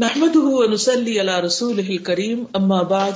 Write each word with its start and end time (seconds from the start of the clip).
نحمده 0.00 0.40
ونسلي 0.40 1.20
على 1.20 1.40
رسوله 1.40 1.88
الكريم 1.90 2.44
اما 2.58 2.82
بعد 2.82 3.14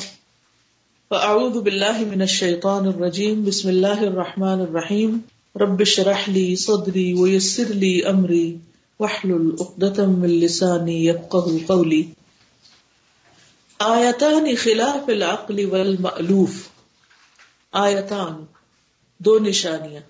فاعوذ 1.10 1.60
بالله 1.60 2.04
من 2.04 2.22
الشيطان 2.22 2.88
الرجيم، 2.88 3.44
بسم 3.44 3.68
الله 3.68 4.04
الرحمن 4.04 4.60
الرحيم، 4.60 5.22
رب 5.56 5.80
اشرح 5.80 6.28
لي 6.28 6.56
صدري 6.56 7.14
ويسر 7.14 7.64
لي 7.64 8.10
امري 8.10 8.58
واحلل 8.98 9.56
عقدة 9.60 10.06
من 10.06 10.40
لساني 10.40 11.04
يفقهوا 11.04 11.58
قولي. 11.68 12.04
آیتان 13.80 14.56
خلاف 14.56 15.10
العقل 15.10 15.66
والمألوف. 15.66 16.68
آیتان، 17.72 18.44
دو 19.20 19.38
نشانیاں. 19.38 20.02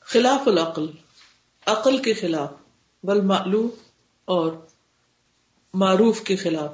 خلاف 0.00 0.48
العقل، 0.48 0.86
عقل 1.66 1.98
کے 1.98 2.12
خلاف، 2.12 2.50
والمألوف 3.02 3.70
اور 4.24 4.52
معروف 5.74 6.20
کے 6.20 6.36
خلاف 6.36 6.70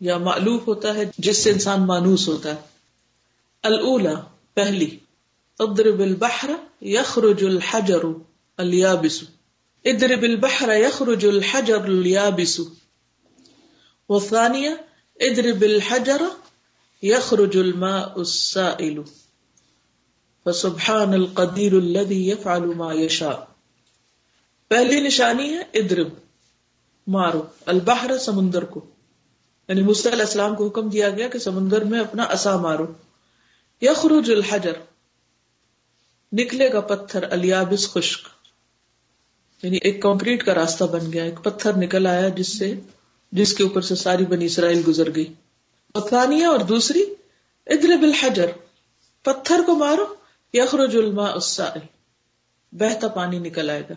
یا 0.00 0.18
معلوف 0.18 0.66
ہوتا 0.66 0.94
ہے، 0.94 1.10
جس 1.18 1.36
سے 1.36 1.50
انسان 1.50 1.86
مانوس 1.86 2.28
ہوتا 2.28 2.50
ہے۔ 2.50 2.60
الا 3.62 4.20
پہلی۔ 4.54 4.98
اضرب 5.58 6.00
البحر 6.00 6.50
یخرج 6.84 7.44
الحجر 7.44 8.04
الیابس۔ 8.58 9.24
اضرب 9.84 10.22
البحر 10.22 10.76
یخرج 10.76 11.26
الحجر 11.26 11.84
الیابس۔ 11.84 12.60
والثانیہ، 14.08 14.70
اضرب 15.20 15.62
الحجر 15.62 16.22
یخرج 17.02 17.56
الماء 17.56 18.08
السائل۔ 18.16 18.98
فسبحان 20.44 21.12
القدیر 21.12 21.72
الذي 21.72 22.30
يفعل 22.30 22.64
ما 22.64 22.92
يشاء 22.94 23.44
پہلی 24.68 25.00
نشانی 25.00 25.54
ہے 25.54 25.62
ادرب 25.72 26.08
مارو۔ 27.06 27.42
البحر 27.66 28.18
سمندر 28.18 28.64
کو۔ 28.64 28.80
یعنی 29.68 29.80
علیہ 29.80 30.10
السلام 30.10 30.56
کو 30.56 30.66
حکم 30.66 30.88
دیا 30.88 31.10
گیا 31.10 31.28
کہ 31.28 31.38
سمندر 31.38 31.84
میں 31.84 32.00
اپنا 32.00 32.22
اصا 32.22 32.56
مارو۔ 32.56 32.86
یخرج 33.82 34.30
الحجر۔ 34.30 34.72
نکلے 36.32 36.72
گا 36.72 36.80
پتھر 36.80 37.32
الیابس 37.32 37.92
خشک۔ 37.92 38.28
یعنی 39.62 39.78
ایک 39.82 40.02
کانکریٹ 40.02 40.44
کا 40.44 40.54
راستہ 40.54 40.84
بن 40.84 41.12
گیا۔ 41.12 41.24
ایک 41.24 41.34
پتھر 41.42 41.76
نکل 41.76 42.06
آیا 42.06 42.28
جس 42.28 42.58
سے 42.58 42.74
جس 43.32 43.54
کے 43.54 43.62
اوپر 43.62 43.80
سے 43.80 43.94
ساری 43.94 44.24
بنی 44.24 44.44
اسرائیل 44.44 44.82
گزر 44.88 45.14
گئی۔ 45.14 45.32
افغانیہ 45.94 46.46
اور 46.46 46.58
دوسری 46.58 47.04
ادر 47.66 47.96
بالحجر 47.96 48.46
پتھر 49.22 49.60
کو 49.66 49.74
مارو۔ 49.74 50.14
یخرج 50.52 50.96
الماء 50.96 51.32
السائل۔ 51.32 51.80
بہتا 52.72 53.08
پانی 53.08 53.38
نکل 53.38 53.70
آئے 53.70 53.82
گا۔ 53.90 53.94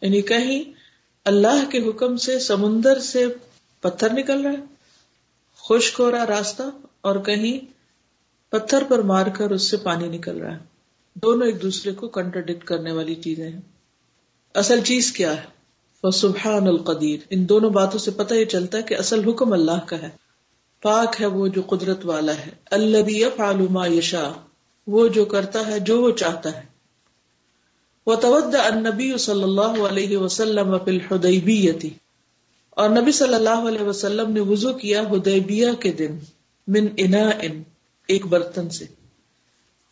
یعنی 0.00 0.22
کہیں 0.22 0.83
اللہ 1.24 1.70
کے 1.70 1.78
حکم 1.78 2.16
سے 2.16 2.38
سمندر 2.38 2.98
سے 2.98 3.26
پتھر 3.80 4.12
نکل 4.12 4.40
رہا 4.40 4.50
ہے۔ 4.50 4.74
خشک 5.68 6.00
ہو 6.00 6.10
رہا 6.10 6.26
راستہ 6.26 6.62
اور 7.00 7.16
کہیں 7.16 7.58
پتھر 8.50 8.84
پر 8.88 8.98
مار 8.98 9.26
کر 9.26 9.50
اس 9.50 9.62
سے 9.62 9.76
پانی 9.76 10.08
نکل 10.08 10.38
رہا 10.38 10.52
ہے۔ 10.52 10.58
دونوں 11.14 11.46
ایک 11.46 11.62
دوسرے 11.62 11.92
کو 11.92 12.08
کنٹرڈکٹ 12.08 12.64
کرنے 12.64 12.92
والی 12.92 13.14
چیزیں 13.14 13.50
ہیں۔ 13.50 13.60
اصل 14.54 14.80
چیز 14.84 15.12
کیا 15.12 15.36
ہے؟ 15.36 15.54
سبحان 16.12 16.66
القدیر۔ 16.66 17.20
ان 17.30 17.48
دونوں 17.48 17.70
باتوں 17.70 17.98
سے 17.98 18.10
پتہ 18.10 18.34
یہ 18.34 18.44
چلتا 18.44 18.78
ہے 18.78 18.82
کہ 18.82 18.94
اصل 18.94 19.28
حکم 19.28 19.52
اللہ 19.52 19.86
کا 19.86 20.02
ہے۔ 20.02 20.08
پاک 20.82 21.20
ہے 21.20 21.26
وہ 21.26 21.48
جو 21.48 21.62
قدرت 21.62 22.06
والا 22.06 22.32
ہے۔ 22.34 22.50
اللہ 22.70 23.70
ما 23.70 23.86
یشا 23.86 24.32
وہ 24.86 25.08
جو 25.08 25.24
کرتا 25.24 25.66
ہے 25.66 25.80
جو 25.80 26.02
وہ 26.02 26.10
چاہتا 26.10 26.52
ہے۔ 26.52 26.73
وہ 28.06 28.14
تود 28.14 28.54
نبی 28.74 29.18
صلی 29.18 29.42
اللہ 29.42 29.82
علیہ 29.88 30.16
وسلم 30.16 30.76
اور 32.70 32.90
نبی 32.90 33.12
صلی 33.12 33.34
اللہ 33.34 33.68
علیہ 33.68 33.82
وسلم 33.82 34.32
نے 34.32 34.40
وضو 34.40 34.72
کیا 34.72 35.02
ہدیبیہ 35.02 35.66
کے 35.80 35.92
دن، 35.92 36.18
من 36.68 36.88
انا 36.96 37.30
ان 37.42 37.62
ایک 38.08 38.26
برتن 38.26 38.70
سے. 38.70 38.84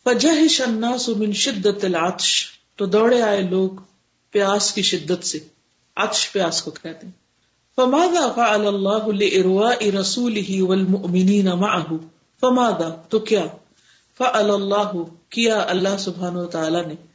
فجہ 0.03 0.61
الناس 0.61 1.09
من 1.09 1.33
شدت 1.33 1.85
العطش. 1.85 2.45
تو 2.75 2.85
دوڑے 2.85 3.21
آئے 3.21 3.41
لوگ 3.41 3.69
پیاس 4.31 4.71
کی 4.71 4.81
شدت 4.81 5.25
سے، 5.25 5.39
عطش 5.95 6.31
پیاس 6.31 6.61
کو 6.61 6.71
کہتے 6.71 7.05
ہیں. 7.05 7.13
فماذا 7.75 8.31
فعل 8.35 8.67
اللہ 8.67 9.07
لإرواء 9.07 9.99
رسوله 9.99 10.67
والمؤمنین 10.67 11.45
معه؟ 11.45 11.95
فماذا؟ 12.41 12.89
تو 13.09 13.19
کیا؟ 13.19 13.45
فعل 14.17 14.49
اللہ، 14.49 15.03
کیا 15.29 15.65
اللہ 15.67 15.97
سبحانہ 15.99 16.37
وتعالی 16.37 16.81
نے 16.87 17.12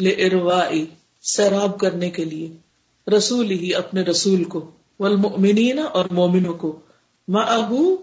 لروائی 0.00 0.86
سیراب 1.22 1.78
کرنے 1.78 2.10
کے 2.10 2.24
لیے۔ 2.24 2.48
رسول 3.16 3.50
ہی 3.50 3.74
اپنے 3.74 4.02
رسول 4.02 4.44
کو، 4.44 4.70
والمؤمنین 5.00 5.78
اور 5.92 6.04
مومنوں 6.10 6.54
کو۔ 6.54 6.80
معہو 7.28 7.96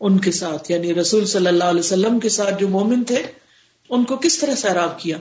ان 0.00 0.18
کے 0.18 0.32
ساتھ 0.32 0.70
یعنی 0.70 0.94
رسول 0.94 1.26
صلی 1.26 1.46
اللہ 1.46 1.64
علیہ 1.64 1.80
وسلم 1.80 2.20
کے 2.20 2.28
ساتھ 2.28 2.60
جو 2.60 2.68
مومن 2.68 3.04
تھے، 3.04 3.22
ان 3.90 4.04
کو 4.04 4.16
کس 4.16 4.38
طرح 4.38 4.54
سیراب 4.54 4.98
کیا؟ 5.00 5.18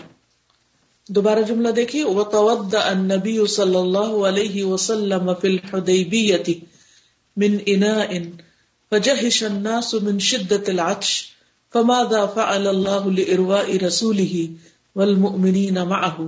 دوبارہ 1.09 1.39
جملہ 1.41 1.69
دیکھیے 1.69 2.03
وتودع 2.03 2.79
النبی 2.81 3.47
صلی 3.47 3.75
اللہ 3.75 4.13
علیہ 4.27 4.63
وسلم 4.63 5.33
فی 5.41 5.47
الحدیبیہ 5.47 6.35
من 7.37 7.57
اناء 7.65 8.11
فجہش 8.89 9.43
الناس 9.43 9.93
من 9.93 10.19
شدت 10.19 10.69
العطش 10.69 11.23
فماذا 11.73 12.25
فعل 12.25 12.67
اللہ 12.67 13.07
لإرواء 13.07 13.85
رسوله 13.87 14.45
والمؤمنین 14.95 15.75
معه. 15.75 16.25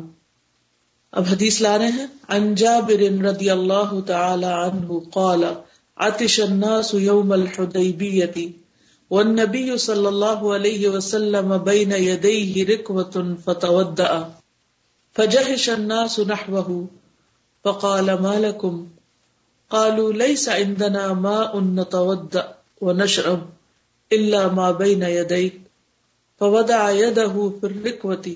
اب 1.12 1.24
حدیث 1.32 1.62
لا 1.62 1.78
رہے 1.78 1.88
ہیں؟ 1.88 2.08
عن 2.28 2.56
جابر 2.56 3.24
رضی 3.24 3.50
اللہ 3.50 4.00
تعالی 4.08 4.46
عنہ 4.46 5.00
قال، 5.14 5.44
عطش 5.98 6.40
الناس 6.40 6.94
يوم 6.94 7.32
الحدیبیة 7.32 8.48
والنبي 9.12 9.78
صلی 9.78 10.06
اللہ 10.06 10.44
علیہ 10.56 10.90
وسلم 10.90 11.58
بین 11.64 11.92
یدیه 11.92 12.66
رکوة 12.74 13.22
فتودع. 13.44 14.22
فجهش 15.18 15.70
الناس 15.70 16.20
نحوه 16.20 16.86
فقال 17.64 18.14
ما 18.22 18.40
لكم 18.40 18.86
قالوا 19.70 20.14
ليس 20.14 20.50
عندنا 20.50 21.14
ماء 21.14 21.60
نتودع 21.60 22.44
ونشرب 22.82 23.40
إلا 24.12 24.48
ما 24.48 24.72
بين 24.72 25.04
يديك 25.04 25.62
فوضع 26.40 26.92
يده 26.92 27.52
في 27.62 27.68
الركوة 27.68 28.36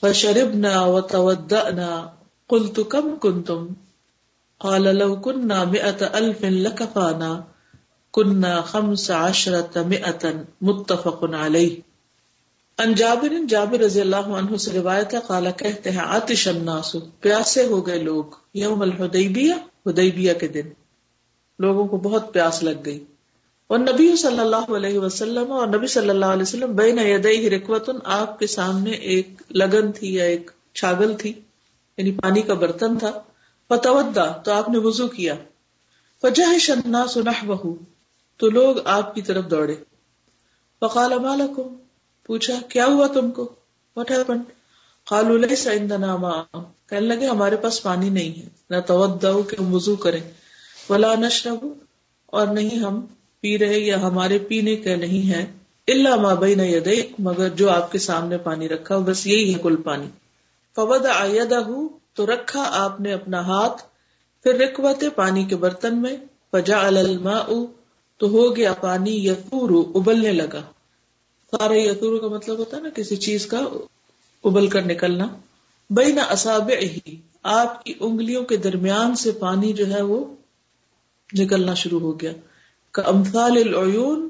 فشربنا 0.00 0.80
وتودأنا. 0.80 2.06
قلت، 2.48 2.80
كم 2.88 3.14
كنتم؟ 3.20 3.66
قال، 4.58 4.82
لو 4.82 5.14
كنا 5.14 5.64
مئة 5.64 6.18
ألف 6.18 6.44
لكفانا. 6.44 7.40
كنا 8.10 8.60
خمس 8.60 9.10
عشرة 9.10 9.82
مئة. 9.86 10.30
متفق 10.60 11.24
عليه. 11.24 11.74
ان 12.78 12.94
جابر 12.94 13.44
جابر 13.48 13.80
رضی 13.80 14.00
اللہ 14.00 14.16
عنہ 14.16 14.56
سے 14.56 14.72
روایت 14.72 15.14
ہے، 15.14 15.18
قال، 15.26 15.48
کہتے 15.56 15.90
ہیں 15.90 16.00
آتش 16.00 16.48
الناس. 16.48 16.96
پیاسے 17.20 17.64
ہو 17.64 17.86
گئے 17.86 17.98
لوگ. 17.98 18.24
یوم 18.54 18.82
الحدیبیہ، 18.82 19.54
حدیبیہ 19.86 20.32
کے 20.32 20.48
دن. 20.48 20.68
لوگوں 21.58 21.88
کو 21.88 21.96
بہت 21.96 22.32
پیاس 22.32 22.62
لگ 22.62 22.84
گئی۔ 22.86 23.04
اور 23.72 23.80
نبی 23.80 24.16
صلی 24.16 24.38
اللہ 24.38 24.56
علیہ 24.56 24.98
وسلم 24.98 25.52
اور 25.52 25.66
نبی 25.66 25.86
صلی 25.86 26.10
اللہ 26.10 26.26
علیہ 26.26 26.42
وسلم 26.42 26.76
بین 26.76 26.98
یدئی 26.98 27.50
رکوتن، 27.50 27.96
آپ 28.04 28.38
کے 28.38 28.46
سامنے 28.46 28.90
ایک 28.90 29.28
لگن 29.50 29.92
تھی 29.92 30.14
یا 30.14 30.24
ایک 30.24 30.50
چھاگل 30.74 31.14
تھی 31.18 31.32
یعنی 31.96 32.12
پانی 32.12 32.42
کا 32.42 32.54
برتن 32.54 32.98
تھا۔ 32.98 33.20
فتودا، 33.68 34.32
تو 34.32 34.52
آپ 34.52 34.68
نے 34.68 34.78
وضو 34.78 35.08
کیا۔ 35.08 35.34
فجہ 36.22 36.58
شنا 36.58 37.06
سنح 37.06 37.44
بہو 37.46 37.76
تو 38.36 38.50
لوگ 38.50 38.76
آپ 38.84 39.14
کی 39.14 39.22
طرف 39.22 39.44
دوڑے۔ 39.50 39.76
فقال 40.80 41.18
مالکم 41.18 41.76
پوچھا، 42.26 42.54
کیا 42.68 42.86
ہوا 42.86 43.06
تم 43.06 43.30
کو؟ 43.30 43.52
وٹ 43.96 44.10
ہیپن 44.10 44.38
قالوا 45.04 45.38
ليس 45.38 45.66
عندنا 45.66 46.16
ماء۔ 46.16 46.58
کہنے 46.86 47.06
لگے، 47.06 47.26
ہمارے 47.26 47.56
پاس 47.56 47.82
پانی 47.82 48.08
نہیں 48.08 48.40
ہے۔ 48.40 48.48
نہ 48.70 48.76
تودا، 48.86 49.32
کہ 49.50 49.56
ہم 49.60 49.74
وضو 49.74 49.96
کریں۔ 49.96 50.20
ولا 50.88 51.14
نشرب، 51.14 51.66
اور 52.26 52.46
نہیں 52.46 52.78
ہم 52.78 53.06
پی 53.42 53.58
رہے 53.58 53.78
یا 53.78 54.02
ہمارے 54.02 54.38
پینے 54.38 54.76
کا 54.76 54.96
نہیں 54.96 55.30
ہے 55.30 55.46
اللہ 55.86 56.16
مابئی 56.16 56.54
نہ 56.54 56.78
دے 56.78 57.08
مگر 57.18 57.48
جو 57.48 57.70
آپ 57.70 57.92
کے 57.92 57.98
سامنے 57.98 58.38
پانی 58.38 58.68
رکھا، 58.68 58.98
بس 58.98 59.26
یہی 59.26 59.54
ہے 59.54 59.58
کل 59.62 59.76
پانی۔ 59.76 60.06
فواد 60.76 61.06
آیادہ 61.06 61.60
تو 62.14 62.26
رکھا 62.26 62.68
آپ 62.72 63.00
نے 63.00 63.12
اپنا 63.12 63.40
ہاتھ، 63.40 63.82
پھر 64.42 64.54
رکوت 64.54 65.04
پانی 65.14 65.44
کے 65.44 65.56
برتن 65.56 66.02
میں 66.02 66.16
فجا 66.52 66.86
الماء، 66.86 67.46
تو 68.18 68.28
ہو 68.28 68.56
گیا 68.56 68.72
پانی 68.72 69.28
یتور 69.28 69.86
ابلنے 69.94 70.32
لگا۔ 70.32 70.62
سارا 71.50 71.76
یتور 71.76 72.20
کا 72.20 72.28
مطلب 72.28 72.58
ہوتا 72.58 72.76
ہے 72.76 72.82
نا، 72.82 72.88
کسی 72.94 73.16
چیز 73.16 73.46
کا 73.46 73.60
ابل 74.44 74.66
کر 74.66 74.82
نکلنا۔ 74.86 75.26
بین 75.90 76.18
اصاب 76.30 76.70
ہی 76.82 77.16
آپ 77.42 77.84
کی 77.84 77.94
انگلیوں 78.00 78.44
کے 78.44 78.56
درمیان 78.56 79.16
سے 79.16 79.30
پانی 79.30 79.72
جو 79.72 79.86
ہے 79.86 80.02
وہ 80.02 80.24
نکلنا 81.38 81.74
شروع 81.74 82.00
ہو 82.00 82.20
گیا۔ 82.20 82.32
امثال 82.98 83.50
العیون 83.50 84.28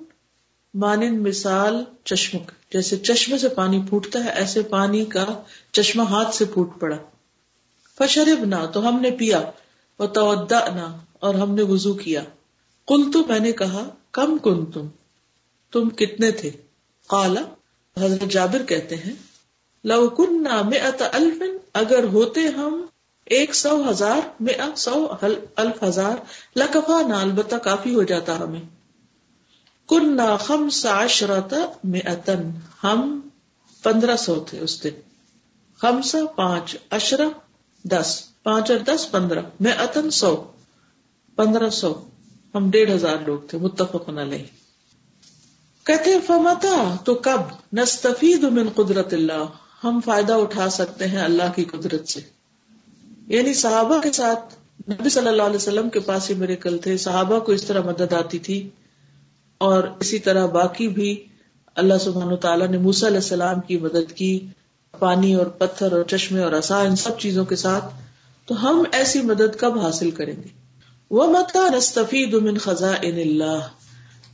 مانند 0.75 1.27
مثال 1.27 1.85
چشمک، 2.05 2.51
جیسے 2.73 2.97
چشمے 2.97 3.39
سے 3.39 3.49
پانی 3.49 3.83
پھوٹتا 3.89 4.25
ہے، 4.25 4.31
ایسے 4.31 4.63
پانی 4.63 5.05
کا 5.05 5.43
چشمہ 5.73 6.03
ہاتھ 6.03 6.35
سے 6.35 6.45
پھوٹ 6.45 6.81
پڑا۔ 6.81 6.97
فشرب 7.99 8.45
نہ 8.45 8.67
تو 8.73 8.89
ہم 8.89 9.01
نے 9.01 9.11
پیا 9.11 9.51
وہ 9.99 10.07
تو 10.07 10.31
اور 11.21 11.35
ہم 11.35 11.55
نے 11.55 11.63
وضو 11.63 11.95
کیا۔ 11.95 12.23
کل 12.87 13.11
تو 13.13 13.23
میں 13.29 13.41
نے 13.41 13.53
کہا، 13.53 13.89
کم 14.13 14.39
کن 14.39 14.67
تم 14.67 14.89
تم 15.71 15.91
کتنے 15.91 16.31
تھے؟ 16.31 16.51
کالا 17.07 17.43
حضرت 18.01 18.31
جابر 18.31 18.63
کہتے 18.63 18.97
ہیں، 18.97 19.13
لو 19.85 20.09
کن 20.09 20.47
الف، 21.13 21.43
اگر 21.73 22.05
ہوتے 22.05 22.41
ہم 22.41 22.87
ایک 23.25 23.55
سو 23.55 23.91
ہزار 23.91 24.21
میں 24.41 24.77
سو 24.77 25.13
الف 25.57 25.83
ہزار 25.83 26.17
لکفا 26.57 27.01
نہ 27.09 27.15
البتہ 27.15 27.57
کافی 27.57 27.95
ہو 27.95 28.03
جاتا 28.03 28.39
ہمیں۔ 28.39 28.61
کن 29.89 30.17
نہ 30.17 30.37
خم 30.41 30.69
ساشرت 30.69 31.55
میں 31.85 32.01
اتن 32.01 32.51
ہم 32.85 33.29
پندرہ 33.83 34.17
سو 34.17 34.45
تھے 34.49 34.59
اس 34.59 34.85
دن۔ 34.85 35.01
خمسا 35.79 36.19
پانچ 36.37 36.77
اشرا 36.91 37.29
دس، 37.85 38.23
پانچ 38.43 38.71
اور 38.71 38.79
دس 38.79 39.11
پندرہ 39.11 39.43
میں 39.61 39.73
اتن 39.73 40.11
سو، 40.11 40.45
پندرہ 41.37 41.71
سو۔ 41.71 42.05
ہم 42.55 42.71
ڈیڑھ 42.71 42.95
ہزار 42.95 43.17
لوگ 43.27 43.39
تھے 43.39 43.59
متفق 43.59 44.09
نہ 44.09 44.21
علیہ۔ 44.21 44.45
کہتے 45.85 46.21
فمتا؟ 46.21 46.97
تو 47.05 47.15
کب؟ 47.15 47.41
نستفید 47.73 48.45
من 48.45 48.69
قدرت 48.69 49.13
اللہ۔ 49.13 49.45
ہم 49.85 50.01
فائدہ 50.05 50.33
اٹھا 50.33 50.71
سکتے 50.71 51.09
ہیں 51.09 51.21
اللہ 51.21 51.53
کی 51.57 51.65
قدرت 51.65 52.09
سے۔ 52.09 52.42
یعنی 53.33 53.55
صحابہ 53.55 54.01
کے 54.01 54.13
ساتھ 54.13 54.55
نبی 54.91 55.11
صلی 55.11 55.29
اللہ 55.29 55.43
علیہ 55.43 55.57
وسلم 55.57 55.91
کے 55.91 56.01
پاس 56.01 56.31
ہی 56.31 56.35
میرے 56.35 56.57
کل 56.57 56.79
تھے، 56.79 56.97
صحابہ 56.97 57.39
کو 57.39 57.53
اس 57.53 57.65
طرح 57.65 57.81
مدد 57.81 58.13
آتی 58.13 58.39
تھی۔ 58.39 58.71
اور 59.59 59.83
اسی 60.01 60.19
طرح 60.19 60.47
باقی 60.47 60.89
بھی 60.89 61.25
اللہ 61.75 61.95
سبحان 62.01 62.37
تعالیٰ 62.37 62.69
نے 62.69 62.79
موسیٰ 62.79 63.09
علیہ 63.09 63.19
السلام 63.19 63.61
کی 63.61 63.79
مدد 63.79 64.13
کی، 64.13 64.47
پانی 64.99 65.35
اور 65.35 65.47
پتھر 65.47 65.93
اور 65.93 66.03
چشمے 66.03 66.43
اور 66.43 66.53
آسا 66.53 66.79
ان 66.79 66.97
سب 66.97 67.19
چیزوں 67.19 67.45
کے 67.45 67.57
ساتھ۔ 67.57 67.85
تو 68.47 68.71
ہم 68.71 68.83
ایسی 68.93 69.21
مدد 69.21 69.57
کب 69.59 69.79
حاصل 69.79 70.11
کریں 70.11 70.37
گے؟ 70.37 70.49
وہ 71.11 71.27
متا 71.27 71.69
نستفید 71.77 72.35
من 72.35 72.59
خزاں 72.59 72.95
اللہ 73.03 73.59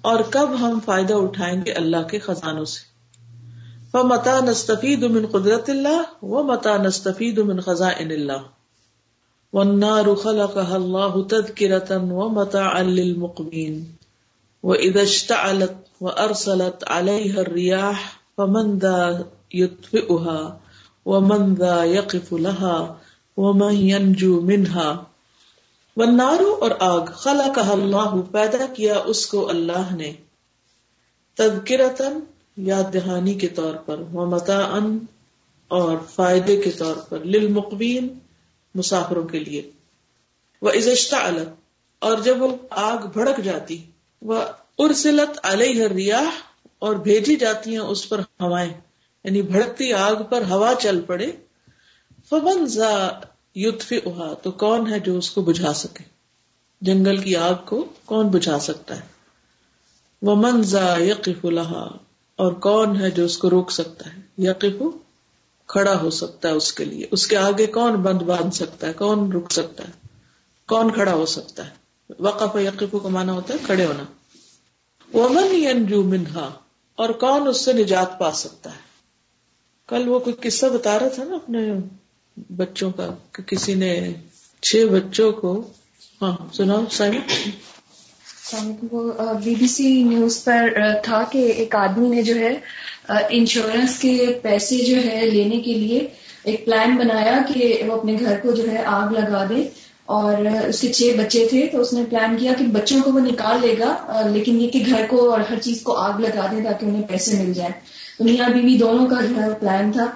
اور 0.01 0.21
کب 0.31 0.49
ہم 0.61 0.79
فائدہ 0.85 1.15
اٹھائیں 1.15 1.63
گے 1.67 1.73
اللہ 1.73 2.03
کے 2.11 2.19
خزانوں 2.19 2.65
سے؟ 2.65 2.87
وہ 3.95 4.03
متا 4.03 4.41
نستفید 4.45 5.03
من 5.03 5.27
قدرت 5.27 5.71
اللہ 5.71 6.03
وہ 6.23 6.43
متا 6.43 6.77
نستفید 6.77 7.39
من 7.39 7.61
خزاں 7.61 7.91
اللہ 7.91 8.58
والنار 9.53 10.15
خلقها 10.15 10.77
الله 10.77 11.25
تذكرة 11.25 12.13
ومتاعا 12.13 12.83
للمقبين 12.83 13.93
وإذا 14.63 15.03
اشتعلت 15.03 15.75
وأرسلت 16.01 16.85
عليها 16.87 17.41
الرياح 17.41 17.97
فمن 18.37 18.79
ذا 18.79 19.23
يطفئها 19.53 20.59
ومن 21.07 21.55
ذا 21.55 21.85
يقف 21.85 22.33
لها 22.33 22.95
ومن 23.37 23.75
ينجو 23.75 24.41
منها. 24.41 24.97
والنار 25.97 26.41
اور 26.61 26.71
آگ 26.79 27.05
خلقها 27.05 27.73
الله 27.73 28.21
پیدا 28.33 28.67
کیا 28.75 28.95
اس 28.95 29.27
کو 29.27 29.49
اللہ 29.49 29.95
نے. 29.95 30.13
تذکرتن 31.37 32.21
یاد 32.57 32.95
دہانی 32.95 33.35
کے 33.35 33.49
طور 33.49 33.75
پر 33.75 34.01
ومتاعا 34.15 34.99
اور 35.69 35.97
فائدے 36.15 36.57
کے 36.57 36.71
طور 36.71 36.95
پر 37.09 37.19
للمقبین 37.19 38.19
مسافروں 38.75 39.23
کے 39.23 39.39
لیے۔ 39.39 39.71
وہ 40.63 40.71
ازشتا 40.71 41.27
الگ 41.27 41.55
اور 41.99 42.19
جب 42.19 42.43
وہ 42.43 42.57
آگ 42.71 42.99
بھڑک 43.13 43.41
جاتی 43.45 43.87
وہ 44.23 44.43
ارسلت 44.79 45.39
علیہ 45.43 45.87
ریاح 45.87 46.31
اور 46.79 46.97
بھیجی 46.97 47.37
جاتی 47.37 47.71
ہیں 47.71 47.79
اس 47.79 48.09
پر 48.09 48.21
ہوائیں 48.21 48.73
یعنی 49.25 49.43
بھڑکتی 49.43 49.93
آگ 49.93 50.15
پر 50.31 50.43
ہوا 50.51 50.73
چل 50.81 51.01
پڑے 51.01 51.33
فبن 52.31 52.67
زا 52.67 53.09
اہا 53.57 54.35
تو 54.35 54.51
کون 54.51 54.93
ہے 54.93 55.01
جو 55.01 55.19
اس 55.19 55.31
کو 55.31 55.43
بجھا 55.43 55.73
سکے؟ 55.75 56.05
جنگل 56.81 57.17
کی 57.17 57.37
آگ 57.37 57.55
کو 57.65 57.85
کون 58.05 58.29
بجھا 58.29 58.59
سکتا 58.59 58.97
ہے؟ 58.97 59.01
وہ 60.23 60.37
منزا 60.37 60.95
یقف 60.99 61.45
الحا 61.45 61.87
اور 62.37 62.53
کون 62.53 63.01
ہے 63.01 63.11
جو 63.11 63.25
اس 63.25 63.39
کو 63.39 63.51
روک 63.51 63.71
سکتا 63.71 64.13
ہے؟ 64.13 64.21
یقف 64.39 64.83
کھڑا 65.69 66.01
ہو 66.01 66.11
سکتا 66.11 66.49
ہے 66.49 66.53
اس 66.53 66.73
کے 66.73 66.85
لیے۔ 66.85 67.07
اس 67.11 67.27
کے 67.27 67.37
آگے 67.37 67.67
کون 67.67 67.93
بند 67.93 68.23
باندھ 68.23 68.55
سکتا 68.55 68.87
ہے؟ 68.87 68.93
کون 68.93 69.33
رک 69.33 69.53
سکتا 69.53 69.85
ہے؟ 69.85 69.93
کون 70.69 70.93
کھڑا 70.93 71.13
ہو 71.13 71.27
سکتا 71.27 71.67
ہے؟ 71.67 71.71
وقف 72.19 72.57
یقیف 72.57 72.95
کو 73.03 73.09
مانا 73.09 73.33
ہوتا 73.33 73.55
ہے 73.55 73.59
کھڑے 73.67 73.85
ہونا۔ 73.85 74.05
وہ 75.13 75.29
منہا 76.03 76.51
اور 76.97 77.09
کون 77.09 77.49
اس 77.49 77.65
سے 77.65 77.73
نجات 77.73 78.19
پا 78.19 78.33
سکتا 78.33 78.71
ہے؟ 78.71 78.89
کل 79.87 80.09
وہ 80.09 80.19
کوئی 80.19 80.37
قصہ 80.41 80.67
بتا 80.67 80.99
رہا 80.99 81.09
تھا 81.09 81.25
نا 81.25 81.37
اپنے 81.37 81.73
بچوں 82.37 82.91
کا 82.91 83.09
کہ 83.33 83.43
کسی 83.43 83.75
نے 83.75 84.13
چھ 84.63 84.87
بچوں 84.93 85.33
کو 85.33 85.73
ہاں 86.23 86.37
سناؤ 86.53 86.85
سائم 86.91 87.21
وہ 88.91 89.13
بی 89.45 89.55
بی 89.55 89.67
سی 89.67 90.03
نیوز 90.03 90.45
پر 90.45 90.69
تھا 91.05 91.23
کہ 91.33 91.39
ایک 91.39 91.75
آدمی 91.75 92.09
نے 92.09 92.23
جو 92.23 92.35
ہے 92.35 92.61
انشورنس 93.09 93.99
کے 93.99 94.39
پیسے 94.43 94.77
جو 94.77 94.97
ہے 94.97 95.27
لینے 95.27 95.61
کے 95.61 95.75
لیے 95.75 96.07
ایک 96.45 96.65
پلان 96.65 96.97
بنایا 96.97 97.43
کہ 97.49 97.83
وہ 97.87 97.93
اپنے 97.93 98.17
گھر 98.21 98.37
کو 98.43 98.51
جو 98.51 98.63
ہے 98.73 98.83
آگ 98.87 99.13
لگا 99.13 99.45
دے 99.49 99.69
اور 100.07 100.35
اس 100.69 100.81
کے 100.81 100.89
چھ 100.89 101.15
بچے 101.19 101.47
تھے 101.51 101.67
تو 101.73 101.81
اس 101.81 101.93
نے 101.93 102.03
پلان 102.11 102.37
کیا 102.39 102.53
کہ 102.59 102.65
بچوں 102.65 103.01
کو 103.05 103.13
وہ 103.13 103.21
نکال 103.21 103.59
لے 103.61 103.75
گا 103.79 104.23
لیکن 104.33 104.61
یہ 104.61 104.69
کہ 104.69 104.83
گھر 104.87 105.05
کو 105.09 105.31
اور 105.31 105.41
ہر 105.51 105.59
چیز 105.59 105.81
کو 105.81 105.93
آگ 105.93 106.21
لگا 106.21 106.47
دے 106.53 106.63
تاکہ 106.65 106.87
انہیں 106.87 107.03
پیسے 107.03 107.43
مل 107.43 107.53
جائیں۔ 107.53 107.73
تو 108.19 108.25
میاں 108.25 108.49
بیوی 108.49 108.79
دونوں 108.79 109.07
کا 109.07 109.17
جو 109.29 109.43
ہے 109.43 109.49
پلان 109.61 109.93
تھا۔ 109.93 110.07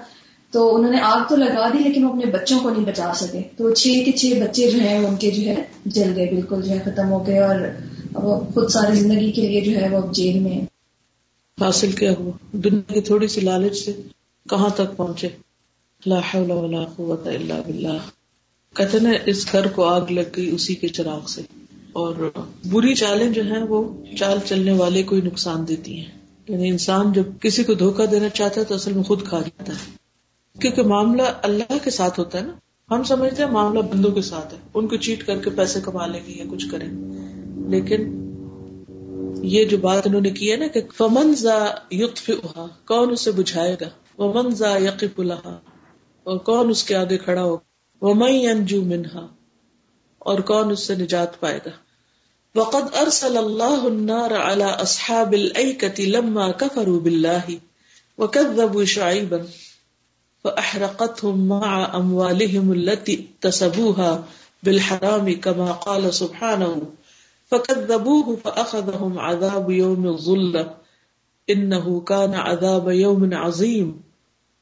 تو 0.50 0.77
انہوں 0.77 0.93
نے 0.93 0.99
آگ 1.00 1.21
تو 1.29 1.37
لگا 1.37 1.69
دی 1.69 1.79
لیکن 1.79 2.05
وہ 2.05 2.09
اپنے 2.09 2.27
بچوں 2.27 2.59
کو 2.61 2.71
نہیں 2.71 2.85
بچا 2.85 3.12
سکے۔ 3.15 3.41
تو 3.56 3.75
چھ 3.75 3.87
کے 4.05 4.12
چھ 4.12 4.25
بچے 4.25 4.71
جو 4.71 4.79
ہیں 4.79 4.99
ان 4.99 5.17
کے 5.17 5.31
جو 5.31 5.43
ہے 5.43 5.55
جل 5.87 6.12
گئے، 6.17 6.27
بالکل 6.27 6.62
جو 6.62 6.71
ہے 6.71 6.79
ختم 6.85 7.12
ہو 7.12 7.27
گئے 7.27 7.39
اور 7.39 7.56
وہ 8.15 8.41
خود 8.55 8.69
ساری 8.69 8.97
زندگی 8.97 9.33
کے 9.33 9.43
لیے 9.43 9.61
جو 9.61 9.81
ہے 9.81 9.89
وہ 9.89 10.12
جیل 10.12 10.39
میں 10.39 10.71
حاصل 11.60 11.93
کیا 11.93 12.14
ہوا۔ 12.19 12.32
دنیا 12.52 12.94
کی 12.94 13.00
تھوڑی 13.00 13.28
سی 13.28 13.40
لالچ 13.40 13.76
سے 13.76 13.93
کہاں 14.50 14.69
تک 14.69 14.96
پہنچے؟ 14.96 15.28
لا 16.06 16.19
حول 16.19 16.50
ولا 16.50 16.84
قوت 16.96 17.26
الا 17.26 17.60
باللہ۔ 17.66 17.99
کہتے 18.76 18.99
نا، 18.99 19.10
اس 19.26 19.52
گھر 19.52 19.66
کو 19.66 19.84
آگ 19.84 20.06
لگ 20.10 20.20
گئی 20.37 20.50
اسی 20.50 20.75
کے 20.75 20.88
چراغ 20.88 21.26
سے۔ 21.26 21.43
اور 21.93 22.31
بری 22.70 22.94
چالیں 22.94 23.31
جو 23.31 23.43
ہیں، 23.43 23.62
وہ 23.62 24.04
چال 24.19 24.38
چلنے 24.44 24.72
والے 24.72 25.02
کو 25.02 25.14
ہی 25.16 25.20
نقصان 25.20 25.69
دیتی 25.69 25.96
ہیں۔ 25.96 26.19
یعنی 26.49 26.69
انسان 26.69 27.12
جب 27.12 27.22
کسی 27.40 27.64
کو 27.64 27.75
دھوکا 27.75 28.05
دینا 28.10 28.28
چاہتا 28.28 28.60
ہے، 28.60 28.66
تو 28.66 28.75
اصل 28.75 28.93
میں 28.93 29.02
خود 29.02 29.26
کھا 29.26 29.40
جاتا 29.40 29.72
ہے۔ 29.72 29.90
کیونکہ 30.60 30.82
معاملہ 30.82 31.22
اللہ 31.43 31.78
کے 31.84 31.90
ساتھ 31.90 32.19
ہوتا 32.20 32.40
ہے 32.40 32.46
نا۔ 32.46 32.52
ہم 32.94 33.02
سمجھتے 33.02 33.44
ہیں 33.44 33.50
معاملہ 33.50 33.79
بندوں 33.79 34.10
کے 34.10 34.22
ساتھ 34.22 34.55
ہے۔ 34.55 34.58
ان 34.74 34.88
کو 34.88 34.96
چیٹ 34.96 35.27
کر 35.27 35.38
کے 35.38 35.50
پیسے 35.50 35.81
کما 35.81 36.06
لیں 36.06 36.20
گے 36.27 36.32
یا 36.32 36.44
کچھ 36.50 36.67
کریں 36.70 36.88
لیکن 37.69 38.21
یہ 39.51 39.65
جو 39.65 39.77
بات 39.79 40.06
انہوں 40.06 40.20
نے 40.20 40.31
کی 40.31 40.51
ہے 40.53 40.56
نا 40.56 40.67
کہ 40.75 40.81
فمن 40.96 41.34
زا 41.34 41.58
یوتف 41.91 42.31
کون 42.87 43.13
اسے 43.13 43.31
بجھائے 43.32 43.77
گا؟ 43.81 43.89
وہ 44.19 44.32
منزا 44.34 44.77
یقف 44.79 45.20
الحا 45.20 45.55
اور 46.27 46.39
کون 46.49 46.70
اس 46.70 46.82
کے 46.84 46.94
آگے 46.96 47.19
کھڑا 47.19 47.43
ہو 47.43 47.56
وہ 48.03 48.15
مئی 48.15 48.46
انجو 48.46 48.81
منہا، 48.82 49.27
اور 50.19 50.39
کون 50.51 50.70
اس 50.70 50.87
سے 50.87 50.94
نجات 50.94 51.41
پائے 51.41 51.58
گا؟ 51.67 51.70
وقد 52.55 52.96
ارسل 53.01 53.37
اللہ 53.37 53.84
النار 53.87 54.32
على 54.39 54.70
اصحاب 54.81 55.32
الایکة 55.32 56.08
لما 56.08 56.51
کفروا 56.63 56.99
باللہ 57.01 57.55
وکذبوا 58.19 58.84
شعیبا 58.94 59.39
فاحرقتهم 60.44 61.46
مع 61.49 61.70
اموالهم 61.96 62.72
التي 62.72 63.15
اكتسبوها 63.15 64.11
بالحرام 64.63 65.32
كما 65.41 65.72
قال 65.84 66.11
سبحانه 66.15 66.70
فكذبوه 67.53 68.37
فأخذهم 68.43 69.19
عذاب 69.19 69.71
يوم 69.71 70.06
الظلة 70.06 70.65
إنه 71.51 72.01
كان 72.01 72.35
عذاب 72.35 72.91
يوم 72.91 73.35
عظيم. 73.35 73.91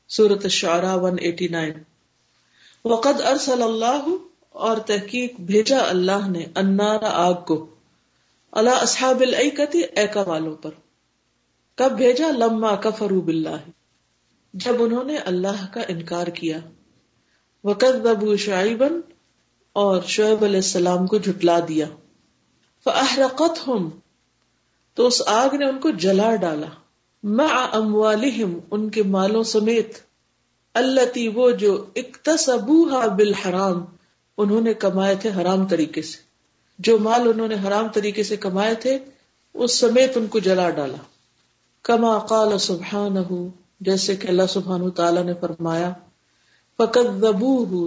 سورة 0.09 0.41
الشعراء 0.45 0.97
189 0.99 1.79
وقد 2.85 3.21
ارسل 3.21 3.63
اللہ 3.63 4.09
اور 4.49 4.77
تحقیق 4.77 5.41
بھیجا 5.41 5.79
اللہ 5.89 6.29
نے 6.29 6.45
النار 6.55 6.99
آگ 7.03 7.35
کو. 7.35 7.67
اللہ 8.53 8.71
اصحاب 8.71 9.21
الایکتی 9.21 9.83
ایکا 9.97 10.23
والوں 10.27 10.55
پر. 10.55 10.71
کب 11.75 11.93
بھیجا؟ 11.93 12.31
لما 12.31 12.75
کفروا 12.75 13.23
باللہ 13.23 13.61
جب 14.55 14.73
انہوں 14.79 15.05
نے 15.05 15.17
اللہ 15.17 15.65
کا 15.75 15.81
انکار 15.89 16.27
کیا. 16.27 16.59
وکذبوا 17.65 18.37
شعیبا 18.37 18.87
اور 19.73 20.03
شعیب 20.03 20.45
علیہ 20.45 20.57
السلام 20.57 21.07
کو 21.07 21.19
جھٹلا 21.19 21.59
دیا. 21.69 21.87
فاحرقت 22.85 23.69
ہم 23.69 23.89
تو 24.95 25.07
اس 25.07 25.23
آگ 25.27 25.55
نے 25.55 25.65
ان 25.67 25.79
کو 25.79 25.91
جلا 25.91 26.37
ڈالا۔ 26.37 26.67
مع 27.23 27.69
اموالہم 27.73 28.59
ان 28.71 28.91
کے 28.91 29.03
مالوں 29.03 29.43
سمیت۔ 29.43 29.99
اللہ 30.75 31.29
وہ 31.35 31.51
جو 31.51 31.85
اکتسبوها 31.97 33.15
بالحرام، 33.17 33.85
انہوں 34.39 34.61
نے 34.61 34.75
کمائے 34.75 35.15
تھے 35.15 35.31
حرام 35.31 35.69
طریقے 35.69 36.03
سے۔ 36.03 36.19
جو 36.79 36.99
مال 36.99 37.21
انہوں 37.21 37.49
نے 37.49 37.55
حرام 37.67 37.89
طریقے 37.89 38.23
سے 38.23 38.37
کمائے 38.37 38.75
تھے، 38.75 38.99
اس 39.55 39.79
سمیت 39.79 40.17
ان 40.17 40.27
کو 40.27 40.39
جلا 40.39 40.71
ڈالا۔ 40.71 40.97
کما 41.83 42.19
قال 42.19 42.59
سبحان 42.59 43.17
جیسے 43.81 44.17
کہ 44.17 44.29
اللہ 44.29 44.47
سبحان 44.49 44.91
تعالیٰ 44.91 45.25
نے 45.25 45.35
فرمایا 45.41 45.93
فقت 46.77 47.25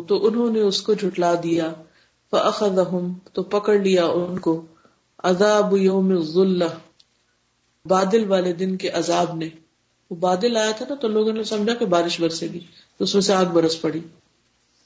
تو 0.08 0.28
انہوں 0.28 0.52
نے 0.52 0.60
اس 0.60 0.82
کو 0.82 0.94
جھٹلا 0.94 1.34
دیا۔ 1.44 1.74
فأخذهم، 2.32 3.14
تو 3.34 3.44
پکڑ 3.44 3.78
لیا 3.78 4.06
ان 4.06 4.40
کو۔ 4.40 4.62
عذاب 5.24 5.77
یوم 5.77 6.10
الظلہ۔ 6.10 6.63
بادل 7.86 8.24
والے 8.27 8.53
دن 8.53 8.77
کے 8.77 8.89
عذاب 8.89 9.36
نے۔ 9.36 9.50
وہ 10.10 10.15
بادل 10.15 10.58
آیا 10.58 10.72
تھا 10.72 10.86
نا 10.89 10.96
تو 10.96 11.08
لوگوں 11.08 11.34
نے 11.34 11.44
سمجھا 11.44 11.74
کہ 11.74 11.86
بارش 11.86 12.22
برسے 12.22 12.48
گی۔ 12.48 12.60
تو 12.98 13.03
اس 13.03 13.13
میں 13.13 13.22
سے 13.22 13.34
آگ 13.34 13.46
برس 13.46 13.82
پڑی۔ 13.82 14.00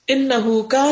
ان 0.07 0.29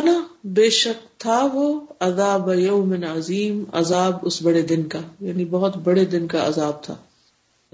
نہ 0.05 0.19
بے 0.43 0.69
شک 0.69 1.19
تھا 1.19 1.47
وہ 1.53 1.79
عذاب 1.99 2.53
یوم 2.53 2.93
عظیم، 3.15 3.63
عذاب 3.73 4.13
اس 4.21 4.41
بڑے 4.41 4.61
دن 4.61 4.83
کا 4.83 4.99
یعنی 5.21 5.45
بہت 5.45 5.77
بڑے 5.77 6.05
دن 6.05 6.27
کا 6.27 6.47
عذاب 6.47 6.83
تھا۔ 6.83 6.95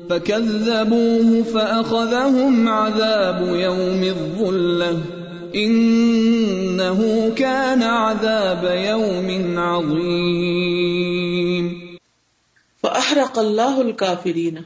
فكذبوه 0.07 1.37
فأخذهم 1.51 2.67
عذاب 2.67 3.41
يوم 3.41 4.01
الظلة 4.01 4.99
إنه 5.55 7.01
كان 7.35 7.83
عذاب 7.83 8.65
يوم 8.65 9.57
عظيم۔ 9.57 11.30
فأحرق 12.83 13.39
الله 13.39 13.81
الكافرين 13.81 14.63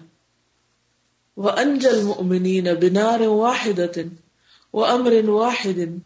وأنجى 1.38 1.90
المؤمنين 1.90 2.74
بنار 2.76 3.22
واحدة 3.22 4.06
وأمر 4.74 5.30
واحد 5.30 6.00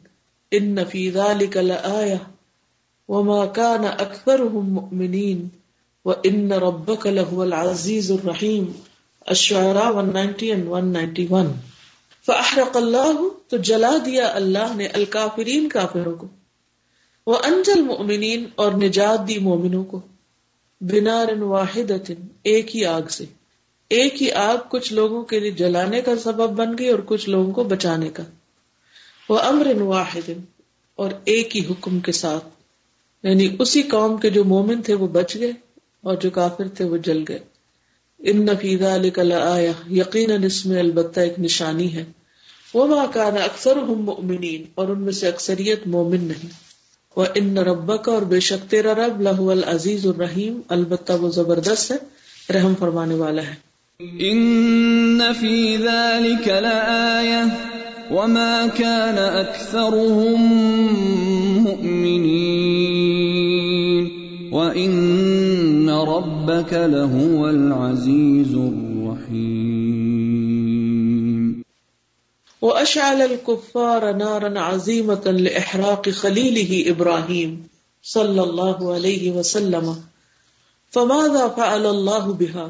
ان 0.51 0.83
فی 0.85 1.09
ذلك 1.11 1.57
لآیہ 1.57 2.17
وما 3.09 3.45
كان 3.45 3.85
اکثرهم 3.85 4.69
مؤمنین 4.73 5.47
وان 6.05 6.51
ربک 6.59 7.07
لهو 7.07 7.43
العزیز 7.43 8.11
الرحیم 8.11 8.71
الشعراء 9.27 9.87
190 9.93 10.51
and 10.51 10.69
191 10.73 11.51
فاحرق 12.25 12.77
اللہ 12.77 13.21
تو 13.47 13.57
جلا 13.63 13.91
دیا 14.05 14.27
اللہ 14.33 14.73
نے 14.75 14.85
الکافرین 14.93 15.69
کافروں 15.69 16.15
کو 16.15 16.27
وانجل 17.27 17.81
مؤمنین 17.81 18.45
اور 18.55 18.71
نجات 18.71 19.27
دی 19.27 19.37
مومنوں 19.39 19.83
کو 19.83 19.99
بنار 20.81 21.41
واحدت 21.41 22.11
ایک 22.43 22.75
ہی 22.75 22.85
آگ 22.85 23.01
سے۔ 23.09 23.25
ایک 23.89 24.23
ہی 24.23 24.31
آگ 24.31 24.57
کچھ 24.69 24.93
لوگوں 24.93 25.23
کے 25.23 25.39
لیے 25.39 25.51
جلانے 25.51 26.01
کا 26.01 26.15
سبب 26.15 26.49
بن 26.49 26.77
گئی 26.79 26.89
اور 26.89 26.99
کچھ 27.05 27.29
لوگوں 27.29 27.51
کو 27.51 27.63
بچانے 27.63 28.09
کا۔ 28.09 28.23
وہ 29.29 29.39
امر 29.39 29.81
واحد، 29.81 30.29
اور 30.95 31.11
ایک 31.25 31.57
ہی 31.57 31.65
حکم 31.69 31.99
کے 31.99 32.11
ساتھ۔ 32.11 32.47
یعنی 33.23 33.55
اسی 33.59 33.81
قوم 33.81 34.17
کے 34.17 34.29
جو 34.29 34.43
مومن 34.43 34.81
تھے 34.81 34.93
وہ 34.93 35.07
بچ 35.07 35.35
گئے 35.35 35.51
اور 36.01 36.15
جو 36.15 36.29
کافر 36.29 36.67
تھے 36.67 36.85
وہ 36.85 36.97
جل 36.97 37.23
گئے۔ 37.29 37.39
ان 38.19 38.45
نفیدہ 38.45 38.97
آیا 39.33 39.71
یقیناً 39.89 40.43
اس 40.43 40.65
میں 40.65 40.79
البتہ 40.79 41.19
ایک 41.19 41.39
نشانی 41.39 41.93
ہے۔ 41.93 42.05
وہ 42.73 42.87
ماں 42.87 43.05
کانا 43.13 43.43
اکثر 43.43 43.75
ہم 43.75 44.01
مومنین 44.01 44.65
اور 44.75 44.87
ان 44.87 45.01
میں 45.01 45.13
سے 45.13 45.27
اکثریت 45.27 45.87
مومن 45.87 46.23
نہیں۔ 46.23 46.68
وہ 47.15 47.25
ان 47.35 47.57
رب 47.57 48.03
کا 48.03 48.11
اور 48.11 48.21
بے 48.21 48.39
شک 48.39 48.71
تیرا 48.71 48.93
رب 48.93 49.21
لہو 49.21 49.49
العزیز 49.49 50.05
الرحیم، 50.05 50.59
البتہ 50.69 51.13
وہ 51.13 51.29
زبردست 51.29 51.91
ہے، 51.91 51.97
رحم 52.53 52.73
فرمانے 52.79 53.15
والا 53.15 53.41
ہے۔ 53.41 53.69
ان 53.99 55.21
فی 55.39 55.77
ذلك 55.77 56.47
لآیہ 56.47 57.69
وما 58.13 58.65
كان 58.77 59.15
اكثرهم 59.17 60.45
مؤمنين۔ 61.63 62.39
وان 64.51 65.89
ربك 65.89 66.73
لهو 66.73 67.45
العزيز 67.45 68.55
الرحيم۔ 68.55 69.78
واشعل 72.61 73.21
الكفار 73.21 74.11
نارا 74.13 74.59
عظيمه 74.59 75.31
لاحراق 75.31 76.09
خليله 76.09 76.91
ابراهيم 76.91 77.67
صلى 78.03 78.43
الله 78.43 78.93
عليه 78.93 79.31
وسلم. 79.31 79.95
فماذا 80.91 81.47
فعل 81.47 81.85
الله 81.85 82.33
بها؟ 82.33 82.67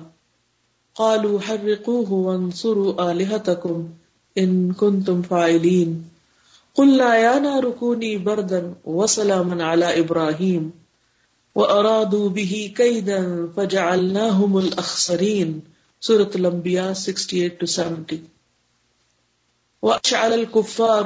قالوا 0.96 1.40
حرقوه 1.40 2.14
وانصروا 2.14 3.12
الهتكم 3.12 3.90
ان 4.38 4.72
کن 4.72 5.02
تم 5.04 5.22
فائلین 5.22 5.94
قلنا 6.80 7.16
یا 7.16 7.38
نارکونی 7.40 8.18
بردن 8.18 8.72
وسلاما 8.86 9.72
علی 9.72 9.92
ابراہیم 10.00 10.70
وارادوا 11.56 12.30
به 12.30 12.60
کیدا 12.78 13.22
فجعلناهم 13.56 14.60
الاخسرین 14.64 15.60
سورة 16.08 16.30
الانبیاء 16.36 16.90
68 16.94 17.58
to 17.62 17.72
70 17.78 18.20
واشعل 19.84 20.34
الكفار 20.34 21.06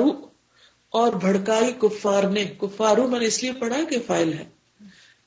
اور 0.89 1.13
بھڑکائی 1.13 1.73
کفار 1.81 2.23
نے۔ 2.23 2.45
کفارو 2.45 3.07
میں 3.07 3.19
نے 3.19 3.25
اس 3.25 3.43
لیے 3.43 3.51
پڑھا 3.51 3.83
کہ 3.89 3.97
فائل 4.07 4.33
ہے۔ 4.33 4.45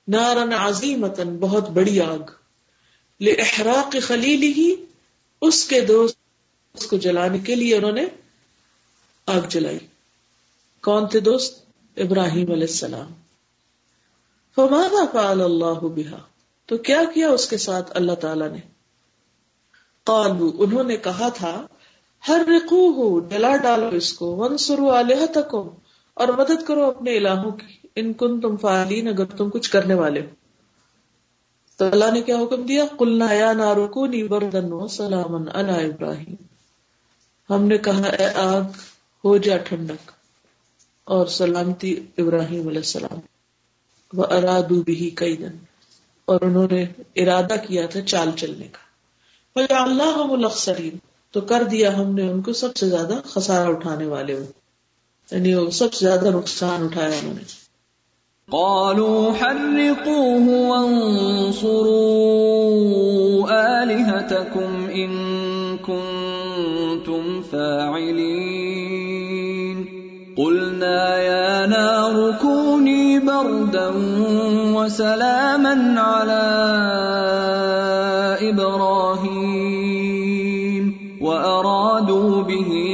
نارن 0.09 0.53
عظیمتا، 0.53 1.23
بہت 1.41 1.71
بڑی 1.71 2.01
آگ۔ 2.01 2.31
لإحراق 3.21 3.97
خلیلی 4.03 4.77
اس 5.41 5.69
کے 5.69 5.81
دوست، 5.81 6.19
اس 6.75 6.87
کو 6.87 6.97
جلانے 6.97 7.39
کے 7.39 7.55
لیے 7.55 7.77
انہوں 7.77 7.93
نے 7.93 8.05
آگ 9.27 9.41
جلائی۔ 9.49 9.79
کون 10.83 11.09
تھے 11.09 11.21
دوست؟ 11.21 11.65
ابراہیم 11.97 12.53
علیہ 12.53 12.67
السلام۔ 12.67 13.13
فماذا 14.55 15.05
فعل 15.13 15.41
اللہ 15.41 15.81
بها؟ 15.81 16.19
تو 16.67 16.77
کیا 16.77 17.03
کیا 17.15 17.29
اس 17.29 17.49
کے 17.49 17.59
ساتھ 17.59 17.97
اللہ 17.97 18.13
تعالی 18.13 18.49
نے؟ 18.49 18.59
قالو 20.05 20.53
انہوں 20.59 20.85
نے 20.85 20.97
کہا 20.97 21.29
تھا 21.29 21.67
ہر 22.29 22.43
رقو 22.49 23.21
جلا 23.21 23.57
ڈالو 23.57 23.89
اس 23.93 24.13
کو 24.13 24.37
ونسرو 24.37 24.91
آلہتکم، 24.91 25.69
اور 26.15 26.29
مدد 26.29 26.67
کرو 26.67 26.85
اپنے 26.85 27.17
الہوں 27.17 27.51
کی۔ 27.51 27.87
ان 27.97 28.13
کن 28.13 28.41
تم 28.41 28.57
فعالین 28.57 29.09
اگر 29.09 29.25
تم 29.25 29.51
کچھ 29.51 29.71
کرنے 29.71 29.95
والے 29.95 30.21
ہو۔ 30.21 30.27
تو 31.77 31.85
اللہ 31.85 32.11
نے 32.13 32.21
کیا 32.21 32.37
حکم 32.37 32.63
دیا؟ 32.63 32.85
قلنا 32.99 33.33
یا 33.33 33.53
نارکونی 33.53 34.23
بردن 34.23 34.73
و 34.73 34.87
سلامن 34.87 35.49
علی 35.49 35.87
ابراہیم۔ 35.87 36.35
ہم 37.51 37.65
نے 37.65 37.79
کہا، 37.79 38.09
اے 38.09 38.27
آگ، 38.35 38.63
ہو 39.25 39.37
جا 39.37 39.57
ٹھنڈک۔ 39.57 40.11
اور 41.05 41.27
سلامتی 41.27 42.07
ابراہیم 42.19 42.69
علیہ 42.69 42.79
السلام۔ 42.79 43.19
وہ 44.13 44.25
ارادو 44.31 44.83
بھی 44.83 45.11
کئی 45.11 45.37
دن 45.37 45.57
اور 46.25 46.41
انہوں 46.41 46.69
نے 46.71 46.85
ارادہ 47.17 47.55
کیا 47.67 47.87
تھا 47.87 48.01
چال 48.01 48.31
چلنے 48.37 48.69
کا۔ 48.69 48.87
اللہ 49.83 50.27
ملخصرین 50.27 50.97
تو 51.37 51.43
کر 51.43 51.63
دیا 51.63 51.99
ہم 51.99 52.15
نے 52.15 52.31
ان 52.31 52.43
کو 52.43 52.53
سب 52.53 52.77
سے 52.77 52.89
زیادہ 52.89 53.15
خسارہ 53.25 53.69
اٹھانے 53.69 54.07
والے 54.07 54.35
ہو۔ 54.35 54.45
یعنی 55.31 55.55
وہ 55.55 55.71
سب 55.71 55.95
سے 55.95 56.07
زیادہ 56.07 56.31
نقصان 56.31 56.85
اٹھایا 56.85 57.09
انہوں 57.09 57.35
نے۔ 57.35 57.43
قالوا 58.51 59.33
حرقوه 59.41 60.47
وانصروا 60.69 61.17
آلهتكم 63.81 64.87
إن 64.87 65.13
كنتم 65.77 67.41
فاعلين۔ 67.51 68.27
قلنا 70.37 71.23
يا 71.23 71.67
نار 71.67 72.31
كوني 72.41 73.19
بردا 73.19 73.91
وسلاما 74.75 75.73
على 75.97 77.06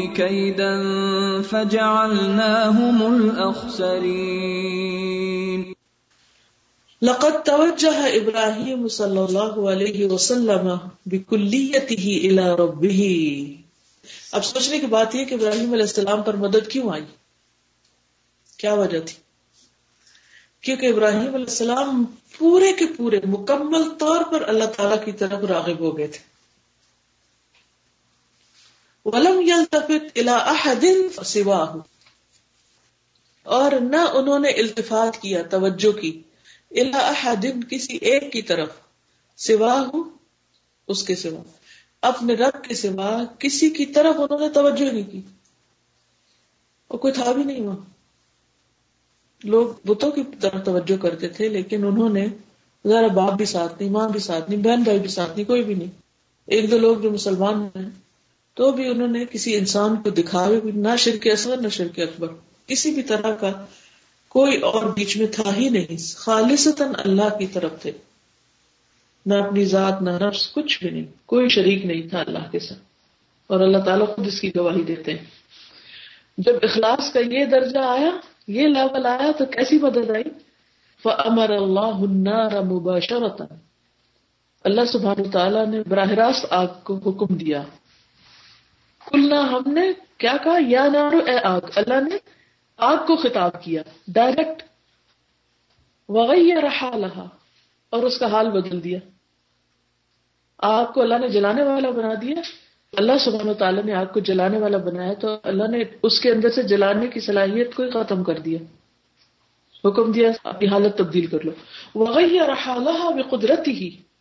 كيدا 0.07 0.83
فجعلناهم 1.51 3.15
الأخسرين. 3.15 4.13
لقد 7.03 7.45
توجہ 7.45 7.99
ابراہیم 7.99 8.89
صلی 8.89 9.19
اللہ 9.19 9.69
علیہ 9.69 10.07
وسلم 10.07 10.69
بکلیته 11.07 12.05
الى 12.05 12.43
ربه. 12.59 13.33
اب 14.33 14.45
سوچنے 14.45 14.79
کی 14.79 14.87
بات 14.87 15.15
یہ 15.15 15.25
کہ 15.25 15.35
ابراہیم 15.35 15.73
علیہ 15.73 15.83
السلام 15.83 16.23
پر 16.23 16.37
مدد 16.37 16.69
کیوں 16.69 16.93
آئی؟ 16.93 17.05
کیا 18.57 18.75
وجہ 18.75 19.01
تھی؟ 19.01 19.15
کیونکہ 20.61 20.87
ابراہیم 20.87 21.35
علیہ 21.35 21.45
السلام 21.45 22.05
پورے 22.39 22.73
کے 22.73 22.85
پورے 22.97 23.21
مکمل 23.27 23.83
طور 23.99 24.21
پر 24.33 24.49
اللہ 24.49 24.65
تعالی 24.65 24.97
کی 25.05 25.13
طرف 25.13 25.45
راغب 25.45 25.81
ہو 25.81 25.99
گئے 25.99 26.07
تھے۔ 26.07 26.32
ولم 29.05 29.41
يلتفت 29.41 30.19
الى 30.19 30.29
احد 30.29 30.85
سواه 31.25 31.79
اور 33.43 33.73
نہ 33.73 33.97
انہوں 33.97 34.39
نے 34.39 34.49
التفات 34.49 35.23
کیا، 35.23 35.43
توجہ 35.43 35.93
کی۔ 35.93 36.23
احدن 36.95 37.65
کسی 37.65 37.97
ایک 37.97 38.33
کی 38.33 38.43
طرف۔ 38.43 38.69
سوا 39.37 39.85
اس 40.89 41.05
کے 41.05 41.15
سوا۔ 41.15 41.43
اپنے 42.03 42.35
رب 42.35 42.65
کے 42.65 42.75
سوا 42.75 43.25
کسی 43.39 43.71
کی 43.71 43.87
طرف 43.87 44.15
انہوں 44.19 44.39
نے 44.39 44.49
توجہ 44.49 44.93
نہیں 44.93 45.13
کی۔ 45.13 45.21
اور 46.89 46.99
کوئی 46.99 47.13
تھا 47.13 47.33
بھی 47.33 47.45
نہیں 47.45 47.61
وہاں۔ 47.61 47.77
لوگ 49.45 49.69
بتوں 49.85 50.11
کی 50.11 50.23
طرف 50.41 50.65
توجہ 50.65 51.03
کرتے 51.03 51.29
تھے، 51.29 51.49
لیکن 51.49 51.85
انہوں 51.85 52.09
نے 52.09 52.27
ذرا 52.87 53.07
باپ 53.07 53.33
بھی 53.33 53.45
ساتھ 53.45 53.75
نہیں، 53.81 53.91
ماں 53.91 54.09
بھی 54.09 54.21
ساتھ 54.21 54.51
نہیں، 54.51 54.63
بہن 54.63 54.83
بھائی 54.83 54.99
بھی 54.99 55.09
ساتھ 55.09 55.31
نہیں، 55.37 55.45
کوئی 55.45 55.65
بھی 55.65 55.75
نہیں۔ 55.75 55.91
ایک 56.47 56.71
دو 56.71 56.79
لوگ 56.79 56.97
جو 56.97 57.11
مسلمان 57.11 57.63
ہیں 57.63 58.02
تو 58.55 58.73
بھی 58.73 58.89
انہوں 58.89 59.09
نے 59.09 59.25
کسی 59.31 59.57
انسان 59.57 59.97
کو 59.97 60.11
دکھاوے 60.11 60.61
نہ 60.65 60.97
شرک 60.99 61.29
اصغر، 61.33 61.57
نہ 61.57 61.69
شرک 61.69 61.99
اکبر، 61.99 62.29
کسی 62.67 62.91
بھی 62.91 63.03
طرح 63.03 63.35
کا 63.35 63.67
کوئی 64.29 64.57
اور 64.57 64.85
بیچ 64.85 65.17
میں 65.17 65.27
تھا 65.27 65.57
ہی 65.57 65.69
نہیں۔ 65.69 65.97
خالصتاً 66.17 66.93
اللہ 66.99 67.39
کی 67.39 67.47
طرف 67.47 67.83
تھے۔ 67.83 67.93
نہ 69.27 69.35
اپنی 69.35 69.65
ذات، 69.65 70.03
نہ 70.03 70.11
نفس، 70.11 70.53
کچھ 70.53 70.85
بھی 70.85 70.91
نہیں۔ 70.91 71.05
کوئی 71.27 71.49
شریک 71.49 71.85
نہیں 71.85 72.09
تھا 72.09 72.21
اللہ 72.21 72.51
کے 72.51 72.59
ساتھ۔ 72.59 72.81
اور 73.47 73.61
اللہ 73.61 73.79
تعالیٰ 73.79 74.07
خود 74.15 74.27
اس 74.27 74.41
کی 74.41 74.51
گواہی 74.57 74.83
دیتے 74.83 75.11
ہیں۔ 75.11 75.25
جب 76.39 76.53
اخلاص 76.63 77.13
کا 77.13 77.21
یہ 77.21 77.45
درجہ 77.45 77.79
آیا، 77.79 78.11
یہ 78.47 78.67
لیول 78.67 79.07
آیا، 79.07 79.31
تو 79.39 79.47
کیسی 79.47 79.79
مدد 79.79 80.11
آئی؟ 80.11 80.25
فمر 81.03 81.51
اللہ 81.51 82.61
مباشرتا 82.61 83.45
اللہ 84.65 84.81
سبحان 84.93 85.31
تعالیٰ 85.31 85.67
نے 85.67 85.83
براہ 85.89 86.11
راست 86.11 86.47
آگ 86.51 86.67
کو 86.83 86.97
حکم 86.97 87.35
دیا۔ 87.35 87.63
کلنا 89.13 89.53
ہم 89.53 89.73
نے 89.73 89.83
کیا 90.19 90.37
کہا؟ 90.45 90.59
یا 90.67 90.89
نارو، 90.93 91.19
اے 91.19 91.39
آگ، 91.45 91.61
اللہ 91.77 91.95
نے 91.95 92.17
آگ 92.77 92.97
کو 92.97 93.17
خطاب 93.17 93.63
کیا۔ 93.63 93.83
ڈائریکٹ 94.09 94.63
وغیرہ 96.09 96.97
رہا 96.97 97.29
اور 97.91 98.03
اس 98.03 98.19
کا 98.19 98.27
حال 98.27 98.51
بدل 98.51 98.85
دیا۔ 98.85 98.99
آگ 100.59 100.87
کو 100.93 101.03
اللہ 101.03 101.19
نے 101.19 101.29
جلانے 101.29 101.63
والا 101.63 101.91
بنا 101.91 102.11
دیا۔ 102.23 102.37
اللہ 102.97 103.13
سبحانہ 103.21 103.51
و 103.51 103.55
تعالیٰ 103.55 103.85
نے 103.85 103.95
آگ 103.95 104.07
کو 104.07 104.21
جلانے 104.21 104.59
والا 104.59 104.77
بنایا 104.77 105.13
تو 105.13 105.37
اللہ 105.43 105.69
نے 105.69 105.79
اس 106.03 106.21
کے 106.21 106.31
اندر 106.31 106.51
سے 106.51 106.63
جلانے 106.63 107.07
کی 107.07 107.21
صلاحیت 107.21 107.75
کو 107.75 107.83
ہی 107.83 107.91
ختم 107.91 108.25
کر 108.25 108.39
دیا۔ 108.39 108.59
حکم 109.89 110.13
دیا 110.13 110.31
اپنی 110.45 110.69
حالت 110.69 110.99
تبدیل 110.99 111.27
کر 111.27 111.45
لو۔ 111.45 111.51
وغیرہ 111.95 112.45
رہا 112.45 113.11
میں 113.15 113.23
قدرتی 113.23 113.71
ہی 113.71 114.12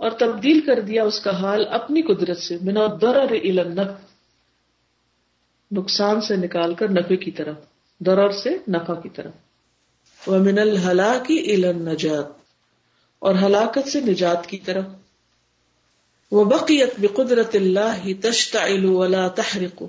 اور 0.00 0.10
تبدیل 0.10 0.60
کر 0.60 0.80
دیا 0.80 1.04
اس 1.04 1.20
کا 1.20 1.30
حال 1.40 1.64
اپنی 1.70 2.02
قدرت 2.02 2.38
سے 2.38 2.58
بنا 2.58 2.86
درر 3.00 3.32
النف 3.32 3.90
نقصان 5.72 6.20
سے 6.20 6.36
نکال 6.36 6.74
کر 6.74 6.88
نفے 6.88 7.16
کی 7.16 7.30
طرف 7.30 7.56
درر 8.00 8.30
سے 8.32 8.50
نفع 8.68 8.94
کی 8.94 9.08
طرف۔ 9.08 10.28
وہ 10.28 10.38
من 10.38 10.58
الحلا 10.58 11.18
کی 11.26 11.38
علن 11.38 11.84
نجات 11.84 12.26
اور 13.18 13.34
ہلاکت 13.34 13.88
سے 13.88 14.00
نجات 14.00 14.46
کی 14.46 14.58
طرف۔ 14.58 14.84
وہ 16.30 16.44
بقیت 16.44 16.90
بقدرت 16.98 17.54
اللہ 17.54 18.06
تشتعل 18.22 18.84
ولا 18.84 19.28
تحرق، 19.28 19.82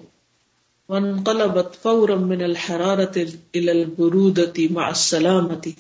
وانقلبت 0.90 1.76
فوراً 1.82 2.24
من 2.24 2.44
الحرارت 2.44 3.18
الى 3.54 3.70
البرودت 3.70 4.60
مع 4.72 4.88
السلامتی 4.88 5.72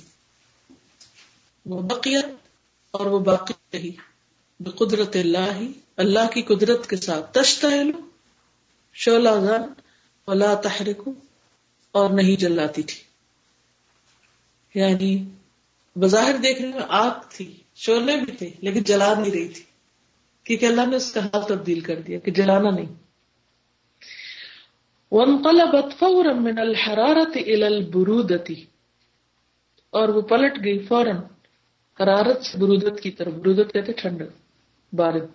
وہ 1.66 1.82
بقیت 1.82 2.26
اور 2.92 3.06
وہ 3.06 3.20
باقی 3.20 3.54
رہی۔ 3.74 3.92
بقدرت 4.64 5.16
اللہ 5.16 5.62
اللہ 5.98 6.28
کی 6.34 6.42
قدرت 6.42 6.90
کے 6.90 6.96
ساتھ۔ 6.96 7.34
تشتعل 7.34 7.92
شولا 8.94 9.36
زن 9.36 9.74
ولا 10.28 10.54
تحرق 10.54 11.10
اور 11.92 12.10
نہیں 12.10 12.36
جلاتی 12.36 12.84
تھی۔ 12.84 13.04
یعنی 14.80 15.30
بظاہر 15.96 16.38
دیکھنے 16.38 16.68
میں 16.68 16.80
آگ 16.90 17.12
تھی، 17.30 17.56
شولے 17.76 18.16
بھی 18.18 18.32
تھے، 18.32 18.50
لیکن 18.62 18.84
جلا 18.84 19.14
نہیں 19.14 19.32
رہی 19.32 19.48
تھی۔ 19.48 19.64
کیونکہ 20.44 20.66
اللہ 20.66 20.86
نے 20.86 20.96
اس 20.96 21.12
کا 21.12 21.26
حال 21.26 21.42
تبدیل 21.48 21.80
کر 21.80 21.96
دیا 21.96 22.20
کہ 22.20 22.32
جلانا 22.32 22.70
نہیں۔ 22.70 22.94
وانقلبت 25.12 26.00
فوراً 26.00 26.44
من 26.44 26.60
الحرارت 26.60 27.32
الى 27.36 27.64
البرودتی 27.64 28.66
اور 29.90 30.10
وہ 30.10 30.22
پلٹ 30.22 30.66
گئی 30.66 30.80
فوراً، 30.80 31.16
حرارت 32.00 32.46
سے 32.46 32.58
برودت 32.58 33.02
کی 33.04 33.12
طرف، 33.12 33.34
برودت 33.34 33.74
کہتے 33.74 33.92
ٹھنڈ 33.92 34.24
بارد۔ 34.94 35.26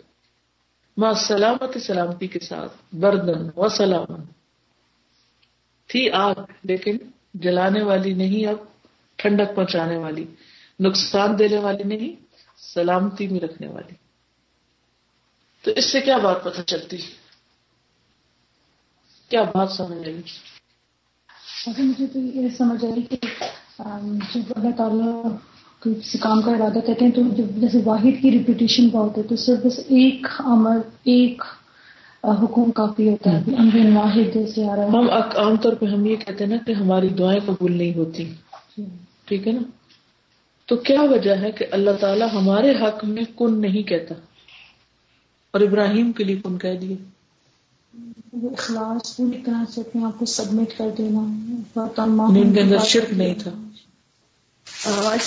ما 0.97 1.15
سلامت 1.15 1.79
سلامتی 1.83 2.27
کے 2.27 2.39
ساتھ 2.39 2.95
بردن 2.95 3.49
و 3.57 3.69
سلام 3.69 4.25
تھی 5.87 6.11
آگ، 6.11 6.35
لیکن 6.63 6.97
جلانے 7.35 7.83
والی 7.83 8.15
نہیں، 8.15 8.47
اب 8.47 8.57
ٹھنڈک 9.17 9.57
پہنچانے 9.57 9.97
والی۔ 9.97 10.27
نقصان 10.81 11.39
دینے 11.39 11.59
والی 11.59 11.83
نہیں، 11.83 12.25
سلامتی 12.57 13.29
میں 13.29 13.41
رکھنے 13.41 13.69
والی۔ 13.69 13.95
تو 15.63 15.71
اس 15.71 15.93
سے 15.93 16.01
کیا 16.01 16.17
بات 16.17 16.45
پتہ 16.45 16.61
چلتی؟ 16.61 16.97
کیا 19.29 19.43
بات 19.43 19.71
سمجھ 19.71 20.09
آئی؟ 20.09 20.23
مجھے 21.67 22.07
تو 22.07 22.19
یہ 22.19 22.49
سمجھ 22.49 22.85
آئی 22.85 23.03
کہ 23.03 23.17
جب 24.35 24.53
اللہ 24.57 24.77
تعالیٰ 24.77 25.25
کسی 25.95 26.19
کام 26.19 26.43
کا 26.43 26.51
ارادہ 26.51 26.79
کہتے 26.87 27.05
ہیں 27.05 27.13
تو 27.13 27.23
جیسے 27.61 27.81
واحد 27.85 28.23
کی 28.23 28.31
ریپوٹیشن 28.31 28.91
کا 28.91 28.99
ہوتا 28.99 29.21
ہے 29.21 29.27
تو 29.27 29.37
صرف 29.37 29.67
بس 29.67 29.79
ایک 29.79 30.27
عمل 30.39 30.79
ایک 31.05 31.43
حکم 32.25 32.71
کافی 32.71 33.09
ہوتا 33.09 33.41
ہے۔ 33.41 33.43
واحد 33.95 34.35
جیسے 34.35 34.69
آ 34.69 34.77
رہا 34.77 34.83
ہے 34.83 34.89
ہم 34.89 35.11
عام 35.11 35.57
طور 35.57 35.73
پہ 35.73 35.87
ہم 35.87 36.07
یہ 36.07 36.17
کہتے 36.17 36.45
ہیں 36.45 36.51
نا 36.51 36.57
کہ 36.67 36.73
ہماری 36.73 37.09
دعائیں 37.09 37.41
قبول 37.47 37.73
نہیں 37.73 37.95
ہوتی۔ 37.95 38.25
جی۔ 38.79 38.85
ٹھیک 39.25 39.47
ہے 39.47 39.53
نا؟ 39.53 39.63
تو 40.67 40.77
کیا 40.77 41.03
وجہ 41.03 41.35
ہے 41.35 41.53
کہ 41.53 41.67
اللہ 41.71 41.91
تعالیٰ 42.01 42.29
ہمارے 42.33 42.71
حق 42.71 43.05
میں 43.05 43.23
کن 43.37 43.61
نہیں 43.61 43.83
کہتا؟ 43.83 44.15
اور 45.51 45.61
ابراہیم 45.61 46.13
کے 46.13 46.25
لیے 46.25 46.37
کن 46.37 46.59
کہہ 46.59 46.75
دیے؟ 46.81 46.97
اخلاص 48.33 49.17
پوری 49.17 49.39
طرح 49.45 49.65
سے 49.75 49.81
اپنے 49.81 50.05
آپ 50.05 50.19
کو 50.19 50.25
سبمٹ 50.25 50.79
کر 50.79 50.89
دینا۔ 50.99 51.21
ان 52.21 52.53
کے 52.53 52.61
اندر 52.61 52.79
شرک 52.79 53.13
نہیں 53.13 53.35
تھا۔ 53.39 53.51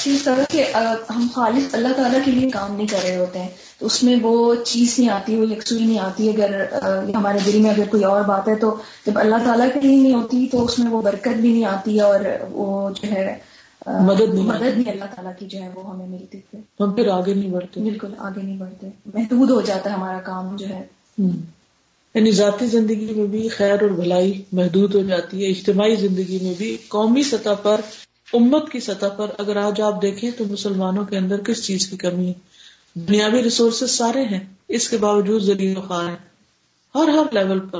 چیز 0.03 0.23
طرح 0.23 0.43
کہ 0.49 0.65
ہم 1.09 1.27
خالص 1.35 1.75
اللہ 1.75 1.87
تعالیٰ 1.95 2.19
کے 2.25 2.31
لیے 2.31 2.49
کام 2.49 2.75
نہیں 2.75 2.87
کر 2.87 2.97
رہے 3.03 3.17
ہوتے 3.17 3.39
ہیں۔ 3.39 3.47
تو 3.79 3.85
اس 3.85 4.03
میں 4.03 4.15
وہ 4.21 4.55
چیز 4.55 4.99
نہیں 4.99 5.09
آتی 5.09 5.35
وہ 5.35 5.45
یکسوئی 5.45 5.85
نہیں 5.85 5.99
آتی۔ 5.99 6.29
اگر 6.29 6.73
ہمارے 7.15 7.37
دل 7.45 7.61
میں 7.61 7.69
اگر 7.69 7.83
کوئی 7.89 8.03
اور 8.03 8.21
بات 8.21 8.47
ہے 8.47 8.55
تو 8.55 8.75
جب 9.05 9.19
اللہ 9.19 9.35
تعالیٰ 9.45 9.67
کے 9.73 9.79
لیے 9.79 10.01
نہیں 10.01 10.13
ہوتی 10.13 10.47
تو 10.51 10.65
اس 10.65 10.79
میں 10.79 10.91
وہ 10.91 11.01
برکت 11.01 11.37
بھی 11.41 11.51
نہیں 11.53 11.65
آتی 11.65 11.99
اور 11.99 12.19
وہ 12.51 12.89
جو 12.89 13.11
ہے 13.11 13.35
مدد 13.87 14.33
نہیں 14.33 14.45
مدد 14.45 14.73
بھی 14.75 14.89
اللہ 14.89 15.05
تعالیٰ 15.05 15.31
کی 15.39 15.45
جو 15.45 15.59
ہے 15.59 15.69
وہ 15.75 15.89
ہمیں 15.89 16.07
ملتی 16.07 16.37
تھی 16.37 16.59
ہم 16.79 16.91
پھر 16.91 17.07
آگے 17.07 17.33
نہیں 17.33 17.49
بڑھتے۔ 17.49 17.81
بالکل 17.81 18.07
آگے 18.17 18.41
نہیں 18.41 18.57
بڑھتے۔ 18.57 18.87
محدود 19.05 19.49
ہو 19.49 19.61
جاتا 19.61 19.89
ہے 19.89 19.95
ہمارا 19.95 20.19
کام 20.19 20.55
جو 20.55 20.65
ہے۔ 20.69 20.81
یعنی 22.15 22.31
ذاتی 22.31 22.65
زندگی 22.65 23.13
میں 23.15 23.25
بھی 23.25 23.47
خیر 23.47 23.81
اور 23.81 23.89
بھلائی 23.89 24.41
محدود 24.51 24.95
ہو 24.95 25.01
جاتی 25.01 25.45
ہے۔ 25.45 25.49
اجتماعی 25.49 25.95
زندگی 25.95 26.39
میں 26.41 26.53
بھی 26.57 26.77
قومی 26.87 27.23
سطح 27.23 27.53
پر 27.63 27.81
امت 28.33 28.71
کی 28.71 28.79
سطح 28.79 29.05
پر 29.05 29.31
اگر 29.37 29.57
آج 29.57 29.81
آپ 29.81 30.01
دیکھیں 30.01 30.31
تو 30.37 30.45
مسلمانوں 30.45 31.05
کے 31.05 31.17
اندر 31.17 31.41
کس 31.41 31.65
چیز 31.65 31.87
کی 31.87 31.97
کمی 31.97 32.27
ہے؟ 32.27 32.33
دنیاوی 32.93 33.43
ریسورسز 33.43 33.91
سارے 33.91 34.23
ہیں، 34.23 34.39
اس 34.67 34.89
کے 34.89 34.97
باوجود 34.97 35.43
ذریعہ 35.43 35.81
خواہ 35.81 36.07
ہیں، 36.07 36.15
ہر 36.95 37.07
ہر 37.07 37.25
لیول 37.31 37.59
پر۔ 37.59 37.79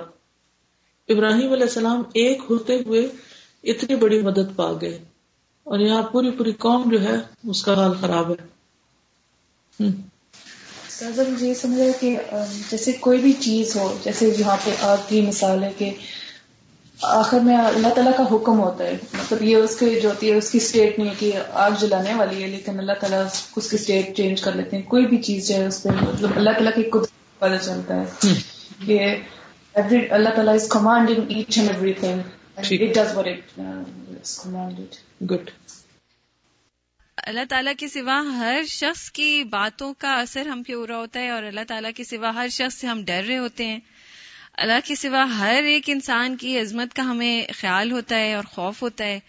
ابراہیم 1.10 1.52
علیہ 1.52 1.64
السلام 1.64 2.04
ایک 2.14 2.42
ہوتے 2.50 2.76
ہوئے 2.86 3.08
اتنی 3.64 3.96
بڑی 3.96 4.22
مدد 4.22 4.56
پا 4.56 4.72
گئے 4.74 4.98
اور 5.64 5.80
یہاں 5.80 6.04
پوری 6.04 6.32
پوری 6.32 6.52
قوم 6.52 6.90
جو 6.92 7.02
ہے، 7.02 7.16
اس 7.50 7.64
کا 7.64 7.74
حال 7.74 7.92
خراب 8.02 8.32
ہے۔ 8.32 8.48
مجھے 9.80 11.48
یہ 11.48 11.54
سمجھ 11.54 12.02
کہ 12.02 12.18
جیسے 12.72 12.92
کوئی 12.92 13.20
بھی 13.20 13.34
چیز 13.34 13.76
ہو، 13.76 13.98
جیسے 14.04 14.34
یہاں 14.38 14.58
پہ 14.64 14.72
آگ 14.82 14.98
کی 15.08 15.22
مثال 15.22 15.64
ہے 15.64 15.72
کہ 15.78 15.92
آخر 17.02 17.40
میں 17.40 17.58
اللہ 17.58 17.88
تعالیٰ 17.88 18.18
کا 18.18 18.24
حکم 18.32 18.60
ہوتا 18.60 18.84
ہے۔ 18.84 18.98
مطلب 19.14 19.44
یہ 19.44 19.56
اس 19.56 19.80
کی 19.80 20.00
جو 20.02 20.10
ہوتی 20.10 20.32
ہے 20.32 20.38
اس 20.38 20.52
کی 20.52 20.58
اسٹیٹ 20.58 21.00
نہیں 21.00 21.10
ہے 21.10 21.14
کہ 21.20 21.32
آگ 21.54 21.72
جلانے 21.80 22.14
والی 22.14 22.44
ہے 22.44 22.48
لیکن 22.48 22.80
اللہ 22.80 22.92
تعالیٰ 23.00 23.26
اس 23.56 23.70
کی 23.70 23.76
اسٹیٹ 23.76 24.18
چینج 24.18 24.42
کر 24.42 24.52
لیتے 24.52 24.78
ہیں۔ 24.78 24.84
کوئی 24.84 25.06
بھی 25.06 25.18
چیز 25.18 25.48
جو 25.48 25.56
ہے 25.56 25.68
اس 25.68 25.84
پہ 25.84 25.90
مطلب 25.90 26.30
اللہ 26.36 26.50
تعالیٰ 26.50 26.76
کی 26.76 26.84
خود 26.84 27.08
پتہ 27.40 27.66
چلتا 27.66 27.96
ہے۔ 27.96 28.06
کہ 28.86 29.16
اللہ 30.10 30.30
تعالیٰ 30.30 30.54
is 30.54 30.68
commanding 30.68 31.22
each 31.30 31.58
and 31.58 31.72
everything 31.94 32.20
it 32.58 32.70
does 32.70 33.18
what 33.18 33.28
it 33.28 34.96
good 35.32 35.50
اللہ 37.18 37.40
تعالیٰ 37.50 37.74
کے 37.80 37.88
سوا 37.88 38.24
ہر 38.38 38.62
شخص 38.68 39.12
کی 39.12 39.44
باتوں 39.44 39.94
کا 39.98 40.20
اثر 40.20 40.46
ہم 40.46 40.64
پہ 40.64 40.74
ہو 40.74 40.88
رہا 40.88 40.98
ہوتا 40.98 41.20
ہے 41.20 41.30
اور 41.30 41.44
اللہ 41.44 41.60
تعالیٰ 41.68 41.92
کے 41.96 42.04
سوا 42.04 42.32
ہر 42.36 42.48
شخص 42.52 42.78
سے 42.78 42.88
ہم 42.88 43.04
ڈر 43.06 43.24
رہے 43.28 43.38
ہوتے 43.38 43.66
ہیں۔ 43.66 43.80
اللہ 44.60 44.80
کے 44.86 44.96
سوا 44.96 45.26
ہر 45.40 45.64
ایک 45.64 45.84
انسان 45.88 46.38
کی 46.38 46.60
عظمت 46.60 46.94
کا 46.94 47.04
ہمیں 47.04 47.48
خیال 47.56 47.92
ہوتا 47.92 48.20
ہے 48.20 48.34
اور 48.34 48.44
خوف 48.44 48.82
ہوتا 48.82 49.06
ہے 49.06 49.20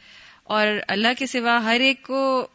اور 0.44 0.66
اللہ 0.88 1.08
کے 1.18 1.26
سوا 1.26 1.64
ہر 1.64 1.80
ایک 1.80 2.02
کو 2.02 2.46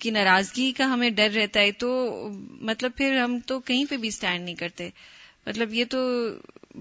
کی 0.00 0.10
ناراضگی 0.10 0.72
کا 0.72 0.84
ہمیں 0.84 1.10
ڈر 1.10 1.30
رہتا 1.34 1.60
ہے 1.60 1.72
تو 1.72 2.28
مطلب 2.60 2.90
پھر 2.96 3.18
ہم 3.18 3.38
تو 3.46 3.60
کہیں 3.60 3.84
پہ 3.84 3.96
بھی 3.96 4.08
اسٹینڈ 4.08 4.44
نہیں 4.44 4.54
کرتے۔ 4.54 4.88
مطلب 5.46 5.74
یہ 5.74 5.84
تو 5.90 5.98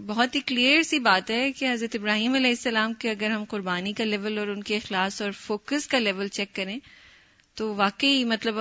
بہت 0.07 0.35
ہی 0.35 0.39
کلیئر 0.39 0.83
سی 0.83 0.99
بات 0.99 1.31
ہے 1.31 1.51
کہ 1.51 1.71
حضرت 1.73 1.95
ابراہیم 1.95 2.33
علیہ 2.33 2.49
السلام 2.49 2.93
کے 2.93 3.11
اگر 3.11 3.31
ہم 3.31 3.43
قربانی 3.43 3.93
کا 3.93 4.03
لیول 4.03 4.37
اور 4.37 4.47
ان 4.47 4.63
کے 4.63 4.77
اخلاص 4.77 5.21
اور 5.21 5.31
فوکس 5.31 5.87
کا 5.87 5.99
لیول 5.99 6.27
چیک 6.27 6.55
کریں 6.55 6.79
تو 7.55 7.75
واقعی 7.75 8.23
مطلب 8.23 8.55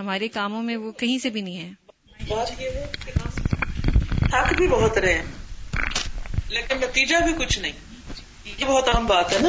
ہمارے 0.00 0.28
کاموں 0.28 0.62
میں 0.62 0.76
وہ 0.76 0.92
کہیں 0.92 1.18
سے 1.18 1.30
بھی 1.30 1.40
نہیں 1.40 1.58
ہے۔ 1.58 1.72
بات 2.28 2.60
یہ 2.60 2.70
ہے 2.70 2.86
تھک 4.28 4.54
بھی 4.56 4.68
بہت 4.68 4.98
رہے 4.98 5.14
ہیں۔ 5.14 5.43
لیکن 6.54 6.76
نتیجہ 6.76 7.16
بھی 7.16 7.44
کچھ 7.44 7.58
نہیں۔ 7.58 7.72
یہ 8.44 8.64
بہت 8.64 8.88
عام 8.88 9.06
بات 9.06 9.32
ہے 9.32 9.38
نا۔ 9.38 9.48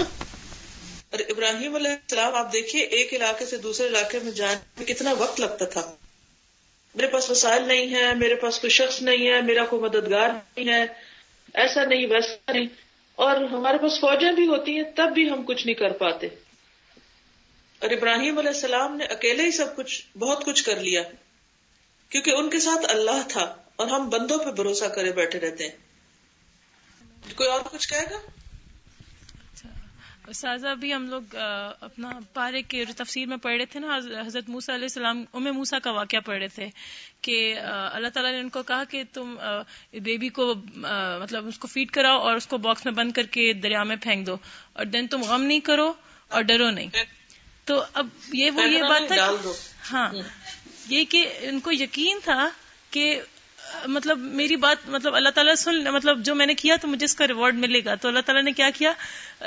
اور 1.09 1.19
ابراہیم 1.19 1.75
علیہ 1.75 1.91
السلام، 1.91 2.35
آپ 2.35 2.53
دیکھیے، 2.53 2.83
ایک 2.83 3.13
علاقے 3.13 3.45
سے 3.45 3.57
دوسرے 3.57 3.87
علاقے 3.87 4.19
میں 4.23 4.31
جانے 4.31 4.55
میں 4.77 4.85
کتنا 4.85 5.11
وقت 5.11 5.39
لگتا 5.39 5.65
تھا۔ 5.65 5.95
میرے 6.95 7.07
پاس 7.07 7.29
وسائل 7.29 7.67
نہیں 7.67 7.95
ہے 7.95 8.15
میرے 8.15 8.35
پاس 8.35 8.59
کوئی 8.59 8.71
شخص 8.71 9.01
نہیں 9.01 9.27
ہے، 9.27 9.41
میرا 9.41 9.65
کوئی 9.65 9.81
مددگار 9.81 10.29
نہیں 10.29 10.73
ہے، 10.73 10.85
ایسا 11.53 11.85
نہیں، 11.85 12.05
ویسا 12.05 12.51
نہیں۔ 12.51 12.67
اور 13.15 13.43
ہمارے 13.43 13.77
پاس 13.77 13.99
فوجیں 14.01 14.31
بھی 14.31 14.47
ہوتی 14.47 14.75
ہیں، 14.75 14.83
تب 14.95 15.11
بھی 15.13 15.29
ہم 15.29 15.43
کچھ 15.43 15.65
نہیں 15.65 15.75
کر 15.75 15.89
پاتے۔ 15.89 16.27
اور 17.79 17.89
ابراہیم 17.89 18.37
علیہ 18.37 18.49
السلام 18.49 18.97
نے 18.97 19.05
اکیلے 19.05 19.43
ہی 19.43 19.51
سب 19.51 19.75
کچھ، 19.75 20.17
بہت 20.17 20.45
کچھ 20.45 20.63
کر 20.63 20.79
لیا۔ 20.79 21.03
کیونکہ 22.09 22.31
ان 22.31 22.49
کے 22.49 22.59
ساتھ 22.59 22.85
اللہ 22.89 23.27
تھا 23.29 23.55
اور 23.75 23.87
ہم 23.87 24.09
بندوں 24.09 24.37
پہ 24.37 24.51
بھروسہ 24.51 24.85
کرے 24.85 25.11
بیٹھے 25.11 25.39
رہتے 25.39 25.67
ہیں۔ 25.67 25.84
کوئی 27.35 27.49
اور 27.49 27.61
کچھ 27.71 27.87
کہے 27.89 28.05
گا؟ 28.11 28.17
سازا 30.33 30.73
بھی 30.73 30.93
ہم 30.93 31.07
لوگ 31.09 31.35
اپنا 31.81 32.09
پارے 32.33 32.61
کے 32.61 32.85
تفسیر 32.97 33.27
میں 33.27 33.37
پڑھ 33.37 33.55
رہے 33.57 33.65
تھے 33.65 33.79
نا 33.79 33.97
حضرت 34.25 34.49
موسا 34.49 34.73
علیہ 34.75 34.85
السلام 34.85 35.23
ام 35.33 35.43
موسا 35.43 35.79
کا 35.79 35.91
واقعہ 35.91 36.19
پڑھ 36.19 36.37
رہے 36.37 36.47
تھے 36.47 36.67
کہ 37.21 37.35
اللہ 37.59 38.07
تعالیٰ 38.07 38.31
نے 38.31 38.39
ان 38.39 38.49
کو 38.49 38.63
کہا 38.63 38.83
کہ 38.83 39.03
تم 39.13 39.35
بیبی 39.93 40.29
کو 40.29 40.53
مطلب 41.21 41.47
اس 41.47 41.59
کو 41.59 41.67
فیڈ 41.67 41.91
کراؤ 41.91 42.19
اور 42.19 42.35
اس 42.35 42.47
کو 42.47 42.57
باکس 42.57 42.85
میں 42.85 42.93
بند 42.93 43.11
کر 43.11 43.25
کے 43.25 43.53
دریا 43.53 43.83
میں 43.83 43.95
پھینک 43.95 44.27
دو 44.27 44.37
اور 44.73 44.85
دین 44.85 45.07
تم 45.07 45.21
غم 45.23 45.43
نہیں 45.43 45.59
کرو 45.59 45.93
اور 46.27 46.41
ڈرو 46.41 46.69
نہیں۔ 46.69 46.89
تو 47.65 47.83
اب 47.93 48.07
یہ 48.33 48.51
وہ 48.51 48.61
یہ 48.61 48.83
بات 48.83 49.07
تھا 49.07 49.29
ہاں 49.91 50.09
یہ 50.87 51.03
کہ 51.09 51.25
ان 51.39 51.59
کو 51.59 51.71
یقین 51.71 52.19
تھا 52.23 52.49
کہ 52.89 53.19
مطلب 53.87 54.17
میری 54.17 54.55
بات 54.55 54.89
مطلب 54.89 55.15
اللہ 55.15 55.29
تعالیٰ 55.29 55.55
سن 55.55 55.83
مطلب 55.83 56.25
جو 56.25 56.35
میں 56.35 56.45
نے 56.45 56.53
کیا 56.53 56.75
تو 56.81 56.87
مجھے 56.87 57.05
اس 57.05 57.15
کا 57.15 57.27
ریوارڈ 57.27 57.55
ملے 57.55 57.85
گا۔ 57.85 57.95
تو 57.95 58.07
اللہ 58.07 58.19
تعالیٰ 58.19 58.43
نے 58.43 58.51
کیا 58.51 58.69
کیا؟ 58.69 58.93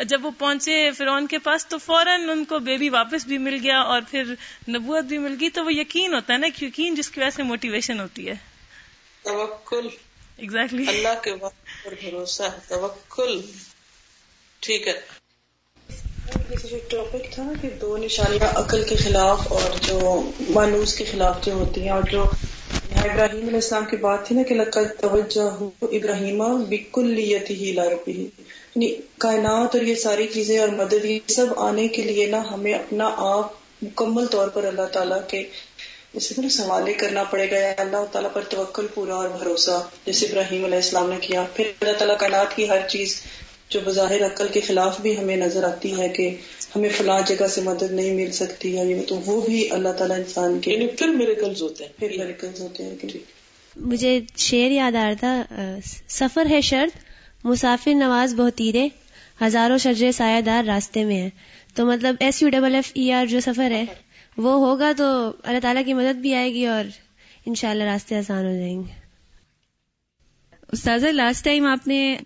جب 0.05 0.27
وہ 0.27 0.31
پہنچے 0.39 0.91
فرعون 0.91 1.27
کے 1.27 1.39
پاس 1.39 1.67
تو 1.67 1.79
فوراً 1.79 2.29
ان 2.29 2.45
کو 2.45 2.59
بیبی 2.59 2.89
واپس 2.89 3.27
بھی 3.27 3.39
مل 3.39 3.59
گیا 3.63 3.81
اور 3.81 4.03
پھر 4.11 4.25
نبوت 4.69 5.05
بھی 5.05 5.19
مل 5.19 5.37
گئی۔ 5.41 5.51
تو 5.51 5.65
وہ 5.65 5.75
یقین 5.75 6.15
ہوتا 6.15 6.33
ہے 6.33 6.39
نا 6.39 6.49
یقین 6.63 6.95
جس 6.95 7.11
کی 7.11 7.21
وجہ 7.21 7.31
سے 7.31 7.43
موٹیویشن 7.43 8.01
ہوتی 8.01 8.29
ہے۔ 8.29 8.35
توکل۔ 9.25 9.89
ایگزیکٹلی 10.37 10.85
اللہ 10.89 11.23
کے 11.25 11.33
وقت 11.41 11.85
پر 11.85 11.95
بھروسہ 12.01 12.43
توکل۔ 12.69 13.41
ٹھیک 14.61 14.89
ہے۔ 14.89 15.19
ٹاپک 16.91 17.33
تھا 17.33 17.43
کہ 17.63 17.71
دو 17.71 17.97
نشانیاں 17.97 18.59
عقل 18.59 18.85
کے 18.89 18.97
خلاف 18.97 19.53
اور 19.53 19.79
جو 19.87 20.31
مانوس 20.51 20.99
کے 20.99 21.05
خلاف 21.05 21.45
جو 21.47 21.53
ہوتی 21.53 21.83
ہیں 21.83 21.91
اور 21.91 22.03
جو 22.03 22.31
ابراہیم 23.05 23.47
علیہ 23.47 23.55
السلام 23.55 23.85
کی 23.85 23.97
بات 23.97 24.27
تھی 24.27 24.37
نا 24.37 24.43
کہ 24.43 24.55
لقد 24.55 25.01
توجہ 25.01 25.49
ابراہیم 25.83 26.43
بکلیت 26.69 27.51
ہی 27.51 27.73
لاربی 27.73 28.21
یعنی 28.21 28.89
کائنات 29.19 29.75
اور 29.75 29.85
یہ 29.85 29.95
ساری 29.95 30.27
چیزیں 30.27 30.59
اور 30.59 30.69
مدد، 30.69 31.05
یہ 31.05 31.19
سب 31.29 31.47
آنے 31.57 31.89
کے 31.89 32.03
لیے 32.03 32.27
نا 32.27 32.43
ہمیں 32.51 32.73
اپنا 32.75 33.11
آپ 33.17 33.53
مکمل 33.83 34.27
طور 34.27 34.49
پر 34.49 34.65
اللہ 34.65 34.87
تعالیٰ 34.93 35.21
کے 35.29 35.43
جیسے 36.15 36.35
نا 36.43 36.49
سوالے 36.49 36.93
کرنا 36.93 37.25
پڑے 37.25 37.51
گا، 37.51 37.59
یا 37.59 37.73
اللہ 37.79 38.05
تعالیٰ 38.13 38.33
پر 38.33 38.43
توکل، 38.49 38.87
پورا 38.95 39.15
اور 39.15 39.29
بھروسہ، 39.29 39.83
جیسے 40.07 40.27
ابراہیم 40.27 40.65
علیہ 40.65 40.83
السلام 40.85 41.11
نے 41.11 41.17
کیا۔ 41.21 41.45
پھر 41.55 41.71
اللہ 41.81 41.99
تعالیٰ 41.99 42.17
کائنات 42.19 42.57
کی 42.57 42.69
ہر 42.69 42.89
چیز 42.89 43.21
جو 43.69 43.81
بظاہر 43.85 44.25
عقل 44.27 44.49
کے 44.49 44.61
خلاف 44.61 45.01
بھی 45.01 45.19
ہمیں 45.19 45.37
نظر 45.37 45.65
آتی 45.65 45.99
ہے 45.99 46.09
کہ 46.09 46.31
ہمیں 46.79 46.89
فلاں 46.97 47.21
جگہ 47.27 47.47
سے 47.47 47.61
مدد 47.61 47.93
نہیں 47.93 48.15
مل 48.15 48.31
سکتی 48.31 48.79
ہے 48.79 49.03
تو 49.03 49.21
وہ 49.27 49.41
بھی 49.41 49.71
اللہ 49.71 49.89
تعالیٰ 49.89 50.17
انسان 50.17 50.59
کے 50.61 50.73
یعنی 50.73 50.87
پھر 50.87 51.09
میریکلز 51.09 51.63
ہوتے 51.63 51.85
ہیں۔ 51.85 51.93
پھر 51.99 52.19
میریکلز 52.19 52.61
ہوتے 52.61 52.85
ہیں 52.85 53.19
مجھے 53.77 54.21
شعر 54.37 54.71
یاد 54.71 54.95
آ 54.95 55.07
رہا 55.07 55.13
تھا 55.21 55.43
سفر 56.09 56.47
ہے 56.51 56.61
شرط 56.61 56.97
مسافر 57.45 57.95
نواز 57.95 58.35
بہت 58.35 58.61
ہیرے 58.61 58.89
ہزاروں 59.45 59.79
شجرے 59.79 60.13
سایہ 60.13 60.41
دار 60.41 60.65
راستے 60.65 61.05
میں 61.05 61.21
ہیں۔ 61.21 61.31
تو 61.75 61.87
مطلب 61.87 62.15
S 62.21 62.43
U 62.43 62.49
double 62.49 62.75
F 62.75 62.91
E 62.95 63.13
R 63.13 63.27
جو 63.27 63.41
سفر 63.41 63.71
ہے 63.71 63.85
وہ 64.37 64.53
ہوگا 64.67 64.93
تو 64.97 65.05
اللہ 65.43 65.59
تعالیٰ 65.63 65.85
کی 65.85 65.95
مدد 65.95 66.17
بھی 66.17 66.35
آئے 66.35 66.55
گی 66.55 66.67
اور 66.67 66.85
انشاءاللہ 67.47 67.85
راستے 67.85 68.17
آسان 68.17 68.47
ہو 68.47 68.53
جائیں 68.53 68.79
گے۔ 68.79 69.08
استاذہ 70.69 71.07
لاسٹ 71.07 71.45
ٹائم 71.45 71.67
آپ 71.67 71.87
نے 71.89 72.17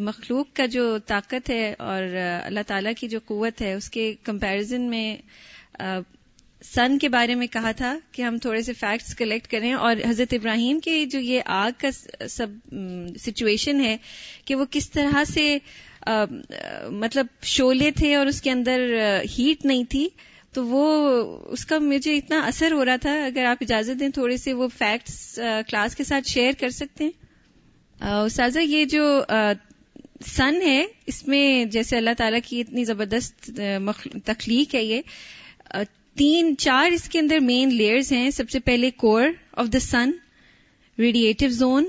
مخلوق 0.00 0.54
کا 0.56 0.66
جو 0.66 0.84
طاقت 1.06 1.50
ہے 1.50 1.72
اور 1.78 2.02
اللہ 2.44 2.60
تعالیٰ 2.66 2.92
کی 2.98 3.08
جو 3.08 3.18
قوت 3.24 3.60
ہے، 3.62 3.72
اس 3.74 3.90
کے 3.90 4.12
کمپیرزن 4.24 4.88
میں 4.90 5.16
سن 6.64 6.96
کے 6.98 7.08
بارے 7.08 7.34
میں 7.34 7.46
کہا 7.46 7.72
تھا 7.72 7.94
کہ 8.12 8.22
ہم 8.22 8.38
تھوڑے 8.38 8.62
سے 8.62 8.72
فیکٹس 8.72 9.14
کلیکٹ 9.16 9.50
کریں 9.50 9.72
اور 9.74 9.96
حضرت 10.08 10.34
ابراہیم 10.34 10.80
کے 10.80 11.04
جو 11.06 11.18
یہ 11.18 11.40
آگ 11.46 11.80
کا 11.80 11.90
سب 12.28 12.74
سچویشن 13.20 13.80
ہے 13.80 13.96
کہ 14.44 14.54
وہ 14.54 14.64
کس 14.70 14.90
طرح 14.90 15.24
سے 15.24 15.56
مطلب 16.98 17.26
شولے 17.46 17.90
تھے 17.90 18.14
اور 18.16 18.26
اس 18.26 18.42
کے 18.42 18.50
اندر 18.50 18.80
ہیٹ 19.38 19.64
نہیں 19.64 19.84
تھی، 19.84 20.08
تو 20.52 20.66
وہ، 20.66 20.84
اس 21.52 21.64
کا 21.66 21.78
مجھے 21.78 22.16
اتنا 22.16 22.40
اثر 22.46 22.72
ہو 22.72 22.84
رہا 22.84 22.96
تھا، 22.96 23.12
اگر 23.24 23.44
آپ 23.44 23.58
اجازت 23.60 24.00
دیں 24.00 24.08
تھوڑے 24.08 24.36
سے 24.36 24.52
وہ 24.52 24.68
فیکٹس 24.78 25.40
کلاس 25.68 25.96
کے 25.96 26.04
ساتھ 26.04 26.28
شیئر 26.28 26.52
کر 26.60 26.70
سکتے 26.70 27.04
ہیں؟ 27.04 27.10
استاذہ، 28.00 28.58
یہ 28.58 28.84
جو 28.84 29.22
سن 30.26 30.60
ہے، 30.62 30.84
اس 31.06 31.26
میں 31.28 31.64
جیسے 31.64 31.96
اللہ 31.96 32.14
تعالیٰ 32.18 32.38
کی 32.44 32.60
اتنی 32.60 32.84
زبردست 32.84 33.50
تخلیق 34.24 34.74
ہے 34.74 34.82
یہ 34.84 35.00
تین، 36.16 36.56
چار 36.56 36.90
اس 36.90 37.08
کے 37.08 37.18
اندر 37.18 37.40
مین 37.40 37.74
لیئرز 37.74 38.12
ہیں۔ 38.12 38.30
سب 38.30 38.50
سے 38.50 38.60
پہلے 38.60 38.90
core 38.90 39.22
of 39.52 39.66
the 39.72 39.78
sun 39.78 40.10
radiative 40.98 41.48
zone 41.48 41.84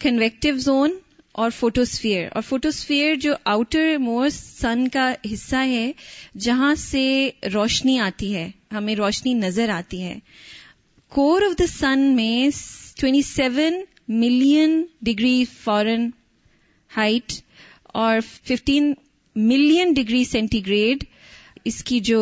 convective 0.00 0.56
zone 0.58 0.96
اور 1.32 1.50
فوٹوسفیئر 1.50 2.28
اور 2.32 2.42
فوٹوسفیئر 2.42 3.14
جو 3.14 3.34
آؤٹر 3.44 3.96
موسٹ 3.98 4.60
سن 4.60 4.86
کا 4.88 5.12
حصہ 5.32 5.64
ہے، 5.66 5.92
جہاں 6.38 6.74
سے 6.74 7.30
روشنی 7.54 7.98
آتی 7.98 8.34
ہے، 8.34 8.48
ہمیں 8.72 8.94
روشنی 8.96 9.34
نظر 9.34 9.68
آتی 9.68 10.02
ہے۔ 10.02 10.18
کور 11.12 11.42
آف 11.42 11.58
دا 11.58 11.66
سن 11.66 12.00
میں 12.16 12.48
twenty 13.00 13.22
seven 13.22 13.84
million 14.08 14.82
degree 15.02 15.44
Fahrenheit 16.90 17.32
اور 17.94 18.20
fifteen 18.44 18.92
million 19.36 19.92
degree 19.92 20.22
centi 20.24 20.66
grade 20.66 21.04
اس 21.64 21.82
کی 21.84 21.98
جو 22.00 22.20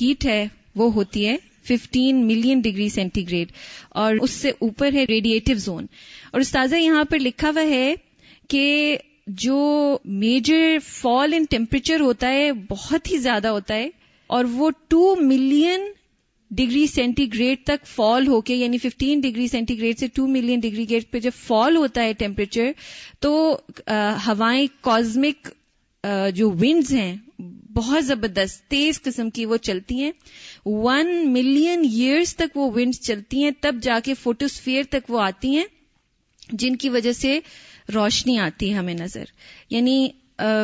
ہیٹ 0.00 0.24
ہے، 0.26 0.46
وہ 0.74 0.92
ہوتی 0.92 1.26
ہے 1.28 1.36
fifteen 1.64 2.26
million 2.26 2.60
degree 2.60 2.88
centi 2.88 3.28
grade 3.28 3.52
اور 3.90 4.14
اس 4.22 4.30
سے 4.30 4.50
اوپر 4.60 4.92
ہے 4.92 5.04
ریڈیٹو 5.04 5.54
زون 5.54 5.86
اور 6.32 6.40
استاذہ 6.40 6.76
یہاں 6.76 7.04
پر 7.04 7.18
لکھا 7.18 7.50
ہوا 7.50 7.62
ہے 7.62 7.94
کہ 8.48 8.96
جو 9.26 9.58
میجر 10.04 10.78
فال 10.84 11.34
ان 11.34 11.44
ٹیمپریچر 11.50 12.00
ہوتا 12.00 12.30
ہے، 12.30 12.52
بہت 12.70 13.10
ہی 13.10 13.18
زیادہ 13.18 13.48
ہوتا 13.48 13.74
ہے 13.74 13.88
اور 14.30 14.44
وہ 14.52 14.70
two 14.88 15.14
million 15.20 15.86
degree 16.50 16.86
centi 16.86 17.32
grade 17.34 17.58
تک 17.64 17.86
فال 17.86 18.26
ہو 18.28 18.40
کے 18.40 18.54
یعنی 18.54 18.78
15 18.78 19.20
ڈگری 19.22 19.46
سینٹی 19.46 19.78
گریڈ 19.78 19.98
سے 19.98 20.06
2 20.20 20.26
ملین 20.28 20.60
ڈگری 20.60 20.88
گریڈ 20.90 21.10
پہ 21.10 21.18
جب 21.18 21.30
فال 21.38 21.76
ہوتا 21.76 22.02
ہے 22.02 22.12
ٹیمپریچر 22.12 22.70
تو 23.20 23.58
ہوائیں 24.26 24.66
کازمک 24.80 25.48
جو 26.34 26.50
ونڈز 26.50 26.92
ہیں، 26.92 27.14
بہت 27.74 28.04
زبردست، 28.06 28.62
تیز 28.70 29.00
قسم 29.02 29.30
کی 29.30 29.44
وہ 29.46 29.56
چلتی 29.56 30.00
ہیں۔ 30.02 30.12
ون 30.66 31.32
ملین 31.32 31.82
ایئرس 31.92 32.34
تک 32.36 32.56
وہ 32.56 32.70
ونڈز 32.70 33.00
چلتی 33.00 33.42
ہیں، 33.44 33.50
تب 33.60 33.76
جا 33.82 33.98
کے 34.04 34.14
فوٹوسفیئر 34.14 34.82
تک 34.90 35.10
وہ 35.10 35.20
آتی 35.20 35.56
ہیں، 35.56 35.64
جن 36.52 36.76
کی 36.76 36.88
وجہ 36.88 37.12
سے 37.12 37.38
روشنی 37.94 38.38
آتی 38.38 38.70
ہے 38.70 38.74
ہمیں 38.74 38.94
نظر۔ 38.94 39.24
یعنی 39.70 40.06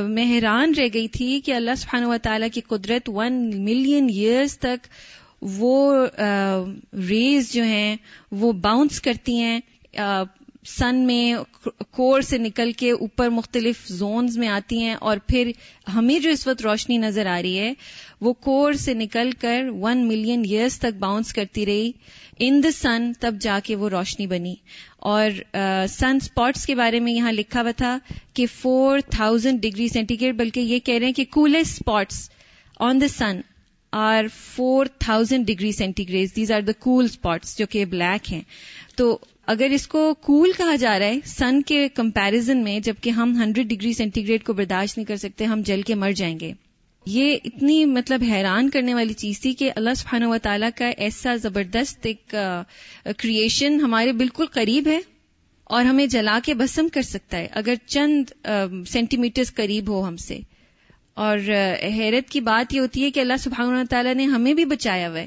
میں 0.07 0.25
حیران 0.25 0.73
رہ 0.75 0.89
گئی 0.95 1.09
تھی 1.09 1.41
کہ 1.41 1.53
اللہ 1.53 1.75
سبحانہ 1.79 2.07
و 2.07 2.17
تعالیٰ 2.23 2.49
کی 2.53 2.61
قدرت 2.61 3.09
ون 3.09 3.51
ملین 3.65 4.07
ایئرس 4.11 4.59
تک 4.59 4.87
وہ 5.43 6.07
ریز 7.09 7.53
جو 7.53 7.63
ہیں، 7.63 7.97
وہ 8.31 8.53
باؤنس 8.53 9.01
کرتی 9.01 9.41
ہیں 9.41 9.61
سن 10.67 10.97
میں 10.97 11.35
کور 11.91 12.21
سے 12.21 12.39
نکل 12.39 12.73
کے 12.73 12.91
اوپر 12.91 13.29
مختلف 13.29 13.87
زونز 13.87 14.39
میں 14.39 14.49
آتی 14.49 14.83
ہیں 14.83 14.95
اور 14.95 15.17
پھر 15.27 15.51
ہمیں 15.95 16.19
جو 16.19 16.31
اس 16.31 16.47
وقت 16.47 16.63
روشنی 16.63 16.97
نظر 16.97 17.27
آ 17.27 17.43
رہی 17.43 17.59
ہے، 17.59 17.73
وہ 18.21 18.33
کور 18.33 18.73
سے 18.73 18.95
نکل 18.95 19.31
کر 19.41 19.65
ون 19.81 20.09
ملین 20.09 20.43
ایئرس 20.51 20.79
تک 20.79 20.99
باؤنس 20.99 21.33
کرتی 21.33 21.67
رہی۔ 21.67 21.93
ان 22.39 22.63
دا 22.63 22.71
سن 22.71 23.13
تب 23.21 23.35
جا 23.41 23.61
کے 23.65 23.77
وہ 23.77 23.89
روشنی 23.89 24.27
بنی۔ 24.27 24.55
اور 24.99 25.31
سن 25.89 26.17
اسپاٹس 26.17 26.67
کے 26.67 26.75
بارے 26.75 27.01
میں 27.01 27.13
یہاں 27.13 27.33
لکھا 27.33 27.63
ہوا 27.63 27.71
تھا 27.71 27.99
کہ 28.35 28.47
four 28.47 28.99
thousand 29.11 29.63
degree 29.63 29.89
centi 29.89 30.21
grade 30.21 30.37
بلکہ 30.37 30.61
یہ 30.61 30.79
کہہ 30.79 30.95
رہے 30.95 31.07
ہیں 31.07 31.13
کہ 31.13 31.25
coolest 31.31 31.73
spots 31.73 32.31
on 32.81 33.01
the 33.01 33.09
sun 33.09 33.41
are 33.93 34.25
four 34.35 34.87
thousand 34.99 35.47
degree 35.47 35.73
centigrade 36.09 36.37
these 36.37 36.53
are 36.53 36.61
the 36.61 36.73
cool 36.79 37.05
spots 37.05 37.59
جو 37.59 37.67
کہ 37.67 37.85
بلیک 37.85 38.33
ہیں. 38.33 38.41
تو 38.97 39.19
اگر 39.47 39.69
اس 39.71 39.87
کو 39.87 40.15
کول 40.15 40.41
cool 40.41 40.57
کہا 40.57 40.77
جا 40.77 40.99
رہا 40.99 41.07
ہے 41.07 41.19
سن 41.25 41.63
کے 41.63 41.89
کمپیرزن 41.89 42.59
میں 42.59 42.81
جبکہ 42.81 43.11
ہم 43.11 43.43
ہنڈریڈ 43.43 43.69
ڈگری 43.69 43.93
سینٹی 43.93 44.29
گریڈ 44.29 44.45
کو 44.45 44.53
برداشت 44.53 44.99
نہیں 44.99 45.07
کر 45.07 45.17
سکتے، 45.17 45.45
ہم 45.45 45.63
جل 45.65 45.83
کے 45.83 45.95
مر 45.95 46.13
جائیں 46.13 46.41
گے۔ 46.41 46.53
یہ 47.07 47.37
اتنی 47.45 47.85
مطلب 47.85 48.23
حیران 48.29 48.71
کرنے 48.71 48.95
والی 48.95 49.13
چیز 49.13 49.41
تھی 49.41 49.55
کہ 49.55 49.71
اللہ 49.77 49.95
سبحانہ 49.97 50.27
و 50.27 50.37
تعالیٰ 50.43 50.69
کا 50.75 50.87
ایسا 50.87 51.37
زبردست 51.37 52.07
ایک 52.07 52.35
کریشن 53.19 53.81
ہمارے 53.81 54.13
بالکل 54.13 54.47
قریب 54.47 54.89
ہے 54.89 55.01
اور 55.65 55.85
ہمیں 55.85 56.07
جلا 56.07 56.39
کے 56.45 56.55
بسم 56.55 56.89
کر 56.89 57.03
سکتا 57.03 57.39
ہے۔ 57.39 57.49
اگر 57.51 57.75
چند 57.87 58.49
سینٹی 58.89 59.17
میٹر 59.17 59.43
قریب 59.55 59.89
ہو 59.89 60.07
ہم 60.09 60.17
سے۔ 60.17 60.39
اور 61.15 61.39
حیرت 61.85 62.31
کی 62.31 62.41
بات 62.41 62.75
یہ 62.75 62.81
ہوتی 62.81 63.05
ہے 63.05 63.11
کہ 63.11 63.21
اللہ 63.21 63.37
سبحانہ 63.39 63.79
تعالیٰ 63.91 64.15
نے 64.15 64.25
ہمیں 64.25 64.55
بھی 64.55 64.65
بچایا 64.65 65.11
ہوا 65.11 65.21
ہے۔ 65.21 65.27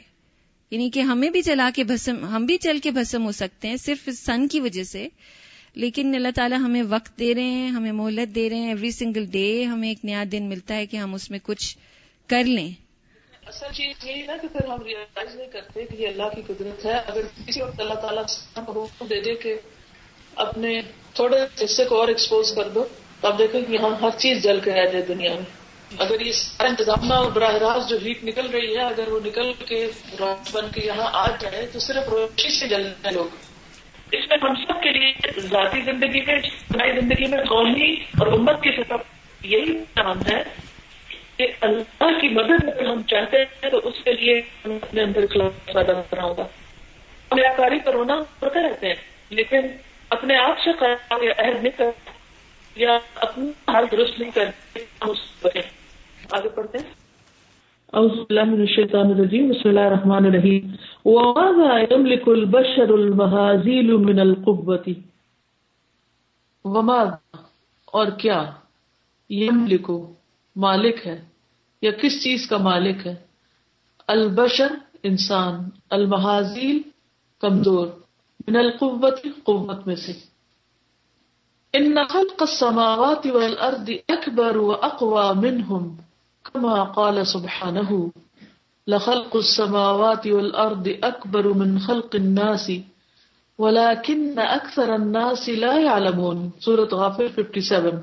یعنی 0.71 0.89
کہ 0.89 0.99
ہمیں 0.99 1.29
بھی 1.29 1.41
چلا 1.41 1.69
کے 1.75 1.83
بھسم، 1.83 2.25
ہم 2.25 2.45
بھی 2.45 2.57
چل 2.57 2.79
کے 2.79 2.91
بھسم 2.91 3.25
ہو 3.25 3.31
سکتے 3.31 3.67
ہیں 3.67 3.75
صرف 3.75 4.09
سن 4.09 4.47
کی 4.47 4.59
وجہ 4.59 4.83
سے۔ 4.83 5.07
لیکن 5.75 6.15
اللہ 6.15 6.27
تعالیٰ 6.35 6.57
ہمیں 6.57 6.83
وقت 6.89 7.19
دے 7.19 7.35
رہے 7.35 7.43
ہیں، 7.43 7.69
ہمیں 7.69 7.91
مہلت 7.91 8.35
دے 8.35 8.49
رہے 8.49 8.57
ہیں۔ 8.57 8.67
ایوری 8.67 8.91
سنگل 8.91 9.25
ڈے 9.25 9.63
ہمیں 9.63 9.89
ایک 9.89 10.05
نیا 10.05 10.23
دن 10.31 10.43
ملتا 10.43 10.75
ہے 10.75 10.85
کہ 10.85 10.97
ہم 10.97 11.13
اس 11.13 11.31
میں 11.31 11.39
کچھ 11.43 11.77
کر 12.27 12.43
لیں۔ 12.43 12.71
اصل 13.47 13.65
چیز 13.73 14.05
یہی 14.05 14.21
نا 14.21 14.37
کہ 14.41 14.47
پھر 14.47 14.67
ہم 14.67 14.81
ریئلائز 14.81 15.35
نہیں 15.35 15.47
کرتے 15.47 15.85
کہ 15.85 16.01
یہ 16.01 16.07
اللہ 16.07 16.23
کی 16.23 16.41
قدرت 16.47 16.85
ہے۔ 16.85 16.93
اگر 16.93 17.21
کسی 17.47 17.61
وقت 17.61 17.81
اللہ 17.81 17.93
تعالیٰ 17.93 18.23
کو 18.65 18.87
دے 19.09 19.21
دے 19.21 19.35
کہ 19.35 19.55
اپنے 20.35 20.81
تھوڑے 21.13 21.63
حصے 21.65 21.85
کو 21.85 21.99
اور 21.99 22.07
ایکسپوز 22.07 22.51
کر 22.55 22.69
دو 22.69 22.83
تو 23.21 23.27
آپ 23.27 23.37
دیکھیں 23.37 23.61
کہ 23.61 23.73
یہاں 23.73 23.89
ہر 24.01 24.09
چیز 24.17 24.43
جل 24.43 24.59
کے 24.59 24.71
رہ 24.71 24.91
جائے 24.91 25.05
دنیا 25.07 25.33
میں۔ 25.33 25.64
اگر 25.97 26.21
یہ 26.21 26.31
سارا 26.31 26.69
انتظام 26.69 27.11
اور 27.11 27.31
براہ 27.31 27.55
راست 27.55 27.89
جو 27.89 27.97
ہیٹ 28.05 28.23
نکل 28.23 28.49
رہی 28.49 28.77
ہے، 28.77 28.81
اگر 28.81 29.07
وہ 29.07 29.19
نکل 29.25 29.53
کے 29.65 29.87
روش 30.19 30.55
بن 30.55 30.65
کے 30.75 30.81
یہاں 30.85 31.09
آ 31.13 31.27
جائے، 31.39 31.67
تو 31.73 31.79
صرف 31.79 32.09
روشنی 32.09 32.59
سے 32.59 32.67
جل 32.67 32.93
رہے 33.03 33.11
لوگ۔ 33.11 33.35
اس 34.11 34.29
میں 34.29 34.37
ہم 34.41 34.55
سب 34.55 34.83
کے 34.83 34.89
لیے 34.89 35.31
ذاتی 35.39 35.81
زندگی 35.81 36.21
میں، 36.21 36.35
اجتماعی 36.35 36.91
زندگی 36.99 37.27
میں 37.27 37.43
قومی 37.43 37.93
اور 37.93 38.27
امت 38.27 38.63
کی 38.63 38.71
سطح 38.71 38.93
یہی 39.43 39.77
کام 39.93 40.19
ہے 40.21 40.43
کہ 41.37 41.47
اللہ 41.61 42.19
کی 42.21 42.27
مدد 42.29 42.63
اگر 42.63 42.85
ہم 42.85 43.03
چاہتے 43.03 43.37
ہیں، 43.37 43.69
تو 43.69 43.77
اس 43.83 44.03
کے 44.03 44.13
لیے 44.13 44.41
ہم 44.65 44.77
اپنے 44.81 45.01
اندر 45.01 45.23
اخلاق 45.23 45.65
پیدا 45.65 45.93
کرنا 45.93 46.23
ہوگا۔ 46.23 46.43
ہم 47.31 47.37
کاری 47.57 47.79
پر 47.79 47.93
ہونا 47.93 48.13
ہوتے 48.13 48.69
رہتے 48.69 48.87
ہیں 48.87 48.95
لیکن 49.29 49.59
اپنے 50.09 50.37
آپ 50.37 50.59
سے 50.59 50.69
عہد 51.37 51.63
نہیں 51.63 51.77
کر 51.77 51.85
یا 52.75 52.99
اپنا 53.15 53.81
درست 53.91 54.19
نہیں 54.19 54.31
کرتے 54.31 55.59
آگے 56.31 56.49
پڑھتے 56.49 56.77
ہیں۔ 56.77 56.93
اعوذ 57.93 58.11
باللہ 58.11 58.43
من 58.43 58.59
الشیطان 58.59 59.05
الرجیم 59.05 59.49
بسم 59.49 59.69
اللہ 59.69 59.79
الرحمن 59.79 60.25
الرحیم۔ 60.25 60.75
وماذا 61.05 61.93
يملك 61.93 62.23
البشر 62.27 62.89
المهازيل 62.89 63.91
من 63.91 64.19
القوة 64.19 64.91
وماذا؟ 66.65 67.37
اور 67.85 68.07
کیا؟ 68.07 68.51
یملکو 69.29 70.13
مالک 70.55 71.07
ہے۔ 71.07 71.25
یا 71.81 71.91
کس 71.91 72.23
چیز 72.23 72.47
کا 72.47 72.57
مالک 72.57 73.07
ہے؟ 73.07 73.15
البشر 74.07 74.67
انسان۔ 75.03 75.69
المحازیل 75.89 76.81
کمزور۔ 77.39 77.87
من 78.47 78.55
القوت 78.55 79.19
قوت 79.43 79.87
میں 79.87 79.95
سے۔ 79.95 80.34
ان 81.77 81.95
خلق 82.09 82.41
السماوات 82.41 83.27
والارض 83.33 83.89
اکبر 84.09 84.57
واقوى 84.57 85.49
منهم، 85.49 85.95
كما 86.43 86.83
قال 86.83 87.25
سبحانه، 87.25 88.05
لخلق 88.87 89.35
السماوات 89.35 90.27
والارض 90.27 90.87
اکبر 91.01 91.45
من 91.45 91.79
خلق 91.79 92.07
الناس، 92.13 92.69
ولكن 93.59 94.33
اکثر 94.37 94.89
الناس 94.89 95.49
لا 95.49 95.73
يعلمون. 95.73 96.49
سورة 96.59 96.87
غافر 96.91 97.27
57 97.35 97.95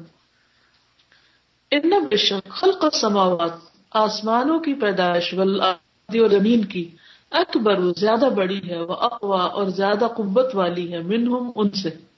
ان 1.71 1.91
بے 1.91 2.35
خلق 2.49 2.85
السماوات، 2.85 3.53
آسمانوں 3.91 4.61
کی 4.61 4.75
پیدائش 4.75 5.35
والارض 5.35 6.17
و 6.21 6.29
زمین 6.29 6.65
کی 6.65 6.91
اکبر 7.31 7.81
زیادہ 7.97 8.29
بڑی 8.37 8.61
ہے 8.71 8.81
وہ 8.81 8.95
اقوا 8.95 9.43
اور 9.43 9.65
زیادہ 9.65 10.05
قوت 10.17 10.55
والی 10.55 10.93
ہے 10.93 11.03
منہم 11.03 11.51
ان 11.57 11.71
سے۔ 11.71 12.12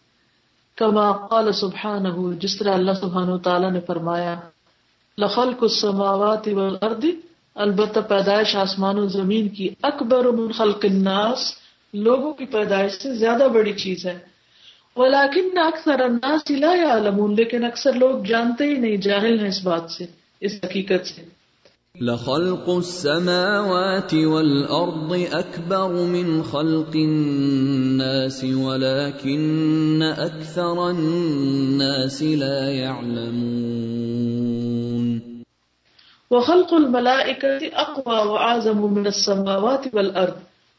کما 0.77 1.13
قال 1.13 1.53
سبحانہ 1.53 2.39
جس 2.41 2.59
طرح 2.59 2.75
اللہ 2.75 2.93
سبحانہ 3.01 3.37
تعالیٰ 3.37 3.73
نے 3.73 3.81
فرمایا، 3.81 4.35
لخلق 5.19 5.63
السماوات 5.63 6.49
والارض، 6.49 7.05
البتہ 7.55 8.01
پیدائش 8.09 8.57
آسمان 8.57 8.99
و 8.99 9.07
زمین 9.07 9.49
کی 9.49 9.69
اکبر 9.83 10.25
من 10.25 10.53
خلق 10.53 10.85
الناس، 10.91 11.53
لوگوں 11.95 12.33
کی 12.33 12.45
پیدائش 12.45 12.93
سے 12.93 13.15
زیادہ 13.15 13.49
بڑی 13.55 13.73
چیز 13.73 14.07
ہے۔ 14.07 14.19
ولیکن 14.97 15.59
اکثر 15.59 16.01
الناس 16.01 16.51
لا 16.51 16.75
يعلمون 16.75 17.35
لیکن 17.35 17.65
اکثر 17.65 17.93
لوگ 17.93 18.25
جانتے 18.25 18.65
ہی 18.65 18.75
نہیں، 18.75 18.97
جاہل 18.97 19.41
ہیں 19.41 19.49
اس 19.49 19.63
بات 19.63 19.91
سے، 19.91 20.07
اس 20.41 20.53
حقیقت 20.65 21.07
سے۔ 21.07 21.44
لخلق 22.01 22.71
السماوات 22.71 24.15
والأرض 24.15 25.17
أكبر 25.17 25.89
من 25.89 26.43
خلق 26.43 26.95
الناس، 26.95 28.45
ولكن 28.45 30.03
أكثر 30.17 30.91
الناس 30.91 32.23
لا 32.23 32.71
يعلمون. 32.71 33.43
وخلق 36.31 36.75
الملائكة 36.75 37.59
أقوى 37.73 38.27
وأعظم 38.29 38.95
من 38.95 39.07
السماوات 39.07 39.89
والأرض، 39.93 40.35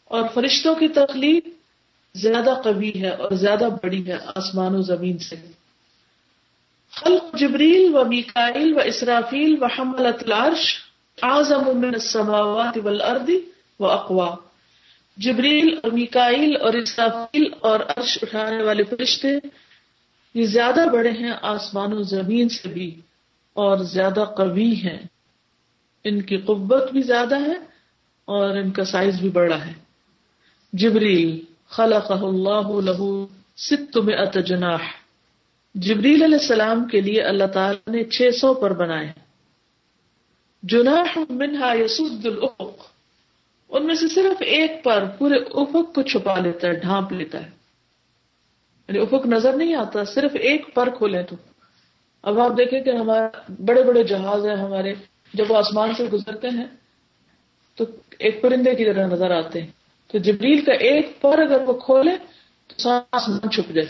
اور 0.05 0.23
فرشتوں 0.33 0.75
کی 0.75 0.87
تخلیق 0.87 1.47
زیادہ 2.15 2.61
قوی 2.63 2.91
ہے 2.95 3.09
اور 3.09 3.31
زیادہ 3.31 3.67
بڑی 3.83 4.07
ہے 4.07 4.17
آسمان 4.35 4.75
و 4.75 4.81
زمین 4.81 5.17
سے۔ 5.17 5.35
خلق 6.91 7.37
جبریل 7.37 7.95
و 7.95 8.05
میکائل 8.05 8.73
و 8.73 8.79
اسرافیل 8.85 9.55
و 9.61 9.65
حملت 9.65 10.23
العرش 10.25 10.84
اعظم 11.17 11.77
من 11.77 11.93
السماوات 11.93 12.77
والارض 12.77 13.29
و 13.79 13.85
اقوا 13.85 14.35
جبریل 15.17 15.77
اور 15.83 15.91
میکائل 15.91 16.55
اور 16.61 16.73
اسرافیل 16.73 17.45
اور 17.61 17.79
عرش 17.97 18.17
اٹھانے 18.23 18.63
والے 18.63 18.83
فرشتے 18.83 19.27
یہ 20.35 20.45
زیادہ 20.45 20.85
بڑے 20.93 21.11
ہیں 21.11 21.33
آسمان 21.41 21.93
و 21.93 22.01
زمین 22.03 22.49
سے 22.49 22.69
بھی 22.69 22.89
اور 23.55 23.77
زیادہ 23.77 24.25
قوی 24.37 24.73
ہیں. 24.75 24.97
ان 26.05 26.21
کی 26.21 26.37
قوت 26.37 26.91
بھی 26.91 27.01
زیادہ 27.01 27.39
ہے 27.39 27.57
اور 28.27 28.55
ان 28.57 28.71
کا 28.71 28.85
سائز 28.85 29.19
بھی 29.19 29.29
بڑا 29.29 29.65
ہے. 29.65 29.73
جبریل 30.73 31.39
خلق 31.69 32.11
اللہ 32.11 32.71
لہو 32.81 33.25
ست 33.57 33.97
میں 33.97 34.25
جناح. 34.41 34.83
جبریل 35.75 36.23
علیہ 36.23 36.37
السلام 36.37 36.83
کے 36.87 37.01
لیے 37.01 37.21
اللہ 37.21 37.47
تعالی 37.53 37.91
نے 37.91 38.03
چھ 38.03 38.35
سو 38.39 38.53
پر 38.53 38.73
بنائے. 38.73 39.24
جناح 40.69 41.19
منہا 41.29 41.73
یسود 41.73 42.25
الافق 42.25 42.85
ان 43.69 43.85
میں 43.85 43.95
سے 43.95 44.07
صرف 44.07 44.37
ایک 44.39 44.83
پر 44.83 45.05
پورے 45.17 45.35
افق 45.35 45.95
کو 45.95 46.01
چھپا 46.01 46.39
لیتا 46.39 46.67
ہے، 46.67 46.73
ڈھانپ 46.73 47.11
لیتا 47.11 47.45
ہے۔ 47.45 47.49
یعنی 48.87 48.99
افق 48.99 49.25
نظر 49.25 49.53
نہیں 49.53 49.75
آتا، 49.75 50.05
صرف 50.05 50.31
ایک 50.33 50.73
پر 50.73 50.89
کھولے 50.89 51.23
تو۔ 51.23 51.35
اب 52.23 52.39
آپ 52.39 52.51
دیکھیں 52.57 52.79
کہ 52.79 52.89
ہمارے 52.89 53.51
بڑے 53.59 53.83
بڑے 53.83 54.03
جہاز 54.03 54.45
ہیں، 54.45 54.55
ہمارے 54.55 54.93
جب 55.33 55.45
وہ 55.49 55.57
آسمان 55.57 55.95
سے 55.95 56.05
گزرتے 56.13 56.49
ہیں، 56.49 56.65
تو 57.75 57.83
ایک 58.19 58.41
پرندے 58.41 58.75
کی 58.75 58.85
طرح 58.85 59.07
نظر 59.07 59.31
آتے 59.31 59.61
ہیں۔ 59.61 59.71
تو 60.11 60.17
جبریل 60.17 60.65
کا 60.65 60.73
ایک 60.73 61.21
پر 61.21 61.39
اگر 61.39 61.61
وہ 61.61 61.73
کھولے 61.73 62.11
تو 62.67 62.81
سارا 62.81 63.01
آسمان 63.11 63.49
چھپ 63.49 63.73
جائے۔ 63.73 63.87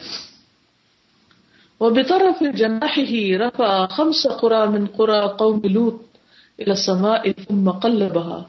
وہ 1.80 1.90
بطرف 1.90 2.58
جناح 2.58 2.94
ہی 2.98 3.38
رفع 3.38 3.86
خمس 3.86 4.28
قرى 4.40 4.72
من 4.72 4.86
قرى 4.86 5.28
قوم 5.38 5.62
لوط۔ 5.64 6.15
قلبها۔ 7.82 8.44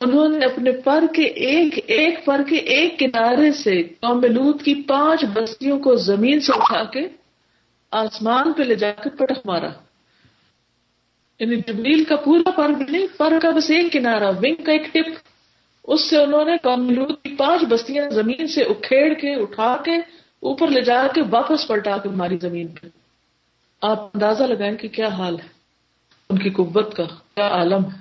انہوں 0.00 0.28
نے 0.28 0.44
اپنے 0.44 0.72
پر 0.72 1.04
کے 1.14 1.22
ایک 1.22 1.84
ایک 1.86 2.24
پر 2.24 2.40
کے 2.48 2.56
ایک 2.56 2.98
کنارے 2.98 3.52
سے 3.52 3.82
قوم 3.82 4.52
کی 4.52 4.82
پانچ 4.82 5.24
بستیوں 5.32 5.78
کو 5.78 5.94
زمین 5.94 6.40
سے 6.40 6.52
اٹھا 6.56 6.84
کے 6.84 7.08
آسمان 7.90 8.52
پہ 8.52 8.62
لے 8.62 8.74
جا 8.74 8.90
کے 8.90 9.10
پٹخ 9.10 9.38
مارا۔ 9.44 9.68
یعنی 11.40 11.56
جبریل 11.56 12.04
کا 12.04 12.16
پورا 12.16 12.50
پر 12.50 12.68
بھی 12.68 12.84
نہیں، 12.88 13.06
پر 13.16 13.32
کا 13.42 13.50
بس 13.50 13.70
ایک 13.70 13.92
کنارا 13.92 14.28
ونگ 14.28 14.64
کا 14.64 14.72
ایک 14.72 14.84
ٹپ۔ 14.92 15.10
اس 15.84 16.10
سے 16.10 16.16
انہوں 16.16 16.44
نے 16.44 16.52
کاملود 16.62 17.14
کی 17.22 17.36
پانچ 17.36 17.64
بستیاں 17.68 18.10
زمین 18.10 18.46
سے 18.46 18.62
اکھیڑ 18.62 19.14
کے، 19.14 19.34
اٹھا 19.34 19.76
کے 19.84 19.96
اوپر 20.40 20.68
لے 20.68 20.80
جا 20.80 21.06
کے 21.14 21.22
واپس 21.30 21.68
پلٹا 21.68 21.96
کے 21.96 22.08
ہماری 22.08 22.36
زمین 22.36 22.68
پہ۔ 22.68 22.86
آپ 23.80 24.00
اندازہ 24.00 24.42
لگائیں 24.42 24.76
کہ 24.76 24.88
کیا 24.88 25.08
حال 25.08 25.34
ہے۔ 25.34 25.51
ان 26.32 26.38
کی 26.38 26.50
قوت 26.50 26.94
کا 26.96 27.04
کیا 27.04 27.48
عالم 27.48 27.84
ہے؟ 27.84 27.98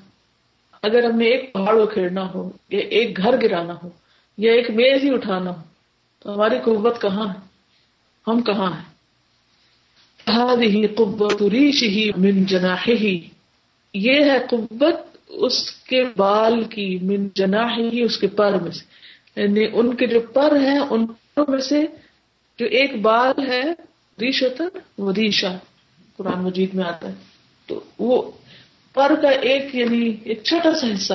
اگر 0.84 1.04
ہم 1.04 1.18
نے 1.18 1.26
ایک 1.26 1.54
پہاڑ 1.54 1.82
اکھیڑنا 1.82 2.34
ہو، 2.34 2.52
یا 2.70 2.80
ایک 2.80 3.18
گھر 3.18 3.42
گرانا 3.42 3.74
ہو، 3.84 3.90
یا 4.38 4.54
ایک 4.54 4.70
میز 4.70 5.04
ہی 5.04 5.14
اٹھانا 5.14 5.52
ہو، 5.52 5.62
تو 6.20 6.34
ہماری 6.34 6.56
قوت 6.64 7.02
کہاں 7.02 7.28
ہے؟ 7.28 7.40
ہم 8.28 8.42
کہاں 8.42 8.72
ہیں؟ 8.72 8.92
قوت 10.98 11.42
ریش 11.42 11.84
ہی 11.84 12.12
من 12.18 12.44
جناح 12.44 12.84
ہی 12.88 13.30
یہ 13.94 14.14
ہے 14.14 14.38
قوت 14.50 15.18
اس 15.28 15.72
کے 15.72 16.04
بال 16.18 16.64
کی، 16.64 17.00
من 17.02 17.28
جنا 17.36 17.78
ہی 17.78 18.02
اس 18.02 18.18
کے 18.18 18.28
پر 18.28 18.60
میں 18.60 18.72
سے۔ 18.72 18.86
یعنی 19.42 19.66
ان 19.74 19.96
کے 19.96 20.08
جو 20.08 20.20
پر 20.20 20.56
ہیں، 20.56 20.80
ان 20.80 21.06
پروں 21.06 21.46
میں 21.48 21.60
سے 21.60 21.86
جو 22.60 22.66
ایک 22.66 23.02
بال 23.02 23.48
ہے 23.48 23.64
ریش 24.22 24.44
ہوتا 24.44 24.64
ہے 24.64 24.80
وہ 24.98 25.12
ریشا 25.12 25.58
قرآن 26.18 26.44
مجید 26.44 26.74
میں 26.74 26.86
آتا 26.86 27.10
ہے۔ 27.10 27.31
تو 27.72 28.04
وہ 28.06 28.32
پر 28.94 29.12
کا 29.22 29.30
ایک 29.30 29.76
یعنی 29.76 30.16
ایک 30.24 30.44
چھوٹا 30.44 30.74
سا 30.74 30.88
حصہ۔ 30.88 31.14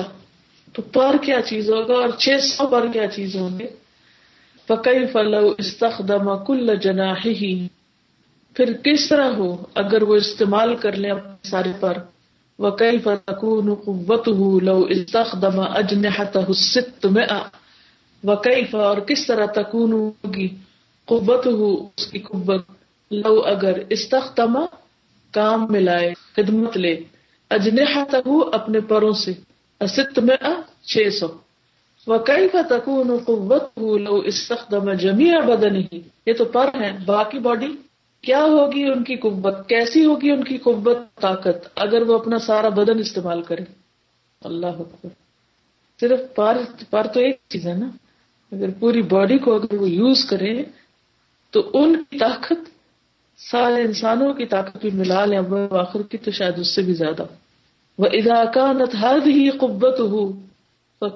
تو 0.73 0.81
پر 0.81 1.15
کیا 1.21 1.41
چیز 1.41 1.69
ہوگا 1.69 1.93
اور 1.93 2.09
چھ 2.09 2.29
سو 2.41 2.67
پر 2.67 2.87
کیا 2.93 3.07
چیز 3.07 3.35
ہوں 3.35 3.59
گے؟ 3.59 3.67
پکئی 4.65 5.05
فلو 5.05 5.53
استخدم 5.57 6.45
کل 6.45 6.75
جنا 6.75 7.13
ہی 7.25 7.67
پھر 8.53 8.73
کس 8.73 9.09
طرح 9.09 9.31
ہو 9.31 9.55
اگر 9.75 10.03
وہ 10.03 10.15
استعمال 10.15 10.75
کر 10.75 10.91
لیں 10.91 11.11
اپنے 11.11 11.49
سارے 11.49 11.71
پر؟ 11.79 11.97
وكيف 12.59 13.07
تكون 13.25 13.75
قوته 13.75 14.59
لو 14.61 14.85
استخدم 14.89 15.61
أجنحته 15.75 16.47
الستمائة 16.47 17.41
وكيف 18.23 18.75
اور 18.75 18.97
کس 18.97 19.27
طرح 19.27 19.45
تكون 19.45 19.91
ہوگی؟ 19.91 20.47
قوته 21.05 21.83
اس 21.97 22.07
کی 22.07 22.19
قوت۔ 22.19 22.61
لو 23.11 23.41
اگر 23.45 23.81
استخدم 23.89 24.65
کام 25.37 25.65
ملائے، 25.69 26.13
خدمت 26.35 26.77
لے۔ 26.77 27.03
اجنحته 27.49 28.37
اپنے 28.51 28.79
پروں 28.79 29.13
سے 29.13 29.33
ستمائة 29.87 30.51
چھ 30.83 31.09
سو۔ 31.19 31.27
وكيف 32.07 32.55
تكون 32.69 33.17
قوته 33.25 33.97
لو 33.97 34.15
استخدم 34.15 34.93
جميع 34.93 35.39
بدنه؟ 35.39 35.97
یہ 36.25 36.33
تو 36.33 36.45
پر 36.45 36.69
ہے 36.81 36.97
باقی 37.05 37.39
باڈی 37.39 37.67
کیا 38.21 38.43
ہوگی 38.43 38.83
ان 38.83 39.03
کی 39.03 39.15
قوت؟ 39.15 39.69
کیسی 39.69 40.05
ہوگی 40.05 40.31
ان 40.31 40.43
کی 40.43 40.57
قوت؟ 40.57 40.97
طاقت۔ 41.21 41.67
اگر 41.75 42.01
وہ 42.01 42.19
اپنا 42.19 42.39
سارا 42.39 42.69
بدن 42.69 42.99
استعمال 42.99 43.41
کرے۔ 43.41 43.63
اللہ 44.41 44.67
اکبر۔ 44.67 45.09
صرف 45.99 46.19
پر 46.35 46.57
پر 46.89 47.07
تو 47.07 47.19
ایک 47.19 47.37
چیز 47.49 47.67
ہے 47.67 47.73
نا۔ 47.73 47.89
اگر 48.51 48.69
پوری 48.79 49.01
باڈی 49.01 49.37
کو 49.37 49.55
اگر 49.55 49.73
وہ 49.73 49.89
یوز 49.89 50.25
کرے، 50.25 50.63
تو 51.49 51.69
ان 51.73 52.03
کی 52.09 52.17
طاقت 52.17 52.76
سارے 53.37 53.81
انسانوں 53.81 54.33
کی 54.33 54.45
طاقت 54.45 54.77
بھی 54.77 54.89
ملا 54.93 55.25
لیں، 55.25 55.37
اب 55.37 55.75
آخر 55.75 56.01
کی 56.01 56.17
تو 56.17 56.31
شاید 56.31 56.59
اس 56.59 56.75
سے 56.75 56.81
بھی 56.81 56.93
زیادہ۔ 56.93 57.23
وہ 57.97 58.05
اداکانت 58.05 58.95
ہر 59.01 59.17
ہی 59.25 59.49
قبت 59.49 59.99
ہو 59.99 60.31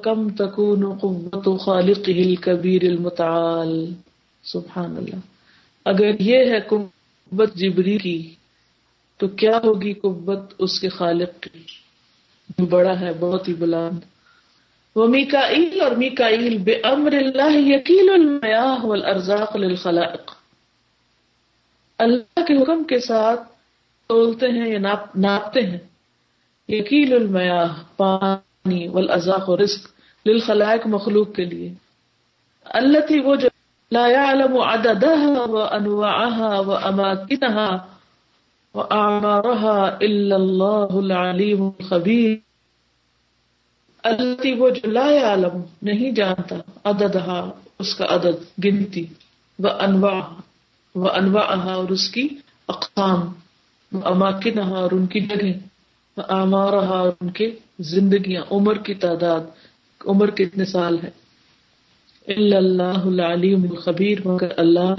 کم 0.03 0.29
تکون 0.29 0.97
قوت 0.97 1.61
خالق 1.61 2.09
ہل 2.09 2.35
کبیر 2.35 2.83
المتعال۔ 2.83 3.93
سبحان 4.43 4.97
اللہ۔ 4.97 5.15
اگر 5.85 6.21
یہ 6.21 6.37
ہے 6.37 6.59
قبت 6.59 7.53
جبری 7.55 7.97
کی، 7.97 8.35
تو 9.17 9.27
کیا 9.27 9.59
ہوگی 9.63 9.93
قبت 9.93 10.53
اس 10.59 10.79
کے 10.79 10.89
خالق 10.89 11.43
کی؟ 11.43 11.59
جو 12.57 12.65
بڑا 12.65 12.99
ہے، 12.99 13.09
بہت 13.19 13.47
ہی 13.47 13.53
بلند۔ 13.53 13.99
وہ 14.95 15.07
میکائیل 15.07 15.81
اور 15.81 15.91
میکائیل 15.91 16.57
بے 16.57 16.73
امر 16.83 17.11
اللہ 17.11 17.57
یقین 17.57 18.09
المیاح 18.09 18.85
والارزاق 18.85 19.55
للخلائق۔ 19.55 20.40
اللہ 22.01 22.43
کے 22.45 22.63
حکم 22.63 22.83
کے 22.83 22.99
ساتھ 22.99 23.41
تولتے 24.07 24.47
ہیں 24.47 24.69
یا 24.69 24.79
ناپ, 24.79 25.17
ناپتے 25.17 25.61
ہیں۔ 25.61 25.77
یقین 26.67 27.13
المیاح 27.13 27.73
پانی 27.97 28.87
والارزاق 28.87 29.49
و 29.49 29.57
رزق 29.57 29.87
للخلائق 30.25 30.87
مخلوق 30.87 31.33
کے 31.35 31.45
لیے۔ 31.45 31.73
اللہ 32.65 32.97
تھی 33.07 33.19
وہ 33.19 33.35
جو 33.35 33.47
لا 33.91 34.07
يعلم 34.07 34.57
عددها 34.57 35.43
وانواعها 35.49 36.59
واماكنها 36.59 37.77
واعمارها 38.75 39.97
الا 40.01 40.35
الله 40.35 40.97
العليم 40.97 41.63
الخبير۔ 41.63 42.37
التي 44.03 44.51
وہ 44.53 44.69
جو 44.69 44.91
لا 44.91 45.11
يعلم 45.11 45.61
نہیں 45.81 46.11
جانتا 46.11 46.55
عددها 46.85 47.49
اس 47.79 47.95
کا 47.95 48.05
عدد 48.09 48.63
گنتی 48.65 49.05
وانواعها 50.95 51.49
وانواعها 51.49 51.73
اور 51.73 51.89
اس 51.89 52.09
کی 52.09 52.27
اقسام 52.67 53.19
واماكنها 53.91 54.79
اور 54.79 54.91
ان 54.91 55.05
کی 55.05 55.19
جگہیں 55.19 55.53
واعمارها 56.17 56.99
اور 56.99 57.11
ان 57.21 57.31
کے 57.31 57.55
زندگیاں، 57.79 58.43
عمر 58.51 58.77
کی 58.77 58.93
تعداد، 58.93 59.39
عمر 60.05 60.29
کتنے 60.29 60.65
سال 60.65 60.97
ہے۔ 61.03 61.09
اللہ 62.27 63.05
العلیم 63.05 63.63
الخبیر، 63.71 64.17
مگر 64.25 64.51
اللہ 64.57 64.95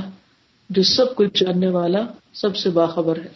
جو 0.71 0.83
سب 0.83 1.17
کچھ 1.17 1.45
جاننے 1.45 1.69
والا 1.69 2.01
سب 2.35 2.57
سے 2.57 2.71
باخبر 2.71 3.17
ہے۔ 3.17 3.29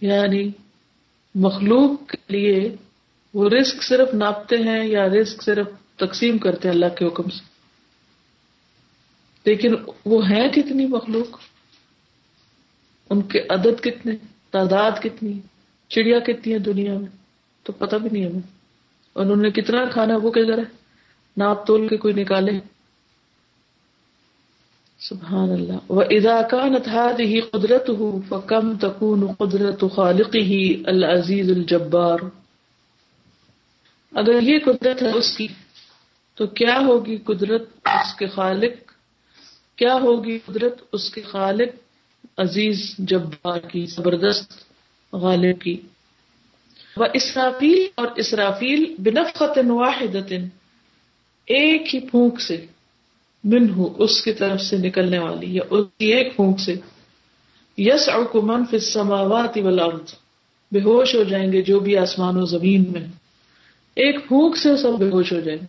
یعنی 0.00 0.50
مخلوق 1.34 2.10
کے 2.10 2.16
لیے 2.28 2.76
وہ 3.34 3.48
رسک 3.48 3.82
صرف 3.82 4.14
ناپتے 4.14 4.56
ہیں 4.56 4.84
یا 4.84 5.08
رسک 5.08 5.42
صرف 5.42 5.66
تقسیم 5.96 6.38
کرتے 6.38 6.68
ہیں 6.68 6.74
اللہ 6.74 6.94
کے 6.98 7.06
حکم 7.06 7.22
سے؟ 7.22 7.49
لیکن 9.44 9.74
وہ 10.04 10.28
ہیں 10.30 10.48
کتنی 10.48 10.86
مخلوق؟ 10.86 11.38
ان 13.10 13.22
کے 13.22 13.40
عدد 13.48 13.82
کتنے 13.82 14.12
تعداد 14.50 14.90
کتنی؟ 15.02 15.40
چڑیا 15.88 16.18
کتنی 16.18 16.52
ہے 16.52 16.58
دنیا 16.58 16.98
میں؟ 16.98 17.08
تو 17.62 17.72
پتہ 17.72 17.96
بھی 17.96 18.10
نہیں 18.12 18.26
ہمیں۔ 18.26 18.60
انہوں 19.14 19.36
نے 19.36 19.50
کتنا 19.50 19.84
کھانا 19.84 20.16
وہ 20.16 20.30
کدھر 20.30 20.58
ہے؟ 20.58 20.64
ناپ 21.36 21.66
تول 21.66 21.88
کے 21.88 21.96
کوئی 21.96 22.14
نکالے؟ 22.14 22.52
سبحان 24.98 25.50
اللہ۔ 25.50 25.92
و 25.92 26.00
اذا 26.00 26.42
كانت 26.42 26.88
هذه 26.88 27.40
قدرته 27.50 28.20
فكم 28.28 28.76
تكون 28.76 29.32
قدرت 29.32 29.84
خالقه 29.94 30.82
العزيز 30.84 31.50
الجبار۔ 31.50 32.18
اگر 34.12 34.42
یہ 34.42 34.58
قدرت 34.64 35.02
ہے 35.02 35.10
اس 35.10 35.36
کی، 35.36 35.48
تو 36.34 36.46
کیا 36.46 36.78
ہوگی 36.86 37.16
قدرت 37.16 37.62
اس 37.84 38.14
کے 38.18 38.26
خالق؟ 38.26 38.89
کیا 39.80 39.94
ہوگی 39.94 40.38
قدرت؟ 40.46 40.82
اس 40.92 41.10
کے 41.10 41.22
خالق 41.22 41.68
عزیز، 42.36 42.94
جبار 42.98 43.58
کی، 43.58 43.86
زبردست 43.86 44.52
غالب 45.12 45.60
کی۔ 45.60 45.80
وہ 46.96 47.06
اسرافیل 47.14 47.86
اور 47.94 48.06
اسرافیل 48.16 48.94
بنفقت 48.98 49.58
واحدت 49.68 50.32
ایک 51.46 51.94
ہی 51.94 52.00
پھونک 52.00 52.40
سے 52.40 52.66
من 53.44 53.70
ہو 53.70 54.02
اس 54.02 54.24
کی 54.24 54.32
طرف 54.32 54.60
سے 54.60 54.76
نکلنے 54.76 55.18
والی، 55.18 55.54
یا 55.54 55.62
اس 55.70 55.86
کی 55.98 56.06
ایک 56.06 56.36
پھونک 56.36 56.60
سے۔ 56.60 56.74
یس 57.78 58.08
اور 58.08 58.42
منف 58.42 58.82
سماوات 58.82 59.58
والارض، 59.58 60.14
بے 60.72 60.80
ہوش 60.80 61.14
ہو 61.14 61.22
جائیں 61.22 61.52
گے 61.52 61.62
جو 61.62 61.80
بھی 61.80 61.96
آسمان 61.96 62.36
و 62.36 62.44
زمین 62.44 62.84
میں۔ 62.92 63.04
ایک 63.94 64.28
پھونک 64.28 64.56
سے 64.56 64.76
سب 64.76 64.92
بے 64.98 65.08
ہوش 65.08 65.32
ہو 65.32 65.40
جائیں۔ 65.40 65.66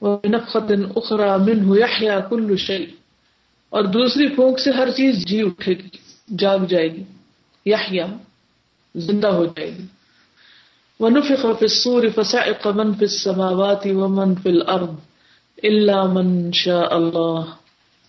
وہ 0.00 0.18
نفقت 0.24 0.72
اخرا 0.96 1.36
من 1.36 1.64
ہو 1.64 1.76
یا 2.00 2.20
کل 2.20 2.56
شعی 2.56 2.86
اور 3.70 3.84
دوسری 3.84 4.28
پھونک 4.28 4.58
سے 4.58 4.70
ہر 4.70 4.90
چیز 4.90 5.26
جی 5.26 5.42
اٹھے 5.42 5.72
گی، 5.72 5.88
جاگ 6.38 6.58
جائے 6.68 6.92
گی 6.92 7.02
یا 7.64 8.06
زندہ 8.94 9.28
ہو 9.28 9.44
جائے 9.44 9.70
گی۔ 9.78 9.84
ونفخ 11.00 11.42
في 11.42 11.64
الصور 11.64 12.02
فسعق 12.14 12.66
من 12.66 12.94
في 12.94 13.04
السماوات 13.04 13.86
ومن 13.86 14.34
في 14.34 14.48
الأرض 14.48 14.94
إلا 15.62 16.04
من 16.04 16.52
شاء 16.52 16.94
الله۔ 16.94 17.44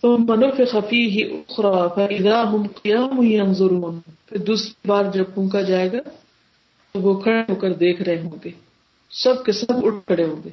ثم 0.02 0.34
نفخ 0.34 0.76
فيه 0.90 1.28
أخرى 1.30 1.78
فإذا 1.94 2.42
هم 2.50 2.66
قيام 2.66 3.22
ينظرون۔ 3.22 4.00
پھر 4.26 4.38
دوسری 4.38 4.72
بار 4.84 5.04
جب 5.14 5.24
پھونکا 5.34 5.60
جائے 5.60 5.92
گا، 5.92 5.98
تو 6.92 7.00
وہ 7.00 7.20
کھڑے 7.20 7.40
ہو 7.48 7.54
کر 7.54 7.72
دیکھ 7.72 8.02
رہے 8.02 8.20
ہوں 8.20 8.36
گے۔ 8.44 8.50
سب 9.10 9.44
کے 9.44 9.52
سب 9.52 9.86
اٹھ 9.86 10.06
کھڑے 10.06 10.24
ہوں 10.24 10.44
گے۔ 10.44 10.50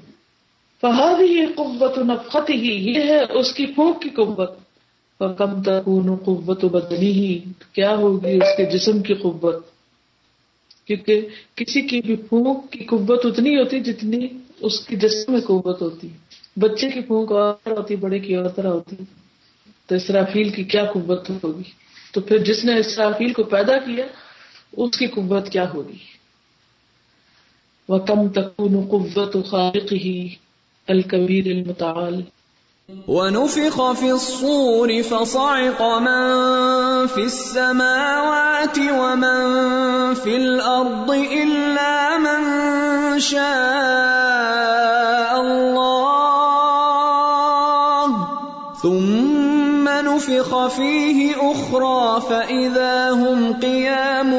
فهذه 0.81 1.51
قوة 1.55 2.07
نفخته، 2.07 2.55
یہ 2.55 2.99
ہے 2.99 3.19
اس 3.19 3.53
کی 3.53 3.65
پھونک 3.65 4.01
کی 4.01 4.09
قوت۔ 4.09 4.58
فکم 5.19 5.63
تکون 5.63 6.15
قوت 6.15 6.65
بدنه، 6.65 7.33
کیا 7.73 7.95
ہوگی 7.95 8.27
اس 8.27 8.57
کے 8.57 8.65
جسم 8.65 9.01
کی 9.01 9.13
قوت؟ 9.13 9.65
کیونکہ 10.85 11.27
کسی 11.55 11.81
کی 11.81 12.01
بھی 12.01 12.15
پھونک 12.15 12.71
کی 12.71 12.83
قوت 12.85 13.25
اتنی 13.25 13.55
ہوتی 13.55 13.79
جتنی 13.79 14.27
اس 14.59 14.79
کی 14.87 14.95
جسم 14.95 15.31
میں 15.31 15.41
قوت 15.41 15.81
ہوتی۔ 15.81 16.07
بچے 16.57 16.89
کی 16.89 17.01
پھونک 17.01 17.31
اور 17.31 17.53
طرح 17.63 17.73
ہوتی، 17.73 17.95
بڑے 17.95 18.19
کی 18.19 18.35
اور 18.35 18.49
طرح 18.49 18.67
ہوتی۔ 18.67 18.95
تو 19.85 19.95
اسرافیل 19.95 20.49
کی 20.49 20.63
کیا 20.63 20.85
قوت 20.85 21.29
ہوگی؟ 21.43 21.63
تو 22.13 22.21
پھر 22.21 22.37
جس 22.37 22.65
نے 22.65 22.77
اسرافیل 22.77 23.33
کو 23.33 23.43
پیدا 23.43 23.77
کیا، 23.77 24.05
اس 24.77 24.97
کی 24.97 25.07
قوت 25.07 25.49
کیا 25.49 25.73
ہوگی؟ 25.73 25.97
وہ 27.89 27.97
کم 27.97 28.29
تکون 28.29 28.87
قوت 28.89 29.37
خالق 29.49 29.93
ہی 29.93 30.29
الکبیر 30.87 31.45
المتعال۔ 31.45 32.21
ونفخ 33.07 33.91
في 33.91 34.11
الصور 34.11 35.03
فصعق 35.03 35.81
من 35.81 36.27
في 37.07 37.23
السماوات 37.23 38.77
ومن 38.77 39.39
في 40.13 40.35
الأرض 40.37 41.11
إلا 41.11 42.17
من 42.17 42.41
شاء 43.19 43.41
الله. 45.41 45.89
ثم 48.81 49.89
نفخ 49.89 50.67
فيه 50.67 51.35
أخرى 51.51 52.21
فإذا 52.21 53.11
هم 53.11 53.53
قيام 53.53 54.33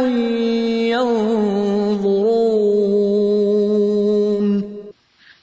ينظرون. 0.94 2.40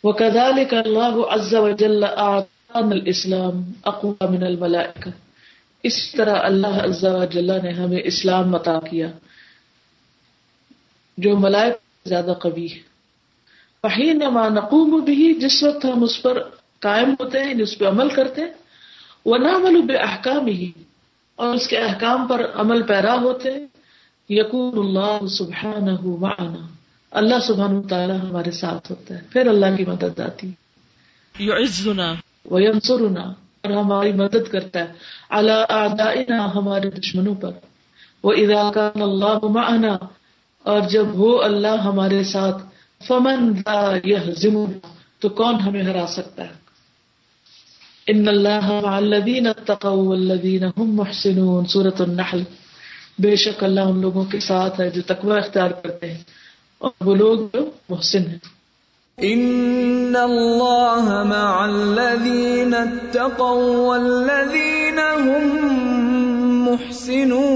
وكذلك 0.04 0.74
الله 0.74 1.32
عز 1.32 1.56
وجل 1.56 2.04
أعطى 2.04 2.57
الاسلام 2.78 3.72
اقوا 3.84 4.26
من 4.30 4.44
الملائکہ 4.44 5.10
اس 5.84 6.12
طرح 6.12 6.36
اللہ 6.44 6.68
عزا 6.68 7.26
جل 7.26 7.52
نے 7.64 7.72
ہمیں 7.72 8.02
اسلام 8.04 8.52
متا 8.52 8.80
کیا 8.80 9.08
جو 11.18 11.38
ملائک 11.38 11.74
زیادہ 12.08 12.34
قوی 12.40 12.68
ہے۔ 12.74 12.80
فحین 13.82 14.22
ما 14.32 14.48
نقوم 14.48 15.00
بھی 15.04 15.34
جس 15.34 15.64
وقت 15.64 15.86
ہم 15.86 16.04
اس 16.04 16.22
پر 16.22 16.44
قائم 16.80 17.10
ہوتے 17.10 17.44
ہیں، 17.44 17.54
جس 17.54 17.78
پہ 17.78 17.86
عمل 17.86 18.10
کرتے 18.10 18.42
ہیں 18.42 18.52
وہ 19.26 19.38
نعمل 19.38 19.96
احکام 19.96 20.48
ہی 20.48 20.72
اور 21.36 21.56
اس 21.56 21.68
کے 21.68 21.78
احکام 21.78 22.28
پر 22.28 22.52
عمل 22.56 22.82
پیرا 22.82 23.14
ہوتے 23.14 23.52
ہیں۔ 23.52 23.68
یقون 24.30 24.88
اللہ 24.88 25.28
سبحانہ 25.28 25.92
معنا۔ 26.02 26.68
اللہ 27.12 27.36
سبحانہ 27.48 27.88
تعالیٰ 27.88 28.20
ہمارے 28.22 28.52
ساتھ 28.52 28.92
ہوتا 28.92 29.16
ہے، 29.16 29.20
پھر 29.30 29.48
اللہ 29.48 29.66
کی 29.78 29.86
مدد 29.86 30.20
آتی 30.20 30.52
یعزنا 31.40 32.14
وینصرنا 32.48 33.24
اور 33.64 33.72
ہماری 33.72 34.12
مدد 34.14 34.52
کرتا 34.52 34.80
ہے۔ 34.80 34.92
علی 35.30 35.58
اعدائنا 35.70 36.46
ہمارے 36.56 36.90
دشمنوں 36.90 37.36
پر۔ 37.36 37.52
وہ 38.24 38.34
اذا 38.34 38.72
کان 38.72 39.02
اللہ 39.02 39.46
معنا، 39.46 39.98
اور 40.66 40.82
جب 40.82 41.08
ہو 41.14 41.44
اللہ 41.44 41.76
ہمارے 41.82 42.24
ساتھ، 42.24 42.64
فمن 43.08 43.54
ذا 43.56 43.98
یہزمنا 44.04 44.88
تو 45.20 45.30
کون 45.30 45.56
ہمیں 45.56 45.84
ہرا 45.84 46.06
سکتا 46.08 46.44
ہے؟ 46.44 46.56
ان 48.08 48.28
اللہ 48.28 48.68
الذین 48.86 49.48
اتقوا 49.48 50.08
والذین 50.10 50.64
هم 50.64 50.96
محسنون۔ 50.96 51.66
سورۃ 51.66 52.00
النحل۔ 52.00 52.44
بے 53.20 53.36
شک 53.36 53.64
اللہ 53.64 53.80
ان 53.82 54.02
لوگوں 54.02 54.26
کے 54.26 54.40
ساتھ 54.40 54.82
ہے 54.82 54.90
جو 54.90 55.02
تقوی 55.02 55.38
اختیار 55.38 55.72
کرتے 55.72 56.12
ہیں، 56.12 56.22
اور 56.78 56.92
وہ 57.02 57.16
لوگ 57.16 57.40
جو 57.54 57.70
محسن 57.90 58.28
ہیں۔ 58.28 58.57
ان 59.18 60.16
اللہ 60.16 61.08
مع 61.28 61.54
الذین 61.62 62.74
اتقوا 62.74 63.86
والذین 63.86 65.00
هم 65.00 65.48
محسنون 66.68 67.48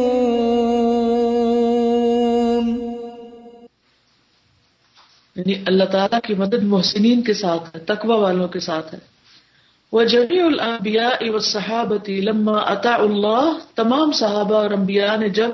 یعنی 5.35 5.59
اللہ 5.65 5.91
تعالیٰ 5.91 6.21
کی 6.23 6.33
مدد 6.33 6.67
محسنین 6.73 7.21
کے 7.21 7.33
ساتھ 7.33 7.69
ہے، 7.75 7.83
تقوی 7.85 8.19
والوں 8.19 8.47
کے 8.47 8.59
ساتھ 8.59 8.93
ہے۔ 8.93 8.99
وہ 9.93 10.09
جبی 10.17 10.39
الانبیاء 10.39 11.21
والصحابتی 11.29 12.19
لما 12.21 12.59
اطاع 12.75 12.99
اللہ، 12.99 13.51
تمام 13.75 14.11
صحابہ 14.25 14.55
اور 14.55 14.71
انبیاء 14.81 15.15
نے 15.15 15.29
جب 15.41 15.51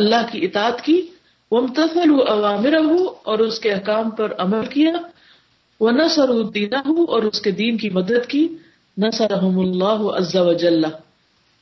اللہ 0.00 0.32
کی 0.32 0.38
اطاعت 0.44 0.78
کی، 0.84 1.02
وامتثلوا 1.52 2.32
اوامرہ 2.32 2.86
اور 3.24 3.38
اس 3.38 3.56
کے 3.60 3.68
احکام 3.72 4.10
پر 4.10 4.28
عمل 4.38 4.66
کیا 4.72 4.92
وہ 5.80 5.88
ونصروا 5.88 6.50
دینہ 6.54 6.76
اور 7.08 7.22
اس 7.22 7.40
کے 7.40 7.50
دین 7.50 7.76
کی 7.76 7.90
مدد 7.90 8.26
کی 8.28 8.48
نصرہم 8.98 9.58
اللہ 9.58 10.10
عز 10.12 10.36
وجل 10.36 10.84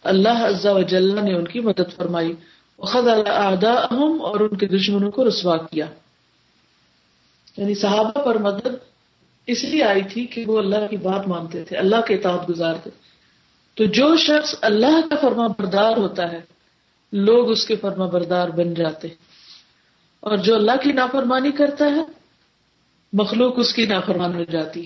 اللہ 0.04 0.44
عز 0.44 0.66
وجل 0.66 1.24
نے 1.24 1.34
ان 1.34 1.44
کی 1.44 1.60
مدد 1.60 1.96
فرمائی۔ 1.96 2.34
وخذل 2.78 3.22
اعداءهم 3.26 4.22
اور 4.22 4.40
ان 4.40 4.56
کے 4.56 4.66
دشمنوں 4.66 5.10
کو 5.10 5.28
رسوا 5.28 5.56
کیا۔ 5.56 5.86
یعنی 7.56 7.74
صحابہ 7.74 8.24
پر 8.24 8.38
مدد 8.38 8.66
اس 9.46 9.64
لیے 9.64 9.84
آئی 9.84 10.02
تھی 10.02 10.26
کہ 10.26 10.44
وہ 10.46 10.58
اللہ 10.58 10.86
کی 10.90 10.96
بات 10.96 11.28
مانتے 11.28 11.64
تھے، 11.64 11.76
اللہ 11.76 11.96
کے 12.06 12.14
اطاعت 12.14 12.50
گزار 12.50 12.74
تھے۔ 12.82 12.90
تو 13.74 13.84
جو 13.84 14.16
شخص 14.16 14.54
اللہ 14.60 15.00
کا 15.10 15.16
فرما 15.20 15.46
بردار 15.46 15.96
ہوتا 15.96 16.32
ہے، 16.32 16.40
لوگ 17.12 17.50
اس 17.50 17.66
کے 17.66 17.76
فرما 17.76 18.06
بردار 18.06 18.48
بن 18.48 18.74
جاتے۔ 18.74 19.08
اور 20.20 20.36
جو 20.36 20.54
اللہ 20.54 20.72
کی 20.82 20.92
نافرمانی 20.92 21.50
کرتا 21.50 21.84
ہے 21.84 22.25
مخلوق 23.16 23.58
اس 23.58 23.72
کی 23.74 23.84
نافرمان 23.86 24.34
ہو 24.34 24.44
جاتی 24.50 24.84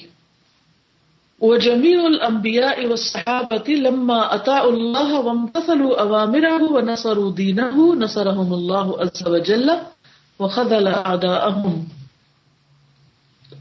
وہ 1.40 1.56
جمی 1.58 1.94
الانبیاء 2.02 2.72
والصحابة 2.80 3.76
لما 3.78 4.18
اطاع 4.32 4.58
اللہ 4.64 5.12
وامتثلوا 5.20 5.94
اوامره 6.00 6.66
ونصروا 6.72 7.30
دینه 7.38 7.86
نصرهم 8.02 8.58
اللہ 8.58 8.90
عز 9.04 9.22
وجل 9.28 9.72
وخذل 10.40 10.90
اعداءهم 10.90 11.78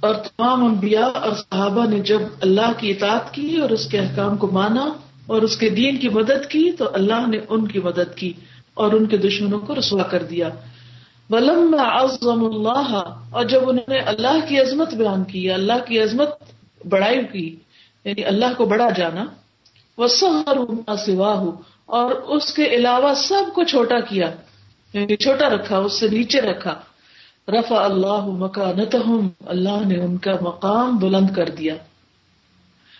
اور 0.01 0.19
تمام 0.25 0.65
انبیاء 0.65 1.07
اور 1.19 1.37
صحابہ 1.37 1.85
نے 1.89 1.99
جب 2.09 2.27
اللہ 2.41 2.75
کی 2.79 2.91
اطاعت 2.91 3.33
کی 3.33 3.47
اور 3.57 3.69
اس 3.69 3.85
کے 3.91 3.99
احکام 3.99 4.37
کو 4.43 4.51
مانا 4.51 4.85
اور 5.27 5.47
اس 5.47 5.55
کے 5.57 5.69
دین 5.77 5.97
کی 5.97 6.09
مدد 6.09 6.45
کی 6.51 6.65
تو 6.77 6.89
اللہ 6.93 7.25
نے 7.27 7.39
ان 7.49 7.67
کی 7.67 7.79
مدد 7.83 8.15
کی 8.17 8.31
اور 8.83 8.93
ان 8.93 9.05
کے 9.05 9.17
دشمنوں 9.25 9.59
کو 9.59 9.75
رسوا 9.79 10.03
کر 10.11 10.23
دیا۔ 10.29 10.49
ولم 11.29 11.75
اعظم 11.79 12.45
اللہ، 12.45 12.91
اور 13.31 13.45
جب 13.45 13.69
انہوں 13.69 13.89
نے 13.89 13.99
اللہ 14.11 14.37
کی 14.47 14.59
عظمت 14.59 14.93
بیان 14.93 15.23
کی، 15.23 15.51
اللہ 15.51 15.79
کی 15.87 15.99
عظمت 15.99 16.29
بڑائی 16.89 17.21
کی 17.31 17.47
یعنی 18.05 18.23
اللہ 18.25 18.53
کو 18.57 18.65
بڑا 18.65 18.89
جانا 18.97 19.25
وہ 19.97 20.07
سوا 20.07 21.33
اور 21.85 22.11
اس 22.11 22.53
کے 22.53 22.65
علاوہ 22.65 23.13
سب 23.13 23.53
کو 23.53 23.63
چھوٹا 23.63 23.99
کیا 23.99 24.29
یعنی 24.93 25.15
چھوٹا 25.15 25.49
رکھا، 25.49 25.77
اس 25.77 25.99
سے 25.99 26.07
نیچے 26.07 26.41
رکھا۔ 26.41 26.73
رفع 27.47 27.79
اللہ 27.83 28.25
مکانتہم، 28.37 29.27
اللہ 29.45 29.77
نے 29.85 29.97
ان 29.99 30.17
کا 30.17 30.33
مقام 30.41 30.97
بلند 30.97 31.29
کر 31.35 31.49
دیا۔ 31.49 31.75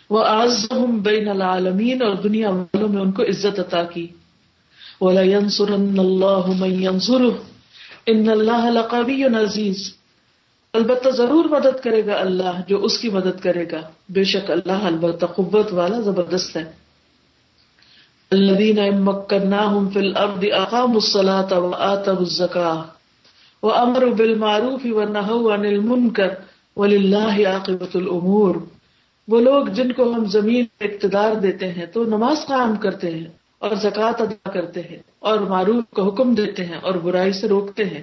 وہ 0.09 0.23
آزم 0.25 0.97
بین 0.99 1.27
العالمین 1.29 2.01
اور 2.01 2.15
دنیا 2.15 2.49
والوں 2.49 2.89
میں 2.89 3.01
ان 3.01 3.11
کو 3.11 3.23
عزت 3.23 3.59
عطا 3.59 3.83
کی۔ 3.83 4.07
وَلَيَنصُرَنَّ 5.01 5.99
اللَّهُ 5.99 6.55
مَن 6.55 6.71
يَنصُرُهُ 6.83 7.48
إِنَّ 8.11 8.31
اللَّهَ 8.31 8.71
لَقَوِيٌّ 8.71 9.35
عزیز۔ 9.35 9.93
البتہ 10.73 11.09
ضرور 11.09 11.45
مدد 11.45 11.83
کرے 11.83 12.05
گا 12.05 12.13
اللہ 12.13 12.61
جو 12.67 12.83
اس 12.83 12.97
کی 12.97 13.09
مدد 13.09 13.43
کرے 13.43 13.65
گا۔ 13.71 13.81
بے 14.09 14.23
شک 14.23 14.51
اللہ 14.51 14.71
البتہ 14.71 15.25
قوت 15.25 15.73
والا 15.73 15.99
زبردست 15.99 16.57
ہے۔ 16.57 16.71
الذين 18.31 19.03
مكناهم 19.03 19.89
في 19.89 19.99
الارض 19.99 20.45
اقاموا 20.53 20.95
الصلاه 20.95 21.65
واتوا 21.65 22.15
الزكاه 22.19 22.81
وہ 23.63 23.73
امر 23.73 24.05
بال 24.05 24.35
معروف 24.35 24.81
و 24.85 25.05
نہ 25.05 25.31
منکر 25.79 26.27
ولی 26.75 27.13
وہ 29.27 29.41
لوگ 29.41 29.65
جن 29.65 29.91
کو 29.91 30.13
ہم 30.13 30.25
زمین 30.25 30.65
اقتدار 30.81 31.35
دیتے 31.35 31.71
ہیں 31.71 31.85
تو 31.85 32.03
نماز 32.03 32.45
قائم 32.45 32.75
کرتے 32.75 33.11
ہیں۔ 33.11 33.38
اور 33.59 33.75
زکوٰۃ 33.75 34.13
ادا 34.19 34.49
کرتے 34.49 34.81
ہیں 34.81 34.97
اور 35.19 35.39
معروف 35.39 35.95
کا 35.95 36.07
حکم 36.07 36.33
دیتے 36.33 36.65
ہیں 36.65 36.75
اور 36.75 36.93
برائی 36.93 37.33
سے 37.33 37.47
روکتے 37.47 37.85
ہیں 37.85 38.01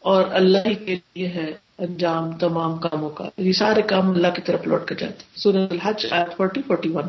اور 0.00 0.24
اللہ 0.30 0.86
کے 0.86 0.94
لیے 0.94 1.28
ہے 1.28 1.52
انجام 1.78 2.32
تمام 2.32 2.76
کاموں 2.76 3.10
کا۔ 3.10 3.24
یہ 3.38 3.52
سارے 3.52 3.82
کام 3.82 4.10
اللہ 4.10 4.26
کی 4.36 4.42
طرف 4.42 4.66
لوٹ 4.66 4.84
کر 4.84 4.94
جاتے 4.94 5.12
ہیں۔ 5.12 5.36
سورج 5.36 5.56
الحج 5.56 6.06
آیت 6.10 6.36
فورٹی 6.36 6.60
فورٹی 6.66 6.88
ون۔ 6.88 7.04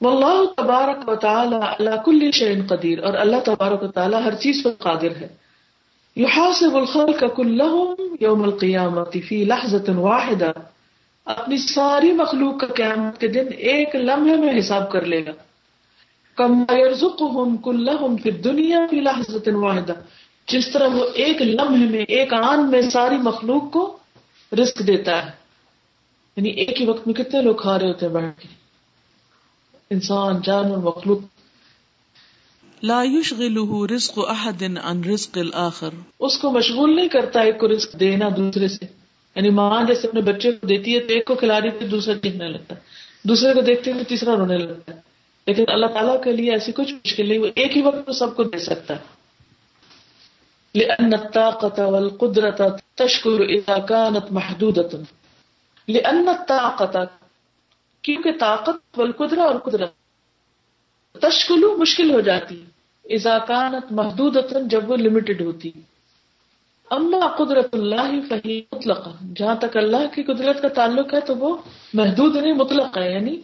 واللہ 0.00 0.44
تبارک 0.56 1.08
و 1.08 1.14
تعالی 1.14 1.56
علی 1.62 1.90
کل 2.04 2.30
شیء 2.30 2.62
قدیر 2.68 3.04
اور 3.04 3.14
اللہ 3.14 3.36
تبارک 3.44 3.82
و 3.82 3.86
تعالی 3.86 4.16
ہر 4.24 4.34
چیز 4.34 4.62
پر 4.62 4.70
قادر 4.78 5.20
ہے۔ 5.20 5.42
یحاسب 6.16 6.76
الخلق 6.76 7.24
كلهم 7.36 8.16
یوم 8.20 8.42
القیامت 8.42 9.16
فی 9.28 9.44
لحظة 9.44 9.96
واحدہ 9.96 10.52
اپنی 11.24 11.56
ساری 11.56 12.12
مخلوق 12.12 12.60
کا 12.60 12.66
قیامت 12.66 13.20
کے 13.20 13.28
دن 13.28 13.46
ایک 13.58 13.96
لمحے 13.96 14.36
میں 14.36 14.58
حساب 14.58 14.90
کر 14.90 15.04
لے 15.04 15.26
گا. 15.26 15.32
کم 16.36 16.52
يرزقهم 16.52 17.56
كلهم 17.56 18.16
في 18.16 18.30
الدنيا 18.30 18.78
في 18.90 19.00
لحظة 19.00 19.54
واحدة. 19.54 19.94
جس 20.48 20.72
طرح 20.72 20.88
وہ 20.94 21.04
ایک 21.14 21.42
لمحے 21.42 21.86
میں، 21.86 22.04
ایک 22.08 22.34
آن 22.34 22.70
میں 22.70 22.82
ساری 22.82 23.16
مخلوق 23.16 23.72
کو 23.72 23.96
رزق 24.58 24.86
دیتا 24.86 25.26
ہے. 25.26 25.30
یعنی 26.36 26.50
ایک 26.50 26.80
ہی 26.80 26.86
وقت 26.86 27.06
میں 27.06 27.14
کتنے 27.14 27.42
لوگ 27.42 27.54
کھا 27.54 27.78
رہے 27.78 27.88
ہوتے 27.88 28.06
ہیں 28.06 28.12
بیٹھ 28.12 28.40
کے 28.40 28.48
انسان، 29.90 30.40
جانور، 30.42 30.78
مخلوق. 30.78 31.18
لا 32.82 33.02
يشغله 33.02 33.86
رزق 33.94 34.18
احد 34.28 34.62
عن 34.82 35.04
رزق 35.04 35.38
الاخر. 35.38 35.88
اس 36.18 36.38
کو 36.38 36.50
مشغول 36.50 36.96
نہیں 36.96 37.08
کرتا 37.08 37.40
ایک 37.40 37.60
کو 37.60 37.68
رزق 37.68 38.00
دینا 38.00 38.28
دوسرے 38.36 38.68
سے. 38.68 38.86
یعنی 39.36 39.50
ماں 39.50 39.84
جیسے 39.84 40.08
اپنے 40.08 40.20
بچے 40.20 40.52
کو 40.52 40.66
دیتی 40.66 40.94
ہے 40.94 41.00
تو 41.00 41.14
ایک 41.14 41.24
کو 41.24 41.34
کھلا 41.34 41.60
رہی 41.60 41.86
دوسرا 41.86 42.18
چیخنے 42.18 42.48
لگتا 42.48 42.74
ہے۔ 42.74 42.80
دوسرے 43.22 43.54
کو 43.54 43.60
دیکھتے 43.60 43.92
ہیں 43.92 44.04
تیسرا 44.04 44.36
رونے 44.36 44.58
لگتا 44.58 44.94
ہے۔ 44.94 45.00
لیکن 45.46 45.64
اللہ 45.68 45.86
تعالیٰ 45.86 46.22
کے 46.22 46.32
لیے 46.32 46.52
ایسی 46.52 46.72
کچھ 46.72 46.92
مشکل 46.92 47.28
نہیں، 47.28 47.38
وہ 47.38 47.46
ایک 47.54 47.76
ہی 47.76 47.82
وقت 47.82 47.96
میں 47.96 48.12
سب 48.12 48.36
کو 48.36 48.44
دے 48.44 48.58
سکتا 48.58 48.94
ہے۔ 48.94 49.00
لأن 50.74 51.14
الطاقة 51.14 51.90
والقدرة 51.90 52.66
تشكر 52.94 53.44
إذا 53.44 53.78
كانت 53.78 54.32
محدودة۔ 54.32 55.02
لأن 55.88 56.28
الطاقة، 56.28 57.04
کیونکہ 58.02 58.32
طاقت 58.40 58.98
والقدرة 58.98 59.42
اور 59.42 59.54
قدرت 59.54 59.92
تشکلو 61.12 61.76
مشکل 61.76 62.10
ہو 62.10 62.20
جاتی 62.20 62.54
اذا 62.54 62.71
كانت 63.48 63.92
محدودة 63.92 64.58
جب 64.66 64.90
وہ 64.90 64.96
لمیٹڈ 64.96 65.40
ہوتی۔ 65.40 65.70
اما 66.90 67.26
قدرت 67.26 67.74
اللہ 67.74 68.28
فہی 68.28 68.62
مطلق 68.72 69.08
جہاں 69.36 69.54
تک 69.54 69.76
اللہ 69.76 70.14
کی 70.14 70.22
قدرت 70.22 70.62
کا 70.62 70.68
تعلق 70.68 71.14
ہے 71.14 71.20
تو 71.20 71.36
وہ 71.36 71.56
محدود 71.94 72.36
نہیں 72.36 72.52
مطلق 72.52 72.98
ہے 72.98 73.12
یعنی 73.12 73.40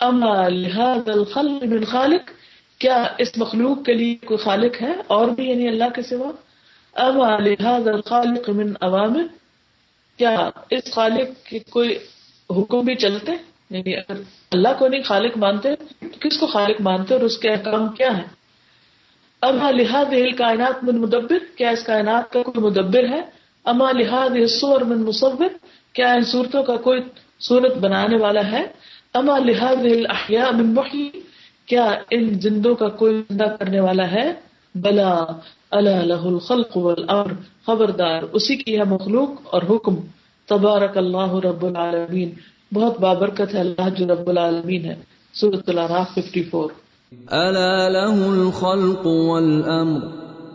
اما 0.00 0.48
لحاظ 0.48 1.08
الخلق 1.08 1.62
من 1.62 1.84
خالق، 1.84 2.30
کیا 2.78 3.06
اس 3.18 3.38
مخلوق 3.38 3.84
کے 3.84 3.92
لیے 3.92 4.14
کوئی 4.14 4.38
خالق 4.38 4.82
ہے 4.82 4.92
اور 5.06 5.28
بھی 5.28 5.50
یعنی 5.50 5.68
اللہ 5.68 5.84
کے 5.94 6.02
سوا؟ 6.02 6.30
اما 6.96 7.36
لحاظ 7.38 7.88
الخالق 7.88 8.48
من 8.50 8.72
عوامر، 8.80 9.26
کیا 10.18 10.50
اس 10.70 10.92
خالق 10.94 11.46
کے 11.46 11.58
کوئی 11.70 11.94
حکم 12.50 12.84
بھی 12.84 12.94
چلتے؟ 12.94 13.32
یعنی 13.70 13.94
اگر 13.96 14.20
اللہ 14.52 14.72
کو 14.78 14.88
نہیں 14.88 15.02
خالق 15.02 15.36
مانتے، 15.38 15.74
تو 15.76 16.18
کس 16.20 16.38
کو 16.38 16.46
خالق 16.46 16.80
مانتے 16.80 17.14
اور 17.14 17.22
اس 17.22 17.38
کے 17.38 17.50
احکام 17.50 17.88
کیا 17.96 18.16
ہے 18.16 18.22
اب 19.42 19.60
ہاں 19.60 19.72
لحاظ 19.72 20.14
کائنات 20.38 20.84
من 20.84 21.00
مدبر، 21.00 21.38
کیا 21.56 21.70
اس 21.70 21.82
کائنات 21.82 22.32
کا 22.32 22.42
کوئی 22.42 22.64
مدبر 22.64 23.08
ہے؟ 23.08 23.20
اما 23.64 23.84
ہاں 23.84 23.92
لحاظ 23.92 24.36
سور 24.50 24.80
من 24.90 25.04
مصور، 25.04 25.48
کیا 25.94 26.12
ان 26.12 26.24
صورتوں 26.24 26.62
کا 26.62 26.76
کوئی 26.76 27.00
صورت 27.48 27.76
بنانے 27.78 28.16
والا 28.16 28.50
ہے؟ 28.50 28.66
اما 29.14 29.32
ہاں 29.32 29.40
لحاظ 29.40 29.86
الاحیاء 29.86 30.50
من 30.50 30.74
محی، 30.74 31.08
کیا 31.68 31.88
ان 32.10 32.28
زندوں 32.40 32.74
کا 32.74 32.88
کوئی 33.00 33.22
زندہ 33.28 33.54
کرنے 33.58 33.80
والا 33.80 34.10
ہے؟ 34.10 34.30
بلا 34.74 35.24
اللہ 35.70 36.02
لہ 36.04 36.24
الخلق 36.24 36.76
والامر 36.76 37.32
خبردار 37.66 38.22
اسی 38.32 38.56
کی 38.56 38.78
ہے 38.78 38.84
مخلوق 38.84 39.30
اور 39.54 39.62
حکم۔ 39.70 39.94
تبارک 40.46 40.96
اللہ 40.96 41.34
رب 41.34 41.64
العالمین 41.66 42.30
بہت 42.74 43.00
بابرکت 43.00 43.54
ہے 43.54 43.60
اللہ 43.60 43.88
جو 43.98 44.06
رب 44.06 44.28
العالمین 44.28 44.84
ہے۔ 44.84 44.94
سورت 45.34 45.68
العراف 45.68 46.18
54 46.18 46.70
الا 47.26 47.88
له 47.88 48.16
الخلق 48.30 49.06
والامر 49.06 50.02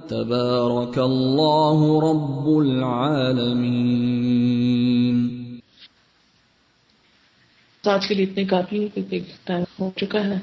تبارك 0.08 0.98
الله 1.00 1.80
رب 2.10 2.48
العالمين 2.58 3.94
آج 7.84 8.08
کے 8.08 8.14
لیے 8.14 8.26
اتنے 8.26 8.44
کافی 8.46 8.84
ہے 8.84 8.88
کیونکہ 8.94 9.20
ٹائم 9.44 9.64
ہو 9.80 9.90
چکا 9.96 10.26
ہے۔ 10.26 10.38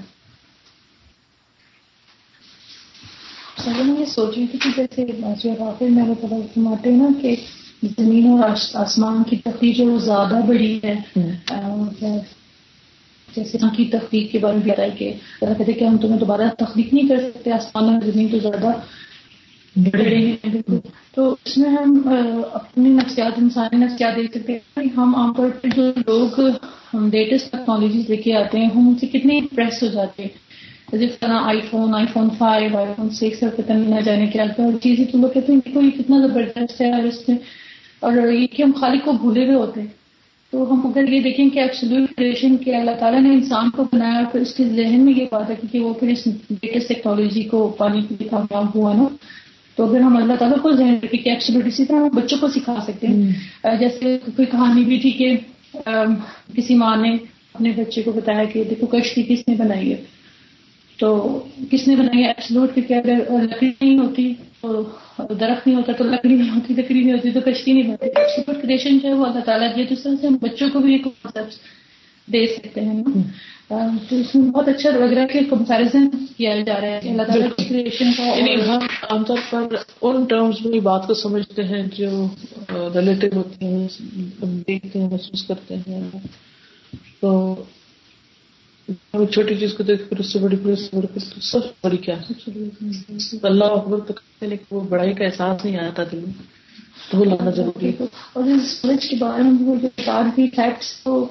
میں 3.70 4.00
یہ 4.00 4.04
سوچ 4.04 4.38
رہی 4.38 4.46
تھی 4.46 4.58
کہ 4.58 4.82
جیسے 4.96 5.48
واقع 5.58 5.84
میں 5.84 6.08
نے 6.08 6.14
پتا 6.14 6.36
فرماتے 6.54 6.92
ہیں 6.92 6.96
نا 6.96 7.08
کہ 7.20 7.36
زمین 7.82 8.28
اور 8.28 8.50
آسمان 8.74 9.22
کی 9.22 9.36
تفریح 9.36 9.72
جو 9.76 9.98
زیادہ 9.98 10.40
بڑی 10.46 10.80
ہے۔ 10.84 10.96
جیسے 13.36 13.58
کی 13.76 13.84
تخلیق 13.84 14.32
کے 14.32 14.38
بارے 14.38 14.56
میں 14.56 14.98
کہ 14.98 15.12
اللہ 15.40 15.54
کہتے 15.58 15.72
کہ 15.72 15.84
ہم 15.84 15.96
تمہیں 15.96 16.18
دوبارہ 16.18 16.42
تخلیق 16.58 16.94
نہیں 16.94 17.08
کر 17.08 17.16
سکتے 17.18 17.52
آسمان 17.52 17.84
اور 17.84 18.10
زمین 18.10 18.28
تو 18.28 18.38
زیادہ 18.38 18.70
بڑے 19.76 20.16
ہیں۔ 20.16 20.72
تو 21.14 21.36
اس 21.44 21.58
میں 21.58 21.70
ہم 21.70 22.08
اپنی 22.52 22.88
نفسیات 22.88 23.32
انسانی 23.36 23.76
نفسیات 23.76 24.16
دیکھ 24.16 24.38
سکتے 24.38 24.52
ہیں 24.52 24.88
ہم 24.96 25.16
عام 25.16 25.32
طور 25.32 25.48
پہ 25.50 25.68
جو 25.76 25.82
لوگ 26.06 26.40
ہم 26.94 27.08
لیٹسٹ 27.12 27.52
ٹیکنالوجیز 27.52 28.10
لے 28.10 28.16
کے 28.16 28.34
آتے 28.34 28.58
ہیں 28.58 28.68
ہم 28.76 28.88
ان 28.88 28.94
سے 28.94 29.06
کتنے 29.06 29.38
امپریس 29.38 29.82
ہو 29.82 29.88
جاتے 29.88 30.22
ہیں۔ 30.22 30.51
جس 30.92 31.10
طرح 31.20 31.38
iPhone 31.70 31.94
iPhone 32.12 32.28
five 32.38 32.76
iPhone 32.96 33.10
six 33.10 33.42
اور 33.42 33.50
پتہ 33.50 33.72
نہیں 33.72 33.94
نہ 33.94 34.00
جانے 34.00 34.26
کیا 34.26 34.44
چیزیں 34.82 35.04
تو 35.04 35.18
لوگ 35.18 35.28
کہتے 35.28 35.52
ہیں 35.52 35.60
کہ 35.64 35.98
کتنا 35.98 36.26
زبردست 36.26 36.80
ہے 36.80 36.92
اور 36.92 37.02
اس 37.02 37.28
میں 37.28 37.38
اور 38.00 38.32
یہ 38.32 38.46
کہ 38.46 38.62
ہم 38.62 38.70
خالق 38.72 39.04
کو 39.04 39.12
بھولے 39.12 39.44
ہوئے 39.44 39.56
ہوتے 39.56 39.80
ہیں۔ 39.80 39.88
تو 40.50 40.72
ہم 40.72 40.86
اگر 40.86 41.08
یہ 41.08 41.20
دیکھیں 41.20 41.48
کہ 41.48 41.58
ایبسلوٹ 41.58 42.16
کریشن 42.16 42.56
کے 42.56 42.76
اللہ 42.76 42.90
تعالیٰ 42.98 43.20
نے 43.20 43.30
انسان 43.30 43.70
کو 43.70 43.84
بنایا 43.84 44.20
پھر 44.32 44.40
اس 44.40 44.54
کے 44.54 44.64
ذہن 44.64 45.00
میں 45.00 45.12
یہ 45.16 45.24
بات 45.30 45.50
ہے 45.50 45.54
کہ 45.72 45.80
وہ 45.80 45.94
پھر 45.94 46.08
اس 46.08 46.26
لیٹسٹ 46.26 46.88
ٹیکنالوجی 46.88 47.42
کو 47.42 47.68
پانے 47.68 48.00
کے 48.08 48.14
لیے 48.18 48.28
کامیاب 48.28 48.66
ہوا 48.74 48.92
نا۔ 48.94 49.04
تو 49.76 49.90
اگر 49.90 50.00
ہم 50.00 50.16
اللہ 50.16 50.32
تعالیٰ 50.38 50.58
کو 50.62 50.72
ذہن 50.72 50.94
رکھیں 51.02 51.24
کہ 51.24 51.28
ایبسلوٹ 51.28 51.66
اسی 51.66 51.84
طرح 51.84 51.96
ہم 51.96 52.08
بچوں 52.08 52.38
کو 52.40 52.48
سکھا 52.48 52.76
سکتے 52.86 53.06
ہیں۔ 53.06 53.76
جیسے 53.78 54.18
کوئی 54.36 54.46
کہانی 54.46 54.84
بھی 54.84 54.98
تھی 54.98 55.10
کہ 55.10 55.36
کسی 56.56 56.74
ماں 56.74 56.96
نے 56.96 57.16
اپنے 57.54 57.72
بچے 57.76 58.02
کو 58.02 58.12
بتایا 58.12 58.44
کہ 58.44 58.64
دیکھو 58.70 58.86
کشتی 58.86 59.22
کس 59.22 59.48
نے 59.48 59.54
بنائی 59.54 59.92
ہے۔ 59.92 60.21
تو 61.02 61.40
کس 61.70 61.88
نے 61.88 61.96
بنائی 61.96 62.22
ہے 62.22 62.28
ایبسلوٹ 62.28 62.74
کیونکہ 62.74 62.94
اگر 62.94 63.14
لکڑی 63.42 63.70
نہیں 63.80 63.98
ہوتی، 63.98 64.34
تو 64.60 64.82
درخت 65.18 65.66
نہیں 65.66 65.76
ہوتا 65.76 65.92
تو 65.92 66.04
لکڑی 66.04 66.34
نہیں 66.34 66.50
ہوتی، 66.50 66.74
لکڑی 66.74 67.00
نہیں 67.00 67.12
ہوتی 67.12 67.30
تو 67.30 67.40
کشتی 67.40 67.72
نہیں 67.72 67.82
بنتی 67.82 68.10
سپر 68.36 68.54
کریشن 68.62 68.98
جو 68.98 69.08
ہے 69.08 69.14
وہ 69.14 69.26
اللہ 69.26 69.40
تعالیٰ 69.40 69.74
کی 69.74 69.84
جس 69.90 70.02
طرح 70.02 70.12
سے 70.20 70.26
ہم 70.26 70.36
بچوں 70.40 70.68
کو 70.72 70.78
بھی 70.78 70.92
ایک 70.92 71.04
کانسیپٹ 71.04 72.32
دے 72.32 72.46
سکتے 72.46 72.80
ہیں 72.80 72.94
نا۔ 72.94 73.20
تو 74.08 74.16
اس 74.16 74.34
میں 74.34 74.50
بہت 74.50 74.68
اچھا 74.68 74.90
لگ 74.90 75.12
رہا 75.12 75.22
ہے 75.22 75.26
کہ 75.26 75.40
کمپیرزن 75.50 76.08
کیا 76.36 76.60
جا 76.60 76.80
رہا 76.80 76.88
ہے 76.88 76.98
اللہ 76.98 77.22
تعالیٰ 77.22 77.48
کی 77.56 77.64
کریشن 77.64 78.12
کا 78.16 78.22
یعنی 78.22 78.54
ہم 78.54 78.78
عام 79.02 79.24
طور 79.24 79.38
پر 79.50 79.66
ان 80.02 80.24
ٹرمز 80.24 80.66
میں 80.66 80.80
بات 80.80 81.06
کو 81.06 81.14
سمجھتے 81.14 81.64
ہیں 81.64 81.82
جو 81.96 82.26
ریلیٹو 82.70 83.36
ہوتے 83.36 83.66
ہیں 83.66 83.88
دیکھتے 84.40 84.98
ہیں، 84.98 85.10
محسوس 85.10 85.42
کرتے 85.44 85.74
ہیں۔ 85.74 86.10
تو 87.20 87.54
چھوٹی 89.32 89.54
چیز 89.54 89.74
کو 89.74 89.82
دیکھ 89.82 90.02
پھر 90.08 90.18
اس 90.18 90.32
سے 90.32 90.38
بڑی 90.38 90.56
پھر 90.56 90.72
اس 90.72 90.80
سے 90.80 90.96
بڑی 90.96 91.06
پھر 91.06 91.40
سب 91.40 91.58
بڑی 91.82 91.96
کیا 91.96 92.14
اللہ 93.42 93.64
اکبر 93.64 93.98
تو 94.00 94.14
لیکن 94.40 94.64
وہ 94.70 94.80
بڑائی 94.80 95.12
کا 95.12 95.24
احساس 95.24 95.64
نہیں 95.64 95.76
آیا 95.76 95.90
تھا 95.90 96.02
دل 96.12 96.16
میں۔ 96.16 96.32
تو 97.10 97.18
وہ 97.18 97.24
لانا 97.24 97.50
ضروری 97.50 97.88
ہے۔ 97.88 98.04
اور 98.32 98.44
اس 98.44 98.62
سورج 98.68 99.08
کے 99.08 99.16
بارے 99.16 99.42
میں 99.42 99.52
وہ 99.60 99.74
بتا 99.74 100.22
رہی 100.22 100.50
فیکٹس 100.50 101.02
تو 101.04 101.28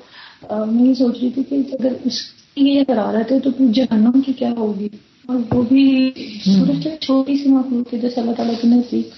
میں 0.49 0.85
یہ 0.85 0.93
سوچ 0.93 1.17
رہی 1.21 1.29
تھی 1.29 1.43
کہ 1.43 1.55
اگر 1.55 1.93
اس 2.03 2.21
کی 2.55 2.69
یہ 2.69 2.83
کرا 2.87 3.11
رہے 3.11 3.23
تھے 3.23 3.39
تو 3.39 3.51
پھر 3.51 3.65
جہنم 3.73 4.21
کی 4.21 4.33
کیا 4.33 4.51
ہوگی؟ 4.51 4.89
اور 5.25 5.39
وہ 5.51 5.61
بھی 5.61 6.11
سورج 6.45 6.87
چھوٹی 7.01 7.37
سی 7.37 7.49
مخلوق 7.49 7.93
ہے 7.93 7.99
جیسے 7.99 8.21
اللہ 8.21 8.31
تعالیٰ 8.31 8.55
کے 8.61 8.67
نزدیک۔ 8.67 9.09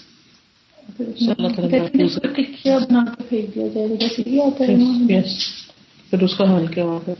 کیا 2.63 2.77
بنا 2.77 3.05
کے 3.17 3.23
پھینک 3.29 3.55
دیا 3.55 3.67
جائے 3.67 3.87
جیسے 3.87 4.21
یہ 4.25 4.41
آتا 4.43 4.63
ہے۔ 4.67 5.21
پھر 6.09 6.21
اس 6.21 6.35
کا 6.37 6.51
حال 6.51 6.67
کیا 6.67 6.83
ہوگا؟ 6.83 7.13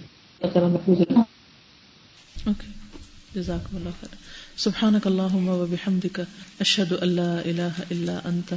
جزاکم 3.36 3.76
اللہ 3.76 3.90
خیر۔ 4.00 4.16
سبحانك 4.58 5.08
اللهم 5.08 5.48
وبحمدك 5.48 6.20
اشهد 6.60 6.94
ان 7.02 7.10
لا 7.10 7.40
الہ 7.46 7.82
الا 7.92 8.20
انت، 8.26 8.54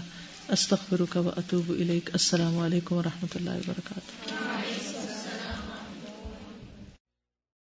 استغفرک 0.48 1.16
و 1.16 1.30
اتوب 1.36 1.70
الیک۔ 1.70 2.10
السلام 2.12 2.58
علیکم 2.58 2.94
و 2.94 2.98
ورحمۃ 2.98 3.28
اللہ 3.34 3.50
وبرکاتہ۔ 3.50 4.85